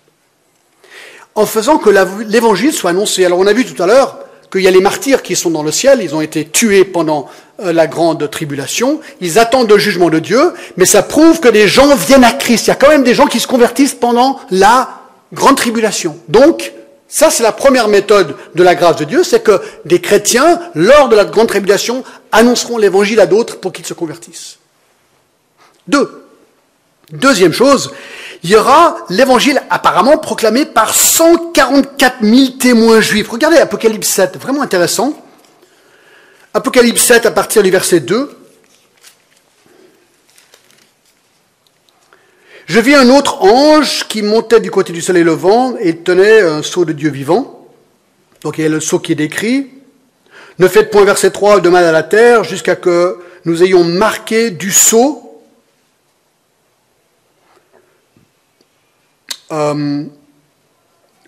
En 1.37 1.47
faisant 1.47 1.79
que 1.79 1.91
l'évangile 2.25 2.73
soit 2.73 2.91
annoncé. 2.91 3.25
Alors 3.25 3.39
on 3.39 3.47
a 3.47 3.53
vu 3.53 3.65
tout 3.65 3.81
à 3.83 3.87
l'heure 3.87 4.19
qu'il 4.51 4.63
y 4.63 4.69
a 4.69 4.71
les 4.71 4.81
martyrs 4.81 5.23
qui 5.23 5.37
sont 5.37 5.51
dans 5.51 5.63
le 5.63 5.71
ciel, 5.71 6.01
ils 6.03 6.15
ont 6.15 6.21
été 6.21 6.47
tués 6.47 6.85
pendant 6.85 7.29
euh, 7.63 7.73
la 7.73 7.87
grande 7.87 8.31
tribulation, 8.31 9.01
ils 9.21 9.39
attendent 9.39 9.71
le 9.71 9.79
jugement 9.79 10.09
de 10.09 10.19
Dieu, 10.19 10.53
mais 10.77 10.87
ça 10.87 11.03
prouve 11.03 11.41
que 11.41 11.49
des 11.49 11.69
gens 11.69 11.95
viennent 11.95 12.25
à 12.25 12.33
Christ. 12.33 12.67
Il 12.67 12.69
y 12.69 12.73
a 12.73 12.77
quand 12.77 12.89
même 12.89 13.05
des 13.05 13.15
gens 13.15 13.27
qui 13.27 13.41
se 13.41 13.47
convertissent 13.47 13.95
pendant 13.95 14.41
la 14.51 14.89
grande 15.33 15.57
tribulation. 15.57 16.17
Donc, 16.29 16.73
ça 17.09 17.31
c'est 17.31 17.43
la 17.43 17.53
première 17.53 17.89
méthode 17.89 18.37
de 18.55 18.63
la 18.63 18.75
grâce 18.75 18.97
de 18.97 19.05
Dieu, 19.05 19.25
c'est 19.25 19.43
que 19.43 19.61
des 19.85 20.01
chrétiens, 20.01 20.61
lors 20.75 21.09
de 21.09 21.17
la 21.17 21.25
grande 21.25 21.49
tribulation, 21.49 22.05
annonceront 22.33 22.79
l'évangile 22.79 23.21
à 23.21 23.27
d'autres 23.27 23.59
pour 23.59 23.73
qu'ils 23.73 23.87
se 23.87 23.95
convertissent. 23.95 24.59
Deux. 25.89 26.23
Deuxième 27.13 27.53
chose, 27.53 27.93
il 28.47 28.51
y 28.51 28.55
aura 28.55 28.99
l'évangile 29.11 29.61
apparemment 29.71 30.19
proclamé 30.19 30.67
par 30.67 30.95
144 30.95 32.19
000 32.23 32.51
témoins 32.61 33.01
juifs. 33.01 33.29
Regardez 33.29 33.57
Apocalypse 33.57 34.07
7, 34.07 34.37
vraiment 34.37 34.63
intéressant. 34.63 35.21
Apocalypse 36.55 37.03
7 37.03 37.27
à 37.27 37.33
partir 37.33 37.65
du 37.65 37.73
verset 37.73 37.99
2. 37.99 38.31
Je 42.67 42.79
vis 42.79 42.95
un 42.95 43.11
autre 43.11 43.43
ange 43.43 44.07
qui 44.07 44.23
montait 44.23 44.61
du 44.61 44.71
côté 44.71 44.93
du 44.93 45.03
soleil 45.03 45.25
levant 45.25 45.75
et 45.81 45.97
tenait 45.97 46.43
un 46.43 46.63
sceau 46.63 46.85
de 46.85 46.93
Dieu 46.93 47.11
vivant. 47.11 47.67
Donc 48.43 48.59
il 48.59 48.63
y 48.63 48.65
a 48.67 48.69
le 48.69 48.79
sceau 48.79 49.01
qui 49.01 49.11
est 49.11 49.17
décrit. 49.17 49.71
Ne 50.61 50.69
faites 50.69 50.93
point 50.93 51.05
verset 51.05 51.33
3 51.33 51.59
de 51.59 51.69
mal 51.69 51.85
à 51.85 51.91
la 51.91 52.05
terre 52.05 52.45
jusqu'à 52.45 52.77
que 52.77 53.19
nous 53.45 53.65
ayons 53.65 53.83
marqué 53.83 54.53
du 54.53 54.71
sceau 54.71 55.26
Euh, 59.53 60.05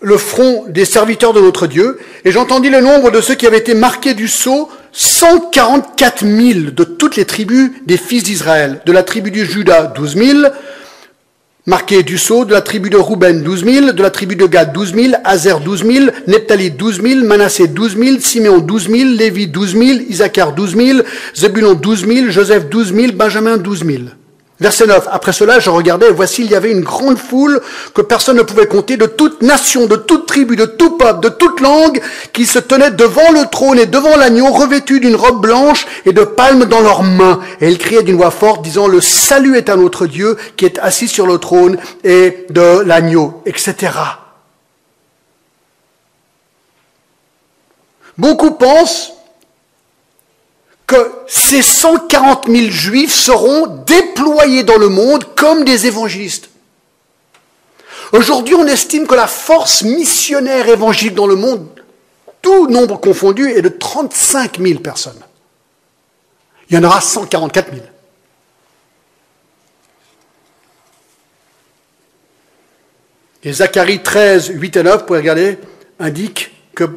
le 0.01 0.17
front 0.17 0.65
des 0.67 0.85
serviteurs 0.85 1.33
de 1.33 1.41
notre 1.41 1.67
Dieu, 1.67 1.99
et 2.23 2.31
j'entendis 2.31 2.69
le 2.69 2.81
nombre 2.81 3.11
de 3.11 3.21
ceux 3.21 3.35
qui 3.35 3.45
avaient 3.45 3.57
été 3.57 3.73
marqués 3.73 4.13
du 4.13 4.27
sceau, 4.27 4.69
144 4.93 6.25
000 6.25 6.71
de 6.71 6.83
toutes 6.83 7.15
les 7.15 7.25
tribus 7.25 7.71
des 7.85 7.97
fils 7.97 8.23
d'Israël. 8.23 8.81
De 8.85 8.91
la 8.91 9.03
tribu 9.03 9.29
du 9.29 9.45
Judas, 9.45 9.91
12 9.95 10.15
000, 10.15 10.39
marqués 11.65 12.03
du 12.03 12.17
sceau, 12.17 12.45
de 12.45 12.53
la 12.53 12.61
tribu 12.61 12.89
de 12.89 12.97
Rouben, 12.97 13.43
12 13.43 13.65
000, 13.65 13.91
de 13.91 14.01
la 14.01 14.09
tribu 14.09 14.35
de 14.35 14.45
Gad, 14.45 14.71
12 14.71 14.93
000, 14.93 15.13
Azer, 15.23 15.59
12 15.59 15.85
000, 15.85 16.05
Nephtali, 16.27 16.71
12 16.71 17.01
000, 17.01 17.25
Manassé, 17.25 17.67
12 17.67 17.97
000, 17.97 18.19
Siméon, 18.19 18.59
12 18.59 18.89
000, 18.89 19.09
Lévi, 19.11 19.47
12 19.47 19.73
000, 19.73 19.83
Isaacar, 20.09 20.53
12 20.53 20.75
000, 20.75 20.99
Zebulon, 21.35 21.73
12 21.73 22.07
000, 22.07 22.29
Joseph, 22.29 22.69
12 22.69 22.93
000, 22.93 23.11
Benjamin, 23.13 23.57
12 23.57 23.85
000. 23.85 23.97
Verset 24.59 24.87
9. 24.87 25.07
Après 25.11 25.31
cela, 25.31 25.59
je 25.59 25.69
regardais, 25.69 26.09
et 26.09 26.11
voici, 26.11 26.43
il 26.43 26.51
y 26.51 26.55
avait 26.55 26.71
une 26.71 26.81
grande 26.81 27.17
foule 27.17 27.61
que 27.93 28.01
personne 28.01 28.35
ne 28.35 28.41
pouvait 28.41 28.67
compter, 28.67 28.97
de 28.97 29.05
toute 29.05 29.41
nation, 29.41 29.85
de 29.85 29.95
toute 29.95 30.25
tribu, 30.25 30.57
de 30.57 30.65
tout 30.65 30.97
peuple, 30.97 31.21
de 31.21 31.29
toute 31.29 31.61
langue, 31.61 32.01
qui 32.33 32.45
se 32.45 32.59
tenaient 32.59 32.91
devant 32.91 33.31
le 33.31 33.49
trône 33.49 33.79
et 33.79 33.85
devant 33.85 34.17
l'agneau, 34.17 34.51
revêtus 34.51 34.99
d'une 34.99 35.15
robe 35.15 35.41
blanche 35.41 35.87
et 36.05 36.11
de 36.11 36.23
palmes 36.23 36.65
dans 36.65 36.81
leurs 36.81 37.03
mains. 37.03 37.39
Et 37.61 37.69
ils 37.69 37.77
criaient 37.77 38.03
d'une 38.03 38.17
voix 38.17 38.31
forte, 38.31 38.61
disant, 38.61 38.87
le 38.87 38.99
salut 38.99 39.55
est 39.55 39.69
à 39.69 39.77
notre 39.77 40.07
Dieu, 40.07 40.35
qui 40.57 40.65
est 40.65 40.77
assis 40.79 41.07
sur 41.07 41.25
le 41.25 41.37
trône 41.37 41.77
et 42.03 42.45
de 42.49 42.79
l'agneau, 42.79 43.41
etc. 43.45 43.93
Beaucoup 48.17 48.51
pensent 48.51 49.13
que 50.89 51.11
ces 51.27 51.61
140 51.61 52.47
000 52.47 52.71
juifs 52.71 53.13
seront 53.13 53.67
déployés 53.85 54.63
dans 54.63 54.79
le 54.79 54.89
monde 54.89 55.23
comme 55.35 55.63
des 55.63 55.85
évangélistes. 55.85 56.49
Aujourd'hui, 58.11 58.55
on 58.55 58.65
estime 58.65 59.05
que 59.05 59.13
la 59.13 59.27
force 59.27 59.83
missionnaire 59.83 60.67
évangélique 60.67 61.13
dans 61.13 61.27
le 61.27 61.35
monde, 61.35 61.67
tout 62.41 62.67
nombre 62.67 62.99
confondu, 62.99 63.51
est 63.51 63.61
de 63.61 63.69
35 63.69 64.59
000 64.59 64.79
personnes. 64.79 65.21
Il 66.69 66.75
y 66.75 66.79
en 66.79 66.83
aura 66.83 67.01
144 67.01 67.71
000. 67.71 67.85
Et 73.43 73.53
Zacharie 73.53 74.01
13, 74.01 74.53
8 74.55 74.77
et 74.77 74.83
9, 74.83 74.99
vous 75.01 75.05
pouvez 75.05 75.19
regarder, 75.19 75.59
indique 75.99 76.51
que 76.73 76.89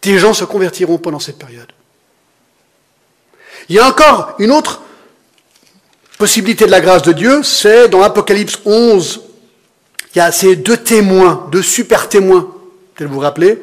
des 0.00 0.18
gens 0.18 0.32
se 0.32 0.44
convertiront 0.44 0.96
pendant 0.96 1.20
cette 1.20 1.38
période. 1.38 1.75
Il 3.68 3.76
y 3.76 3.78
a 3.78 3.86
encore 3.86 4.34
une 4.38 4.52
autre 4.52 4.82
possibilité 6.18 6.66
de 6.66 6.70
la 6.70 6.80
grâce 6.80 7.02
de 7.02 7.12
Dieu, 7.12 7.42
c'est 7.42 7.88
dans 7.88 8.00
l'Apocalypse 8.00 8.60
11, 8.64 9.22
il 10.14 10.18
y 10.18 10.20
a 10.20 10.32
ces 10.32 10.56
deux 10.56 10.76
témoins, 10.76 11.48
deux 11.52 11.62
super 11.62 12.08
témoins, 12.08 12.48
peut-être 12.94 13.08
vous 13.08 13.16
vous 13.16 13.20
rappelez. 13.20 13.58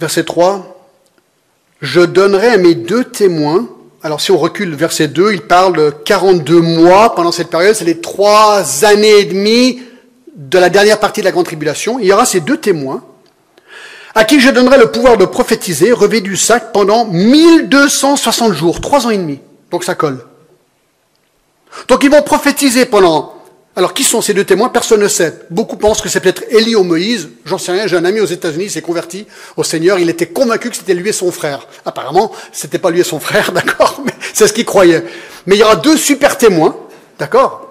Verset 0.00 0.24
3, 0.24 0.78
je 1.82 2.00
donnerai 2.00 2.48
à 2.48 2.56
mes 2.56 2.74
deux 2.74 3.04
témoins, 3.04 3.68
alors 4.02 4.20
si 4.20 4.30
on 4.30 4.38
recule 4.38 4.74
verset 4.74 5.08
2, 5.08 5.32
il 5.32 5.42
parle 5.42 5.76
de 5.76 5.90
42 5.90 6.60
mois 6.60 7.14
pendant 7.14 7.32
cette 7.32 7.50
période, 7.50 7.74
c'est 7.74 7.84
les 7.84 8.00
trois 8.00 8.84
années 8.84 9.18
et 9.18 9.24
demie 9.24 9.82
de 10.36 10.58
la 10.58 10.70
dernière 10.70 11.00
partie 11.00 11.20
de 11.20 11.24
la 11.24 11.32
grande 11.32 11.46
tribulation. 11.46 11.98
Il 11.98 12.06
y 12.06 12.12
aura 12.12 12.24
ces 12.24 12.40
deux 12.40 12.58
témoins 12.58 13.02
à 14.14 14.24
qui 14.24 14.40
je 14.40 14.50
donnerai 14.50 14.78
le 14.78 14.90
pouvoir 14.90 15.16
de 15.16 15.24
prophétiser, 15.24 15.92
revêt 15.92 16.20
du 16.20 16.36
sac 16.36 16.72
pendant 16.72 17.04
1260 17.06 18.52
jours, 18.52 18.80
trois 18.80 19.06
ans 19.06 19.10
et 19.10 19.18
demi. 19.18 19.40
Donc 19.70 19.84
ça 19.84 19.94
colle. 19.94 20.24
Donc 21.88 22.02
ils 22.04 22.10
vont 22.10 22.22
prophétiser 22.22 22.86
pendant... 22.86 23.34
Alors 23.76 23.94
qui 23.94 24.02
sont 24.02 24.20
ces 24.20 24.34
deux 24.34 24.44
témoins? 24.44 24.70
Personne 24.70 25.00
ne 25.00 25.06
sait. 25.06 25.46
Beaucoup 25.50 25.76
pensent 25.76 26.00
que 26.00 26.08
c'est 26.08 26.18
peut-être 26.18 26.42
Élie 26.50 26.74
ou 26.74 26.82
Moïse. 26.82 27.28
J'en 27.44 27.58
sais 27.58 27.70
rien, 27.70 27.86
j'ai 27.86 27.96
un 27.96 28.04
ami 28.04 28.18
aux 28.18 28.26
États-Unis, 28.26 28.64
il 28.64 28.70
s'est 28.70 28.82
converti 28.82 29.26
au 29.56 29.62
Seigneur, 29.62 30.00
il 30.00 30.10
était 30.10 30.26
convaincu 30.26 30.70
que 30.70 30.76
c'était 30.76 30.94
lui 30.94 31.10
et 31.10 31.12
son 31.12 31.30
frère. 31.30 31.68
Apparemment, 31.84 32.32
c'était 32.50 32.78
pas 32.78 32.90
lui 32.90 33.00
et 33.00 33.04
son 33.04 33.20
frère, 33.20 33.52
d'accord, 33.52 34.00
mais 34.04 34.12
c'est 34.32 34.48
ce 34.48 34.52
qu'il 34.52 34.64
croyait. 34.64 35.04
Mais 35.46 35.54
il 35.54 35.60
y 35.60 35.62
aura 35.62 35.76
deux 35.76 35.96
super 35.96 36.36
témoins, 36.36 36.76
d'accord? 37.20 37.67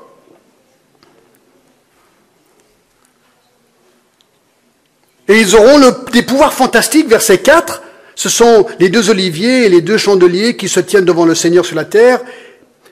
Et 5.27 5.39
ils 5.39 5.55
auront 5.55 5.79
des 6.11 6.21
pouvoirs 6.21 6.53
fantastiques, 6.53 7.07
verset 7.07 7.39
4. 7.39 7.81
Ce 8.15 8.29
sont 8.29 8.65
les 8.79 8.89
deux 8.89 9.09
oliviers 9.09 9.65
et 9.65 9.69
les 9.69 9.81
deux 9.81 9.97
chandeliers 9.97 10.55
qui 10.55 10.69
se 10.69 10.79
tiennent 10.79 11.05
devant 11.05 11.25
le 11.25 11.35
Seigneur 11.35 11.65
sur 11.65 11.75
la 11.75 11.85
terre. 11.85 12.21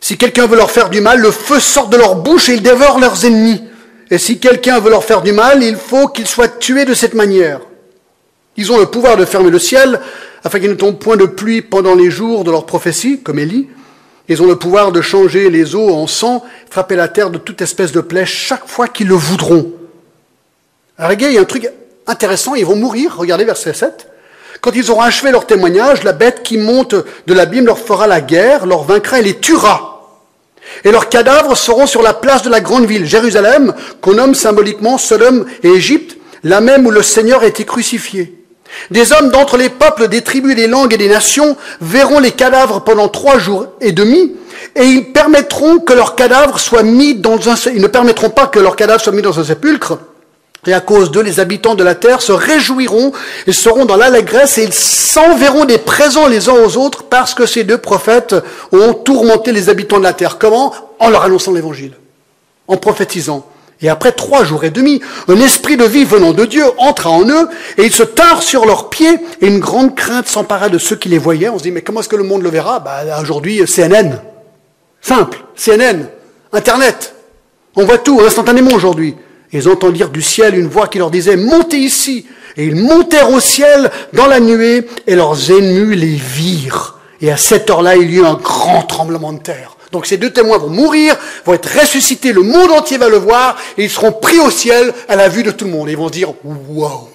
Si 0.02 0.18
quelqu'un 0.18 0.46
veut 0.46 0.58
leur 0.58 0.70
faire 0.70 0.90
du 0.90 1.02
mal, 1.02 1.20
le 1.20 1.32
feu 1.32 1.60
sort 1.60 1.88
de 1.88 1.98
leur 1.98 2.16
bouche 2.16 2.50
et 2.50 2.54
ils 2.54 2.62
dévorent 2.62 3.00
leurs 3.00 3.26
ennemis. 3.26 3.64
Et 4.12 4.18
si 4.18 4.40
quelqu'un 4.40 4.80
veut 4.80 4.92
leur 4.92 5.04
faire 5.04 5.22
du 5.22 5.32
mal, 5.32 5.64
il 5.64 5.78
faut 5.78 6.08
qu'ils 6.08 6.28
soient 6.28 6.48
tués 6.48 6.86
de 6.86 6.94
cette 6.94 7.16
manière. 7.16 7.62
Ils 8.58 8.72
ont 8.72 8.78
le 8.78 8.86
pouvoir 8.86 9.18
de 9.18 9.26
fermer 9.26 9.50
le 9.50 9.60
ciel 9.60 10.00
afin 10.44 10.60
qu'il 10.60 10.70
ne 10.70 10.76
tombe 10.76 11.00
point 11.00 11.18
de 11.18 11.26
pluie 11.26 11.62
pendant 11.62 11.96
les 11.96 12.12
jours 12.12 12.44
de 12.44 12.52
leur 12.52 12.66
prophétie, 12.66 13.22
comme 13.22 13.40
Élie. 13.40 13.68
Ils 14.28 14.42
ont 14.42 14.48
le 14.48 14.58
pouvoir 14.58 14.92
de 14.92 15.02
changer 15.02 15.50
les 15.50 15.76
eaux 15.76 15.90
en 15.90 16.08
sang, 16.08 16.44
frapper 16.70 16.96
la 16.96 17.08
terre 17.08 17.30
de 17.30 17.38
toute 17.38 17.62
espèce 17.62 17.92
de 17.92 18.02
plaie 18.02 18.26
chaque 18.26 18.68
fois 18.68 18.88
qu'ils 18.88 19.08
le 19.08 19.16
voudront. 19.16 19.72
Alors, 20.98 21.14
il 21.14 21.34
y 21.34 21.38
a 21.38 21.42
un 21.42 21.46
truc 21.46 21.68
intéressant, 22.08 22.56
ils 22.56 22.66
vont 22.66 22.76
mourir, 22.76 23.16
regardez 23.18 23.46
verset 23.46 23.74
7. 23.74 24.08
Quand 24.62 24.72
ils 24.74 24.90
auront 24.90 25.02
achevé 25.02 25.32
leur 25.32 25.46
témoignage, 25.46 26.04
la 26.04 26.14
bête 26.14 26.42
qui 26.44 26.58
monte 26.58 26.96
de 26.96 27.34
l'abîme 27.34 27.66
leur 27.66 27.80
fera 27.80 28.08
la 28.08 28.22
guerre, 28.22 28.66
leur 28.66 28.84
vaincra 28.84 29.20
et 29.20 29.24
les 29.24 29.40
tuera. 29.40 29.92
Et 30.84 30.92
leurs 30.92 31.10
cadavres 31.10 31.56
seront 31.56 31.88
sur 31.88 32.02
la 32.02 32.14
place 32.14 32.42
de 32.42 32.50
la 32.50 32.62
grande 32.62 32.86
ville, 32.86 33.06
Jérusalem, 33.06 33.74
qu'on 34.02 34.14
nomme 34.14 34.34
symboliquement 34.34 34.98
Sodome 34.98 35.46
et 35.64 35.70
Égypte, 35.70 36.18
la 36.44 36.62
même 36.62 36.86
où 36.86 36.92
le 36.92 37.04
Seigneur 37.04 37.44
a 37.44 37.48
été 37.48 37.66
crucifié. 37.66 38.46
Des 38.92 39.14
hommes 39.14 39.30
d'entre 39.30 39.58
les 39.58 39.70
peuples, 39.70 40.08
des 40.08 40.22
tribus, 40.22 40.56
des 40.56 40.68
langues 40.68 40.94
et 40.94 40.98
des 40.98 41.08
nations 41.08 41.56
verront 41.80 42.20
les 42.20 42.32
cadavres 42.32 42.82
pendant 42.82 43.08
trois 43.08 43.38
jours 43.38 43.68
et 43.82 43.92
demi, 43.92 44.36
et 44.76 44.84
ils 44.84 45.12
permettront 45.14 45.80
que 45.80 45.94
leurs 45.94 46.16
cadavres 46.16 46.60
soient 46.60 46.84
mis 46.84 47.16
dans 47.16 47.50
un, 47.50 47.56
ils 47.74 47.82
ne 47.82 47.88
permettront 47.88 48.30
pas 48.30 48.48
que 48.48 48.60
leurs 48.60 48.76
cadavres 48.76 49.02
soient 49.02 49.14
mis 49.14 49.22
dans 49.22 49.40
un 49.40 49.44
sépulcre, 49.44 50.00
et 50.68 50.74
à 50.74 50.82
cause 50.82 51.12
d'eux, 51.12 51.22
les 51.22 51.40
habitants 51.40 51.76
de 51.76 51.84
la 51.84 51.96
terre 51.96 52.22
se 52.22 52.32
réjouiront 52.32 53.12
et 53.48 53.54
seront 53.54 53.86
dans 53.86 53.98
l'allégresse 53.98 54.58
et 54.58 54.64
ils 54.64 54.74
s'enverront 54.74 55.66
des 55.66 55.78
présents 55.78 56.28
les 56.28 56.50
uns 56.50 56.54
aux 56.54 56.78
autres 56.78 57.04
parce 57.04 57.34
que 57.34 57.46
ces 57.46 57.64
deux 57.64 57.78
prophètes 57.78 58.36
ont 58.72 58.94
tourmenté 58.94 59.52
les 59.52 59.70
habitants 59.70 60.00
de 60.00 60.04
la 60.04 60.14
terre. 60.14 60.38
Comment? 60.38 60.74
En 61.00 61.10
leur 61.10 61.24
annonçant 61.24 61.52
l'évangile, 61.54 61.94
en 62.68 62.78
prophétisant. 62.78 63.46
Et 63.82 63.90
après 63.90 64.14
trois 64.14 64.44
jours 64.46 64.64
et 64.64 64.70
demi, 64.70 65.02
un 65.28 65.40
esprit 65.42 65.76
de 65.78 65.84
vie 65.84 66.06
venant 66.06 66.32
de 66.32 66.46
Dieu 66.46 66.64
entra 66.78 67.10
en 67.10 67.28
eux 67.28 67.50
et 67.78 67.84
ils 67.84 67.94
se 67.94 68.04
tinrent 68.04 68.42
sur 68.42 68.66
leurs 68.66 68.90
pieds 68.90 69.20
et 69.42 69.48
une 69.48 69.60
grande 69.60 69.96
crainte 69.96 70.28
s'empara 70.28 70.70
de 70.70 70.78
ceux 70.78 70.96
qui 70.96 71.10
les 71.10 71.18
voyaient. 71.18 71.50
On 71.50 71.58
se 71.58 71.64
dit, 71.64 71.72
mais 71.72 71.82
comment 71.82 72.00
est-ce 72.00 72.10
que 72.10 72.16
le 72.16 72.24
monde 72.24 72.42
le 72.42 72.50
verra? 72.50 72.80
Bah, 72.80 73.02
Aujourd'hui, 73.22 73.62
CNN. 73.66 74.22
Simple. 75.02 75.40
CNN. 75.56 76.08
Internet. 76.54 77.14
On 77.76 77.84
voit 77.84 77.98
tout 77.98 78.22
instantanément 78.26 78.72
aujourd'hui. 78.72 79.16
Ils 79.52 79.70
entendirent 79.70 80.10
du 80.10 80.22
ciel 80.22 80.56
une 80.56 80.68
voix 80.68 80.88
qui 80.88 80.98
leur 80.98 81.12
disait, 81.12 81.36
montez 81.38 81.78
ici. 81.78 82.26
Et 82.58 82.66
ils 82.66 82.76
montèrent 82.76 83.32
au 83.32 83.40
ciel 83.40 83.92
dans 84.14 84.28
la 84.28 84.40
nuée, 84.40 84.88
et 85.08 85.16
leurs 85.16 85.52
ennemis 85.52 85.96
les 85.96 86.16
virent. 86.16 87.00
Et 87.22 87.32
à 87.32 87.38
cette 87.38 87.70
heure-là, 87.70 87.96
il 87.96 88.12
y 88.12 88.18
eut 88.18 88.26
un 88.26 88.36
grand 88.36 88.84
tremblement 88.84 89.34
de 89.34 89.40
terre. 89.40 89.76
Donc 89.92 90.06
ces 90.06 90.18
deux 90.18 90.32
témoins 90.32 90.58
vont 90.58 90.70
mourir, 90.70 91.16
vont 91.46 91.54
être 91.54 91.80
ressuscités, 91.80 92.34
le 92.34 92.42
monde 92.42 92.72
entier 92.72 92.98
va 92.98 93.08
le 93.08 93.18
voir, 93.18 93.58
et 93.78 93.86
ils 93.86 93.90
seront 93.90 94.12
pris 94.12 94.40
au 94.40 94.50
ciel 94.50 94.94
à 95.08 95.16
la 95.16 95.30
vue 95.30 95.44
de 95.44 95.52
tout 95.52 95.66
le 95.66 95.72
monde. 95.72 95.90
ils 95.90 95.98
vont 95.98 96.10
dire, 96.10 96.34
wow. 96.44 97.10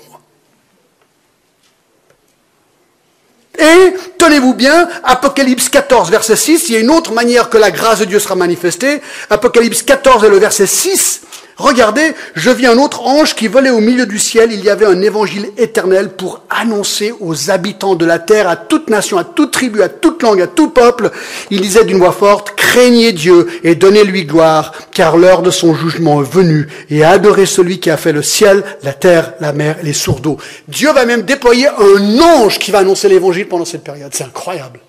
Et, 3.58 3.92
tenez-vous 4.16 4.54
bien, 4.54 4.88
Apocalypse 5.04 5.68
14, 5.68 6.10
verset 6.10 6.36
6, 6.36 6.68
il 6.68 6.74
y 6.74 6.76
a 6.78 6.80
une 6.80 6.90
autre 6.90 7.12
manière 7.12 7.50
que 7.50 7.58
la 7.58 7.70
grâce 7.70 7.98
de 7.98 8.06
Dieu 8.06 8.18
sera 8.18 8.34
manifestée. 8.34 9.02
Apocalypse 9.28 9.82
14 9.82 10.24
et 10.24 10.30
le 10.30 10.38
verset 10.38 10.66
6, 10.66 11.20
Regardez, 11.60 12.14
je 12.34 12.50
vis 12.50 12.66
un 12.66 12.78
autre 12.78 13.06
ange 13.06 13.34
qui 13.34 13.46
volait 13.46 13.68
au 13.68 13.80
milieu 13.80 14.06
du 14.06 14.18
ciel. 14.18 14.50
Il 14.50 14.64
y 14.64 14.70
avait 14.70 14.86
un 14.86 15.02
évangile 15.02 15.50
éternel 15.58 16.08
pour 16.08 16.42
annoncer 16.48 17.12
aux 17.20 17.50
habitants 17.50 17.96
de 17.96 18.06
la 18.06 18.18
terre, 18.18 18.48
à 18.48 18.56
toute 18.56 18.88
nation, 18.88 19.18
à 19.18 19.24
toute 19.24 19.50
tribu, 19.50 19.82
à 19.82 19.90
toute 19.90 20.22
langue, 20.22 20.40
à 20.40 20.46
tout 20.46 20.70
peuple. 20.70 21.10
Il 21.50 21.60
disait 21.60 21.84
d'une 21.84 21.98
voix 21.98 22.12
forte, 22.12 22.54
craignez 22.56 23.12
Dieu 23.12 23.46
et 23.62 23.74
donnez-lui 23.74 24.24
gloire, 24.24 24.72
car 24.90 25.18
l'heure 25.18 25.42
de 25.42 25.50
son 25.50 25.74
jugement 25.74 26.22
est 26.22 26.32
venue, 26.32 26.66
et 26.88 27.04
adorez 27.04 27.44
celui 27.44 27.78
qui 27.78 27.90
a 27.90 27.98
fait 27.98 28.12
le 28.12 28.22
ciel, 28.22 28.64
la 28.82 28.94
terre, 28.94 29.34
la 29.40 29.52
mer 29.52 29.76
et 29.82 29.84
les 29.84 29.92
sourds 29.92 30.20
d'eau. 30.20 30.38
Dieu 30.66 30.90
va 30.92 31.04
même 31.04 31.22
déployer 31.22 31.68
un 31.68 32.20
ange 32.20 32.58
qui 32.58 32.70
va 32.70 32.78
annoncer 32.78 33.10
l'évangile 33.10 33.48
pendant 33.48 33.66
cette 33.66 33.84
période. 33.84 34.12
C'est 34.14 34.24
incroyable. 34.24 34.80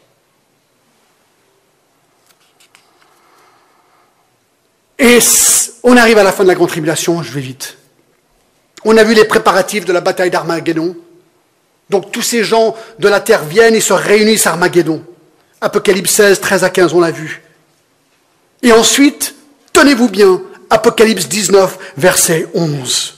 Et 5.11 5.19
on 5.83 5.97
arrive 5.97 6.19
à 6.19 6.23
la 6.23 6.31
fin 6.31 6.43
de 6.43 6.47
la 6.47 6.55
grande 6.55 6.69
tribulation, 6.69 7.21
je 7.21 7.33
vais 7.33 7.41
vite. 7.41 7.75
On 8.85 8.95
a 8.95 9.03
vu 9.03 9.13
les 9.13 9.25
préparatifs 9.25 9.83
de 9.83 9.91
la 9.91 9.99
bataille 9.99 10.29
d'Armageddon. 10.29 10.95
Donc 11.89 12.13
tous 12.13 12.21
ces 12.21 12.45
gens 12.45 12.77
de 12.97 13.09
la 13.09 13.19
terre 13.19 13.43
viennent 13.43 13.75
et 13.75 13.81
se 13.81 13.91
réunissent 13.91 14.47
à 14.47 14.51
Armageddon. 14.51 15.03
Apocalypse 15.59 16.11
16, 16.11 16.39
13 16.39 16.63
à 16.63 16.69
15, 16.69 16.93
on 16.93 17.01
l'a 17.01 17.11
vu. 17.11 17.41
Et 18.63 18.71
ensuite, 18.71 19.35
tenez-vous 19.73 20.07
bien, 20.07 20.41
Apocalypse 20.69 21.27
19, 21.27 21.77
verset 21.97 22.47
11. 22.53 23.17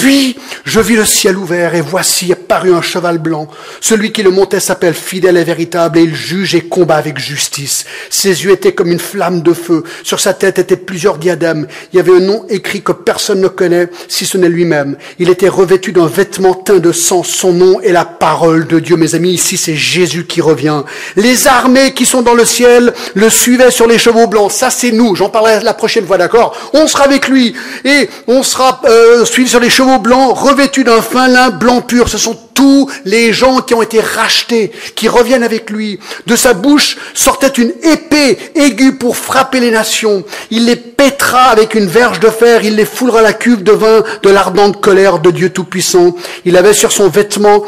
Puis 0.00 0.34
je 0.64 0.80
vis 0.80 0.96
le 0.96 1.04
ciel 1.04 1.36
ouvert 1.36 1.74
et 1.74 1.82
voici 1.82 2.32
apparut 2.32 2.72
un 2.72 2.80
cheval 2.80 3.18
blanc. 3.18 3.48
Celui 3.82 4.12
qui 4.12 4.22
le 4.22 4.30
montait 4.30 4.58
s'appelle 4.58 4.94
fidèle 4.94 5.36
et 5.36 5.44
véritable 5.44 5.98
et 5.98 6.04
il 6.04 6.14
juge 6.14 6.54
et 6.54 6.62
combat 6.62 6.96
avec 6.96 7.18
justice. 7.18 7.84
Ses 8.08 8.44
yeux 8.44 8.52
étaient 8.52 8.72
comme 8.72 8.90
une 8.90 8.98
flamme 8.98 9.42
de 9.42 9.52
feu. 9.52 9.84
Sur 10.02 10.18
sa 10.18 10.32
tête 10.32 10.58
étaient 10.58 10.78
plusieurs 10.78 11.18
diadèmes. 11.18 11.66
Il 11.92 11.98
y 11.98 12.00
avait 12.00 12.16
un 12.16 12.20
nom 12.20 12.46
écrit 12.48 12.80
que 12.80 12.92
personne 12.92 13.42
ne 13.42 13.48
connaît 13.48 13.90
si 14.08 14.24
ce 14.24 14.38
n'est 14.38 14.48
lui-même. 14.48 14.96
Il 15.18 15.28
était 15.28 15.50
revêtu 15.50 15.92
d'un 15.92 16.06
vêtement 16.06 16.54
teint 16.54 16.78
de 16.78 16.92
sang. 16.92 17.22
Son 17.22 17.52
nom 17.52 17.78
est 17.82 17.92
la 17.92 18.06
parole 18.06 18.66
de 18.66 18.78
Dieu. 18.78 18.96
Mes 18.96 19.14
amis, 19.14 19.32
ici 19.32 19.58
c'est 19.58 19.76
Jésus 19.76 20.24
qui 20.24 20.40
revient. 20.40 20.82
Les 21.16 21.46
armées 21.46 21.92
qui 21.92 22.06
sont 22.06 22.22
dans 22.22 22.34
le 22.34 22.46
ciel 22.46 22.94
le 23.12 23.28
suivaient 23.28 23.70
sur 23.70 23.86
les 23.86 23.98
chevaux 23.98 24.28
blancs. 24.28 24.50
Ça 24.50 24.70
c'est 24.70 24.92
nous. 24.92 25.14
J'en 25.14 25.28
parlerai 25.28 25.62
la 25.62 25.74
prochaine 25.74 26.06
fois, 26.06 26.16
d'accord? 26.16 26.56
On 26.72 26.86
sera 26.86 27.04
avec 27.04 27.28
lui 27.28 27.54
et 27.84 28.08
on 28.26 28.42
sera 28.42 28.69
euh, 28.84 29.24
suivi 29.24 29.48
sur 29.48 29.60
les 29.60 29.70
chevaux 29.70 29.98
blanc 29.98 30.32
revêtu 30.32 30.84
d'un 30.84 31.02
fin 31.02 31.28
lin 31.28 31.50
blanc 31.50 31.80
pur. 31.80 32.08
Ce 32.08 32.18
sont 32.18 32.36
tous 32.54 32.90
les 33.04 33.32
gens 33.32 33.60
qui 33.60 33.74
ont 33.74 33.82
été 33.82 34.00
rachetés, 34.00 34.72
qui 34.94 35.08
reviennent 35.08 35.42
avec 35.42 35.70
lui. 35.70 35.98
De 36.26 36.36
sa 36.36 36.52
bouche 36.52 36.96
sortait 37.14 37.48
une 37.48 37.72
épée 37.82 38.38
aiguë 38.54 38.92
pour 38.92 39.16
frapper 39.16 39.60
les 39.60 39.70
nations. 39.70 40.24
Il 40.50 40.66
les 40.66 40.76
pètera 40.76 41.44
avec 41.44 41.74
une 41.74 41.86
verge 41.86 42.20
de 42.20 42.28
fer, 42.28 42.64
il 42.64 42.76
les 42.76 42.84
foulera 42.84 43.22
la 43.22 43.32
cuve 43.32 43.62
de 43.62 43.72
vin 43.72 44.02
de 44.22 44.30
l'ardente 44.30 44.80
colère 44.80 45.18
de 45.18 45.30
Dieu 45.30 45.50
Tout-Puissant. 45.50 46.14
Il 46.44 46.56
avait 46.56 46.74
sur 46.74 46.92
son 46.92 47.08
vêtement 47.08 47.62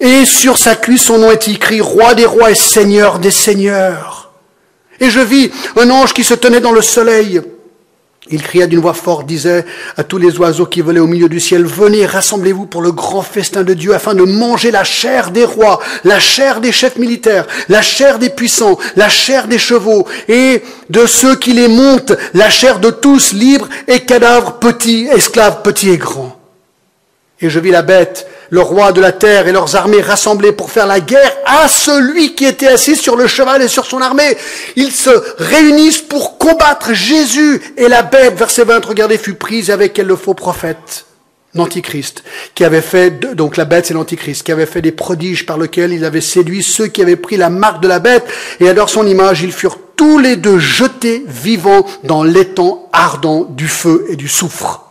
et 0.00 0.24
sur 0.24 0.58
sa 0.58 0.76
cuisse 0.76 1.02
son 1.02 1.18
nom 1.18 1.30
est 1.30 1.48
écrit 1.48 1.80
Roi 1.80 2.14
des 2.14 2.26
rois 2.26 2.50
et 2.50 2.54
Seigneur 2.54 3.18
des 3.18 3.30
seigneurs. 3.30 4.32
Et 5.00 5.10
je 5.10 5.20
vis 5.20 5.50
un 5.76 5.90
ange 5.90 6.12
qui 6.12 6.24
se 6.24 6.34
tenait 6.34 6.60
dans 6.60 6.72
le 6.72 6.82
soleil 6.82 7.40
il 8.30 8.42
cria 8.42 8.66
d'une 8.66 8.80
voix 8.80 8.94
forte, 8.94 9.26
disait 9.26 9.64
à 9.96 10.04
tous 10.04 10.18
les 10.18 10.38
oiseaux 10.38 10.66
qui 10.66 10.80
volaient 10.80 11.00
au 11.00 11.06
milieu 11.06 11.28
du 11.28 11.40
ciel, 11.40 11.64
venez, 11.64 12.06
rassemblez-vous 12.06 12.66
pour 12.66 12.82
le 12.82 12.92
grand 12.92 13.22
festin 13.22 13.62
de 13.62 13.74
Dieu 13.74 13.94
afin 13.94 14.14
de 14.14 14.22
manger 14.22 14.70
la 14.70 14.84
chair 14.84 15.30
des 15.30 15.44
rois, 15.44 15.80
la 16.04 16.20
chair 16.20 16.60
des 16.60 16.72
chefs 16.72 16.96
militaires, 16.96 17.46
la 17.68 17.82
chair 17.82 18.18
des 18.18 18.30
puissants, 18.30 18.78
la 18.96 19.08
chair 19.08 19.48
des 19.48 19.58
chevaux 19.58 20.06
et 20.28 20.62
de 20.90 21.06
ceux 21.06 21.36
qui 21.36 21.52
les 21.52 21.68
montent, 21.68 22.12
la 22.34 22.50
chair 22.50 22.80
de 22.80 22.90
tous, 22.90 23.32
libres 23.32 23.68
et 23.86 24.00
cadavres, 24.00 24.54
petits, 24.54 25.06
esclaves, 25.06 25.62
petits 25.62 25.90
et 25.90 25.98
grands. 25.98 26.38
Et 27.40 27.50
je 27.50 27.60
vis 27.60 27.70
la 27.70 27.82
bête 27.82 28.26
le 28.50 28.60
roi 28.60 28.92
de 28.92 29.00
la 29.00 29.12
terre 29.12 29.46
et 29.46 29.52
leurs 29.52 29.76
armées 29.76 30.00
rassemblées 30.00 30.52
pour 30.52 30.70
faire 30.70 30.86
la 30.86 31.00
guerre 31.00 31.32
à 31.44 31.68
celui 31.68 32.34
qui 32.34 32.44
était 32.44 32.68
assis 32.68 32.96
sur 32.96 33.16
le 33.16 33.26
cheval 33.26 33.62
et 33.62 33.68
sur 33.68 33.86
son 33.86 34.00
armée. 34.00 34.36
Ils 34.76 34.92
se 34.92 35.10
réunissent 35.38 35.98
pour 35.98 36.38
combattre 36.38 36.94
Jésus 36.94 37.60
et 37.76 37.88
la 37.88 38.02
bête, 38.02 38.36
verset 38.36 38.64
20, 38.64 38.84
regardez, 38.84 39.18
fut 39.18 39.34
prise 39.34 39.70
avec 39.70 39.98
elle 39.98 40.06
le 40.06 40.16
faux 40.16 40.34
prophète, 40.34 41.06
l'antichrist, 41.54 42.22
qui 42.54 42.64
avait 42.64 42.80
fait, 42.80 43.34
donc 43.34 43.56
la 43.56 43.64
bête 43.64 43.86
c'est 43.86 43.94
l'antichrist, 43.94 44.42
qui 44.42 44.52
avait 44.52 44.66
fait 44.66 44.82
des 44.82 44.92
prodiges 44.92 45.46
par 45.46 45.58
lesquels 45.58 45.92
il 45.92 46.04
avait 46.04 46.20
séduit 46.20 46.62
ceux 46.62 46.86
qui 46.86 47.02
avaient 47.02 47.16
pris 47.16 47.36
la 47.36 47.50
marque 47.50 47.82
de 47.82 47.88
la 47.88 47.98
bête 47.98 48.26
et 48.60 48.68
alors 48.68 48.88
son 48.88 49.06
image, 49.06 49.42
ils 49.42 49.52
furent 49.52 49.78
tous 49.96 50.18
les 50.18 50.36
deux 50.36 50.58
jetés 50.58 51.24
vivants 51.26 51.84
dans 52.04 52.22
l'étang 52.22 52.88
ardent 52.92 53.46
du 53.50 53.68
feu 53.68 54.06
et 54.08 54.16
du 54.16 54.28
soufre. 54.28 54.87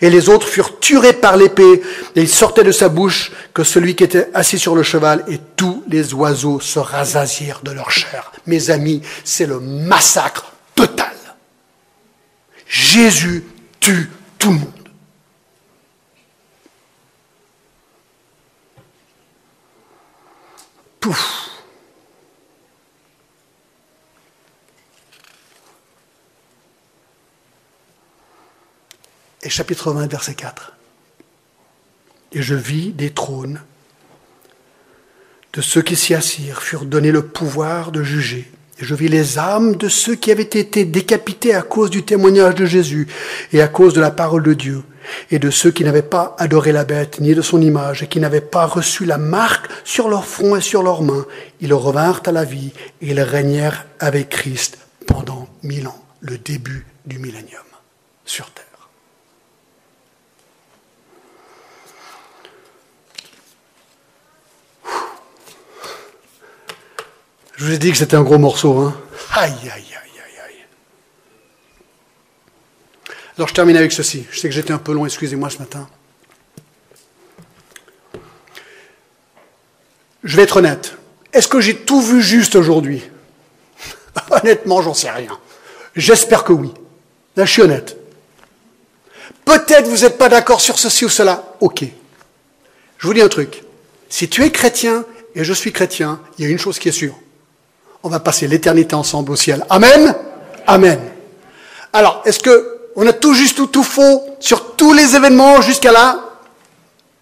Et 0.00 0.10
les 0.10 0.28
autres 0.28 0.48
furent 0.48 0.78
tués 0.78 1.12
par 1.12 1.36
l'épée, 1.36 1.82
et 2.16 2.20
il 2.20 2.28
sortait 2.28 2.64
de 2.64 2.72
sa 2.72 2.88
bouche 2.88 3.32
que 3.52 3.64
celui 3.64 3.94
qui 3.94 4.04
était 4.04 4.28
assis 4.34 4.58
sur 4.58 4.74
le 4.74 4.82
cheval, 4.82 5.24
et 5.28 5.38
tous 5.56 5.84
les 5.88 6.14
oiseaux 6.14 6.60
se 6.60 6.78
rasasirent 6.78 7.60
de 7.62 7.72
leur 7.72 7.90
chair. 7.90 8.32
Mes 8.46 8.70
amis, 8.70 9.02
c'est 9.24 9.46
le 9.46 9.60
massacre 9.60 10.52
total. 10.74 11.12
Jésus 12.66 13.44
tue 13.80 14.10
tout 14.38 14.50
le 14.50 14.58
monde. 14.58 14.70
Pouf. 21.00 21.53
Et 29.44 29.50
chapitre 29.50 29.92
20, 29.92 30.06
verset 30.06 30.34
4. 30.34 30.72
Et 32.32 32.42
je 32.42 32.54
vis 32.54 32.92
des 32.92 33.10
trônes 33.10 33.60
de 35.52 35.60
ceux 35.60 35.82
qui 35.82 35.94
s'y 35.94 36.14
assirent 36.14 36.62
furent 36.62 36.86
donnés 36.86 37.12
le 37.12 37.22
pouvoir 37.22 37.92
de 37.92 38.02
juger. 38.02 38.50
Et 38.80 38.84
je 38.84 38.94
vis 38.94 39.06
les 39.06 39.38
âmes 39.38 39.76
de 39.76 39.88
ceux 39.88 40.16
qui 40.16 40.32
avaient 40.32 40.42
été 40.42 40.84
décapités 40.84 41.54
à 41.54 41.62
cause 41.62 41.90
du 41.90 42.02
témoignage 42.02 42.56
de 42.56 42.66
Jésus 42.66 43.06
et 43.52 43.62
à 43.62 43.68
cause 43.68 43.94
de 43.94 44.00
la 44.00 44.10
parole 44.10 44.42
de 44.42 44.54
Dieu, 44.54 44.82
et 45.30 45.38
de 45.38 45.50
ceux 45.50 45.70
qui 45.70 45.84
n'avaient 45.84 46.02
pas 46.02 46.34
adoré 46.38 46.72
la 46.72 46.84
bête 46.84 47.20
ni 47.20 47.34
de 47.34 47.42
son 47.42 47.60
image, 47.60 48.02
et 48.02 48.08
qui 48.08 48.18
n'avaient 48.18 48.40
pas 48.40 48.66
reçu 48.66 49.04
la 49.04 49.18
marque 49.18 49.70
sur 49.84 50.08
leur 50.08 50.26
front 50.26 50.56
et 50.56 50.60
sur 50.60 50.82
leurs 50.82 51.02
mains. 51.02 51.26
Ils 51.60 51.72
revinrent 51.72 52.22
à 52.26 52.32
la 52.32 52.44
vie 52.44 52.72
et 53.00 53.10
ils 53.10 53.20
régnèrent 53.20 53.86
avec 54.00 54.30
Christ 54.30 54.78
pendant 55.06 55.48
mille 55.62 55.86
ans, 55.86 56.04
le 56.20 56.38
début 56.38 56.84
du 57.06 57.18
millénium 57.20 57.62
sur 58.24 58.50
terre. 58.50 58.73
Je 67.56 67.64
vous 67.64 67.72
ai 67.72 67.78
dit 67.78 67.92
que 67.92 67.96
c'était 67.96 68.16
un 68.16 68.22
gros 68.22 68.38
morceau. 68.38 68.78
Hein. 68.78 68.96
Aïe, 69.32 69.52
aïe, 69.62 69.70
aïe, 69.70 69.84
aïe, 69.92 70.40
aïe. 70.46 70.64
Alors 73.36 73.48
je 73.48 73.54
termine 73.54 73.76
avec 73.76 73.92
ceci. 73.92 74.26
Je 74.30 74.40
sais 74.40 74.48
que 74.48 74.54
j'étais 74.54 74.72
un 74.72 74.78
peu 74.78 74.92
long, 74.92 75.06
excusez-moi 75.06 75.50
ce 75.50 75.58
matin. 75.58 75.88
Je 80.24 80.36
vais 80.36 80.42
être 80.42 80.56
honnête. 80.56 80.96
Est-ce 81.32 81.48
que 81.48 81.60
j'ai 81.60 81.76
tout 81.76 82.00
vu 82.00 82.22
juste 82.22 82.56
aujourd'hui? 82.56 83.02
Honnêtement, 84.30 84.82
j'en 84.82 84.94
sais 84.94 85.10
rien. 85.10 85.38
J'espère 85.94 86.42
que 86.42 86.52
oui. 86.52 86.72
Là, 87.36 87.44
je 87.44 87.52
suis 87.52 87.62
honnête. 87.62 87.96
Peut-être 89.44 89.86
vous 89.86 89.98
n'êtes 89.98 90.18
pas 90.18 90.28
d'accord 90.28 90.60
sur 90.60 90.78
ceci 90.78 91.04
ou 91.04 91.08
cela. 91.08 91.54
Ok. 91.60 91.84
Je 92.98 93.06
vous 93.06 93.14
dis 93.14 93.20
un 93.20 93.28
truc. 93.28 93.62
Si 94.08 94.28
tu 94.28 94.42
es 94.42 94.50
chrétien 94.50 95.04
et 95.36 95.44
je 95.44 95.52
suis 95.52 95.72
chrétien, 95.72 96.20
il 96.38 96.44
y 96.44 96.48
a 96.48 96.50
une 96.50 96.58
chose 96.58 96.78
qui 96.78 96.88
est 96.88 96.92
sûre 96.92 97.14
on 98.04 98.10
va 98.10 98.20
passer 98.20 98.46
l'éternité 98.46 98.94
ensemble 98.94 99.32
au 99.32 99.36
ciel. 99.36 99.64
Amen 99.70 100.14
Amen. 100.66 101.00
Alors, 101.92 102.22
est-ce 102.24 102.38
que 102.38 102.90
on 102.96 103.06
a 103.06 103.12
tout 103.12 103.34
juste 103.34 103.58
ou 103.58 103.66
tout 103.66 103.82
faux 103.82 104.22
sur 104.38 104.76
tous 104.76 104.92
les 104.92 105.16
événements 105.16 105.60
jusqu'à 105.60 105.90
là? 105.90 106.20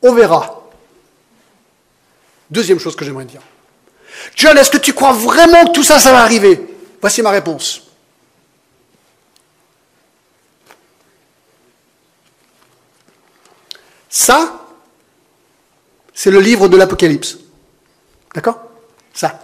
On 0.02 0.12
verra. 0.12 0.62
Deuxième 2.50 2.78
chose 2.78 2.94
que 2.94 3.04
j'aimerais 3.04 3.24
dire. 3.24 3.40
John, 4.36 4.58
est-ce 4.58 4.70
que 4.70 4.78
tu 4.78 4.92
crois 4.92 5.12
vraiment 5.12 5.64
que 5.66 5.72
tout 5.72 5.82
ça, 5.82 5.98
ça 5.98 6.12
va 6.12 6.22
arriver? 6.22 6.60
Voici 7.00 7.22
ma 7.22 7.30
réponse. 7.30 7.82
Ça, 14.10 14.66
c'est 16.12 16.30
le 16.30 16.40
livre 16.40 16.68
de 16.68 16.76
l'Apocalypse. 16.76 17.38
D'accord? 18.34 18.60
Ça. 19.14 19.40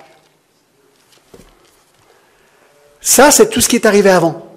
Ça, 3.09 3.31
c'est 3.31 3.49
tout 3.49 3.63
ce 3.63 3.71
qui 3.71 3.77
est 3.77 3.87
arrivé 3.87 4.11
avant. 4.11 4.55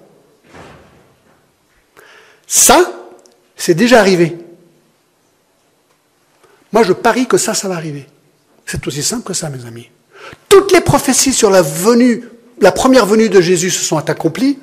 Ça, 2.46 2.92
c'est 3.56 3.72
déjà 3.72 3.98
arrivé. 3.98 4.36
Moi, 6.70 6.82
je 6.82 6.92
parie 6.92 7.26
que 7.26 7.38
ça, 7.38 7.54
ça 7.54 7.66
va 7.66 7.76
arriver. 7.76 8.06
C'est 8.66 8.86
aussi 8.86 9.02
simple 9.02 9.24
que 9.24 9.32
ça, 9.32 9.48
mes 9.48 9.64
amis. 9.64 9.88
Toutes 10.50 10.70
les 10.70 10.82
prophéties 10.82 11.32
sur 11.32 11.48
la 11.48 11.62
venue, 11.62 12.28
la 12.60 12.72
première 12.72 13.06
venue 13.06 13.30
de 13.30 13.40
Jésus 13.40 13.70
se 13.70 13.82
sont 13.82 13.96
accomplies. 14.10 14.58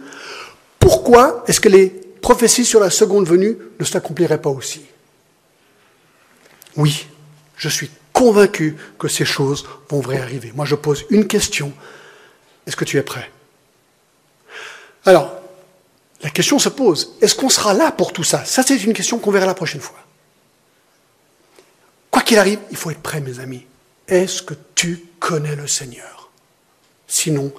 Pourquoi 0.77 1.43
est-ce 1.47 1.59
que 1.59 1.69
les 1.69 1.87
prophéties 1.89 2.65
sur 2.65 2.79
la 2.79 2.91
seconde 2.91 3.27
venue 3.27 3.57
ne 3.79 3.85
s'accompliraient 3.85 4.39
pas 4.39 4.51
aussi? 4.51 4.83
Oui, 6.77 7.07
je 7.57 7.69
suis 7.69 7.89
convaincu 8.13 8.77
que 8.99 9.07
ces 9.07 9.25
choses 9.25 9.65
vont 9.89 9.99
vraiment 9.99 10.21
arriver. 10.21 10.53
Moi, 10.55 10.65
je 10.65 10.75
pose 10.75 11.05
une 11.09 11.25
question. 11.25 11.73
Est-ce 12.67 12.75
que 12.75 12.85
tu 12.85 12.95
es 12.97 13.01
prêt? 13.01 13.31
Alors, 15.09 15.33
la 16.21 16.29
question 16.29 16.59
se 16.59 16.69
pose, 16.69 17.15
est-ce 17.19 17.33
qu'on 17.33 17.49
sera 17.49 17.73
là 17.73 17.91
pour 17.91 18.13
tout 18.13 18.23
ça? 18.23 18.45
Ça, 18.45 18.61
c'est 18.61 18.83
une 18.83 18.93
question 18.93 19.17
qu'on 19.17 19.31
verra 19.31 19.47
la 19.47 19.55
prochaine 19.55 19.81
fois. 19.81 19.97
Quoi 22.11 22.21
qu'il 22.21 22.37
arrive, 22.37 22.59
il 22.69 22.77
faut 22.77 22.91
être 22.91 23.01
prêt, 23.01 23.19
mes 23.19 23.39
amis. 23.39 23.65
Est-ce 24.07 24.43
que 24.43 24.53
tu 24.75 25.03
connais 25.19 25.55
le 25.55 25.65
Seigneur? 25.65 26.29
Sinon, 27.07 27.51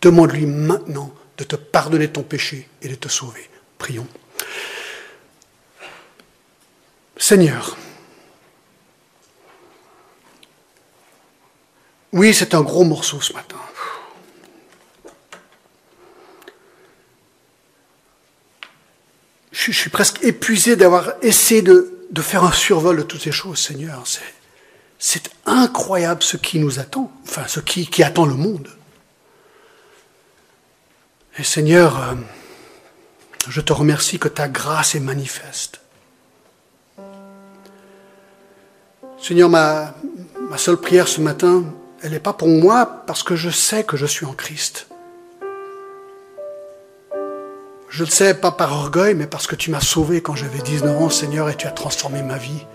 demande-lui 0.00 0.46
maintenant 0.46 1.12
de 1.36 1.44
te 1.44 1.56
pardonner 1.56 2.08
ton 2.08 2.22
péché 2.22 2.70
et 2.80 2.88
de 2.88 2.94
te 2.94 3.08
sauver. 3.08 3.50
Prions. 3.76 4.08
Seigneur, 7.18 7.76
oui, 12.14 12.32
c'est 12.32 12.54
un 12.54 12.62
gros 12.62 12.84
morceau 12.84 13.20
ce 13.20 13.34
matin. 13.34 13.56
Je, 19.58 19.72
suis 19.72 19.90
presque 19.90 20.22
épuisé 20.22 20.76
d'avoir 20.76 21.14
essayé 21.20 21.62
de, 21.62 21.90
faire 22.20 22.44
un 22.44 22.52
survol 22.52 22.96
de 22.96 23.02
toutes 23.02 23.22
ces 23.22 23.32
choses, 23.32 23.58
Seigneur. 23.58 24.04
C'est 25.00 25.30
incroyable 25.46 26.22
ce 26.22 26.36
qui 26.36 26.60
nous 26.60 26.78
attend, 26.78 27.10
enfin 27.24 27.42
ce 27.48 27.58
qui, 27.58 28.02
attend 28.04 28.24
le 28.24 28.34
monde. 28.34 28.68
Et 31.38 31.42
Seigneur, 31.42 31.98
euh, 31.98 32.14
je 33.48 33.60
te 33.60 33.72
remercie 33.72 34.20
que 34.20 34.28
ta 34.28 34.48
grâce 34.48 34.94
est 34.94 35.00
manifeste. 35.00 35.80
Seigneur, 39.20 39.48
ma 39.50 39.92
seule 40.56 40.76
prière 40.76 41.08
ce 41.08 41.20
matin, 41.20 41.64
elle 42.02 42.12
n'est 42.12 42.20
pas 42.20 42.32
pour 42.32 42.48
moi 42.48 42.86
parce 43.08 43.24
que 43.24 43.34
je 43.34 43.50
sais 43.50 43.82
que 43.82 43.96
je 43.96 44.06
suis 44.06 44.24
en 44.24 44.34
Christ. 44.34 44.87
Je 47.90 48.04
le 48.04 48.10
sais 48.10 48.34
pas 48.34 48.50
par 48.50 48.72
orgueil, 48.72 49.14
mais 49.14 49.26
parce 49.26 49.46
que 49.46 49.56
tu 49.56 49.70
m'as 49.70 49.80
sauvé 49.80 50.20
quand 50.20 50.34
j'avais 50.34 50.58
19 50.58 51.02
ans, 51.02 51.10
Seigneur, 51.10 51.48
et 51.48 51.56
tu 51.56 51.66
as 51.66 51.70
transformé 51.70 52.22
ma 52.22 52.36
vie. 52.36 52.66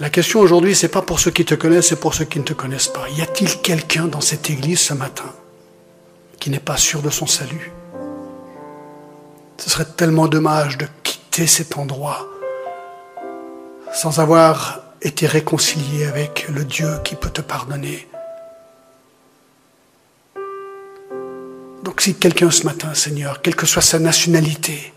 La 0.00 0.10
question 0.10 0.40
aujourd'hui, 0.40 0.76
c'est 0.76 0.88
pas 0.88 1.02
pour 1.02 1.18
ceux 1.18 1.30
qui 1.30 1.44
te 1.44 1.54
connaissent, 1.54 1.88
c'est 1.88 2.00
pour 2.00 2.14
ceux 2.14 2.24
qui 2.24 2.38
ne 2.38 2.44
te 2.44 2.52
connaissent 2.52 2.88
pas. 2.88 3.08
Y 3.16 3.22
a-t-il 3.22 3.60
quelqu'un 3.60 4.06
dans 4.06 4.20
cette 4.20 4.50
église 4.50 4.80
ce 4.80 4.94
matin 4.94 5.32
qui 6.38 6.50
n'est 6.50 6.60
pas 6.60 6.76
sûr 6.76 7.02
de 7.02 7.10
son 7.10 7.26
salut? 7.26 7.72
Ce 9.56 9.70
serait 9.70 9.86
tellement 9.96 10.28
dommage 10.28 10.78
de 10.78 10.86
quitter 11.02 11.46
cet 11.46 11.78
endroit 11.78 12.28
sans 13.92 14.20
avoir 14.20 14.80
été 15.02 15.26
réconcilié 15.26 16.04
avec 16.06 16.46
le 16.48 16.64
Dieu 16.64 16.88
qui 17.04 17.16
peut 17.16 17.30
te 17.30 17.40
pardonner. 17.40 18.07
Donc 21.82 22.00
si 22.00 22.14
quelqu'un 22.14 22.50
ce 22.50 22.64
matin, 22.64 22.94
Seigneur, 22.94 23.40
quelle 23.42 23.56
que 23.56 23.66
soit 23.66 23.82
sa 23.82 23.98
nationalité, 23.98 24.92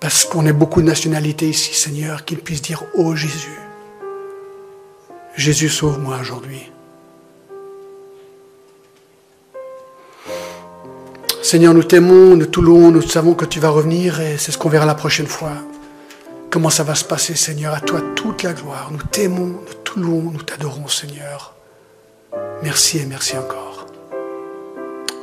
parce 0.00 0.24
qu'on 0.24 0.46
est 0.46 0.52
beaucoup 0.52 0.82
de 0.82 0.86
nationalités 0.86 1.48
ici, 1.48 1.74
Seigneur, 1.74 2.24
qu'il 2.24 2.38
puisse 2.38 2.62
dire, 2.62 2.84
oh 2.94 3.14
Jésus, 3.14 3.58
Jésus 5.36 5.68
sauve-moi 5.68 6.18
aujourd'hui. 6.20 6.70
Seigneur, 11.42 11.74
nous 11.74 11.82
t'aimons, 11.82 12.36
nous 12.36 12.46
t'oulouons, 12.46 12.90
nous 12.90 13.02
savons 13.02 13.34
que 13.34 13.44
tu 13.44 13.60
vas 13.60 13.68
revenir 13.68 14.20
et 14.20 14.38
c'est 14.38 14.52
ce 14.52 14.58
qu'on 14.58 14.68
verra 14.68 14.86
la 14.86 14.94
prochaine 14.94 15.26
fois. 15.26 15.52
Comment 16.50 16.70
ça 16.70 16.82
va 16.82 16.94
se 16.94 17.04
passer, 17.04 17.34
Seigneur? 17.34 17.74
À 17.74 17.80
toi 17.80 18.00
toute 18.14 18.42
la 18.42 18.52
gloire. 18.52 18.90
Nous 18.92 19.02
t'aimons, 19.10 19.46
nous 19.46 19.74
t'oulouons, 19.84 20.30
nous 20.32 20.42
t'adorons, 20.42 20.88
Seigneur. 20.88 21.54
Merci 22.62 22.98
et 22.98 23.06
merci 23.06 23.36
encore. 23.36 23.71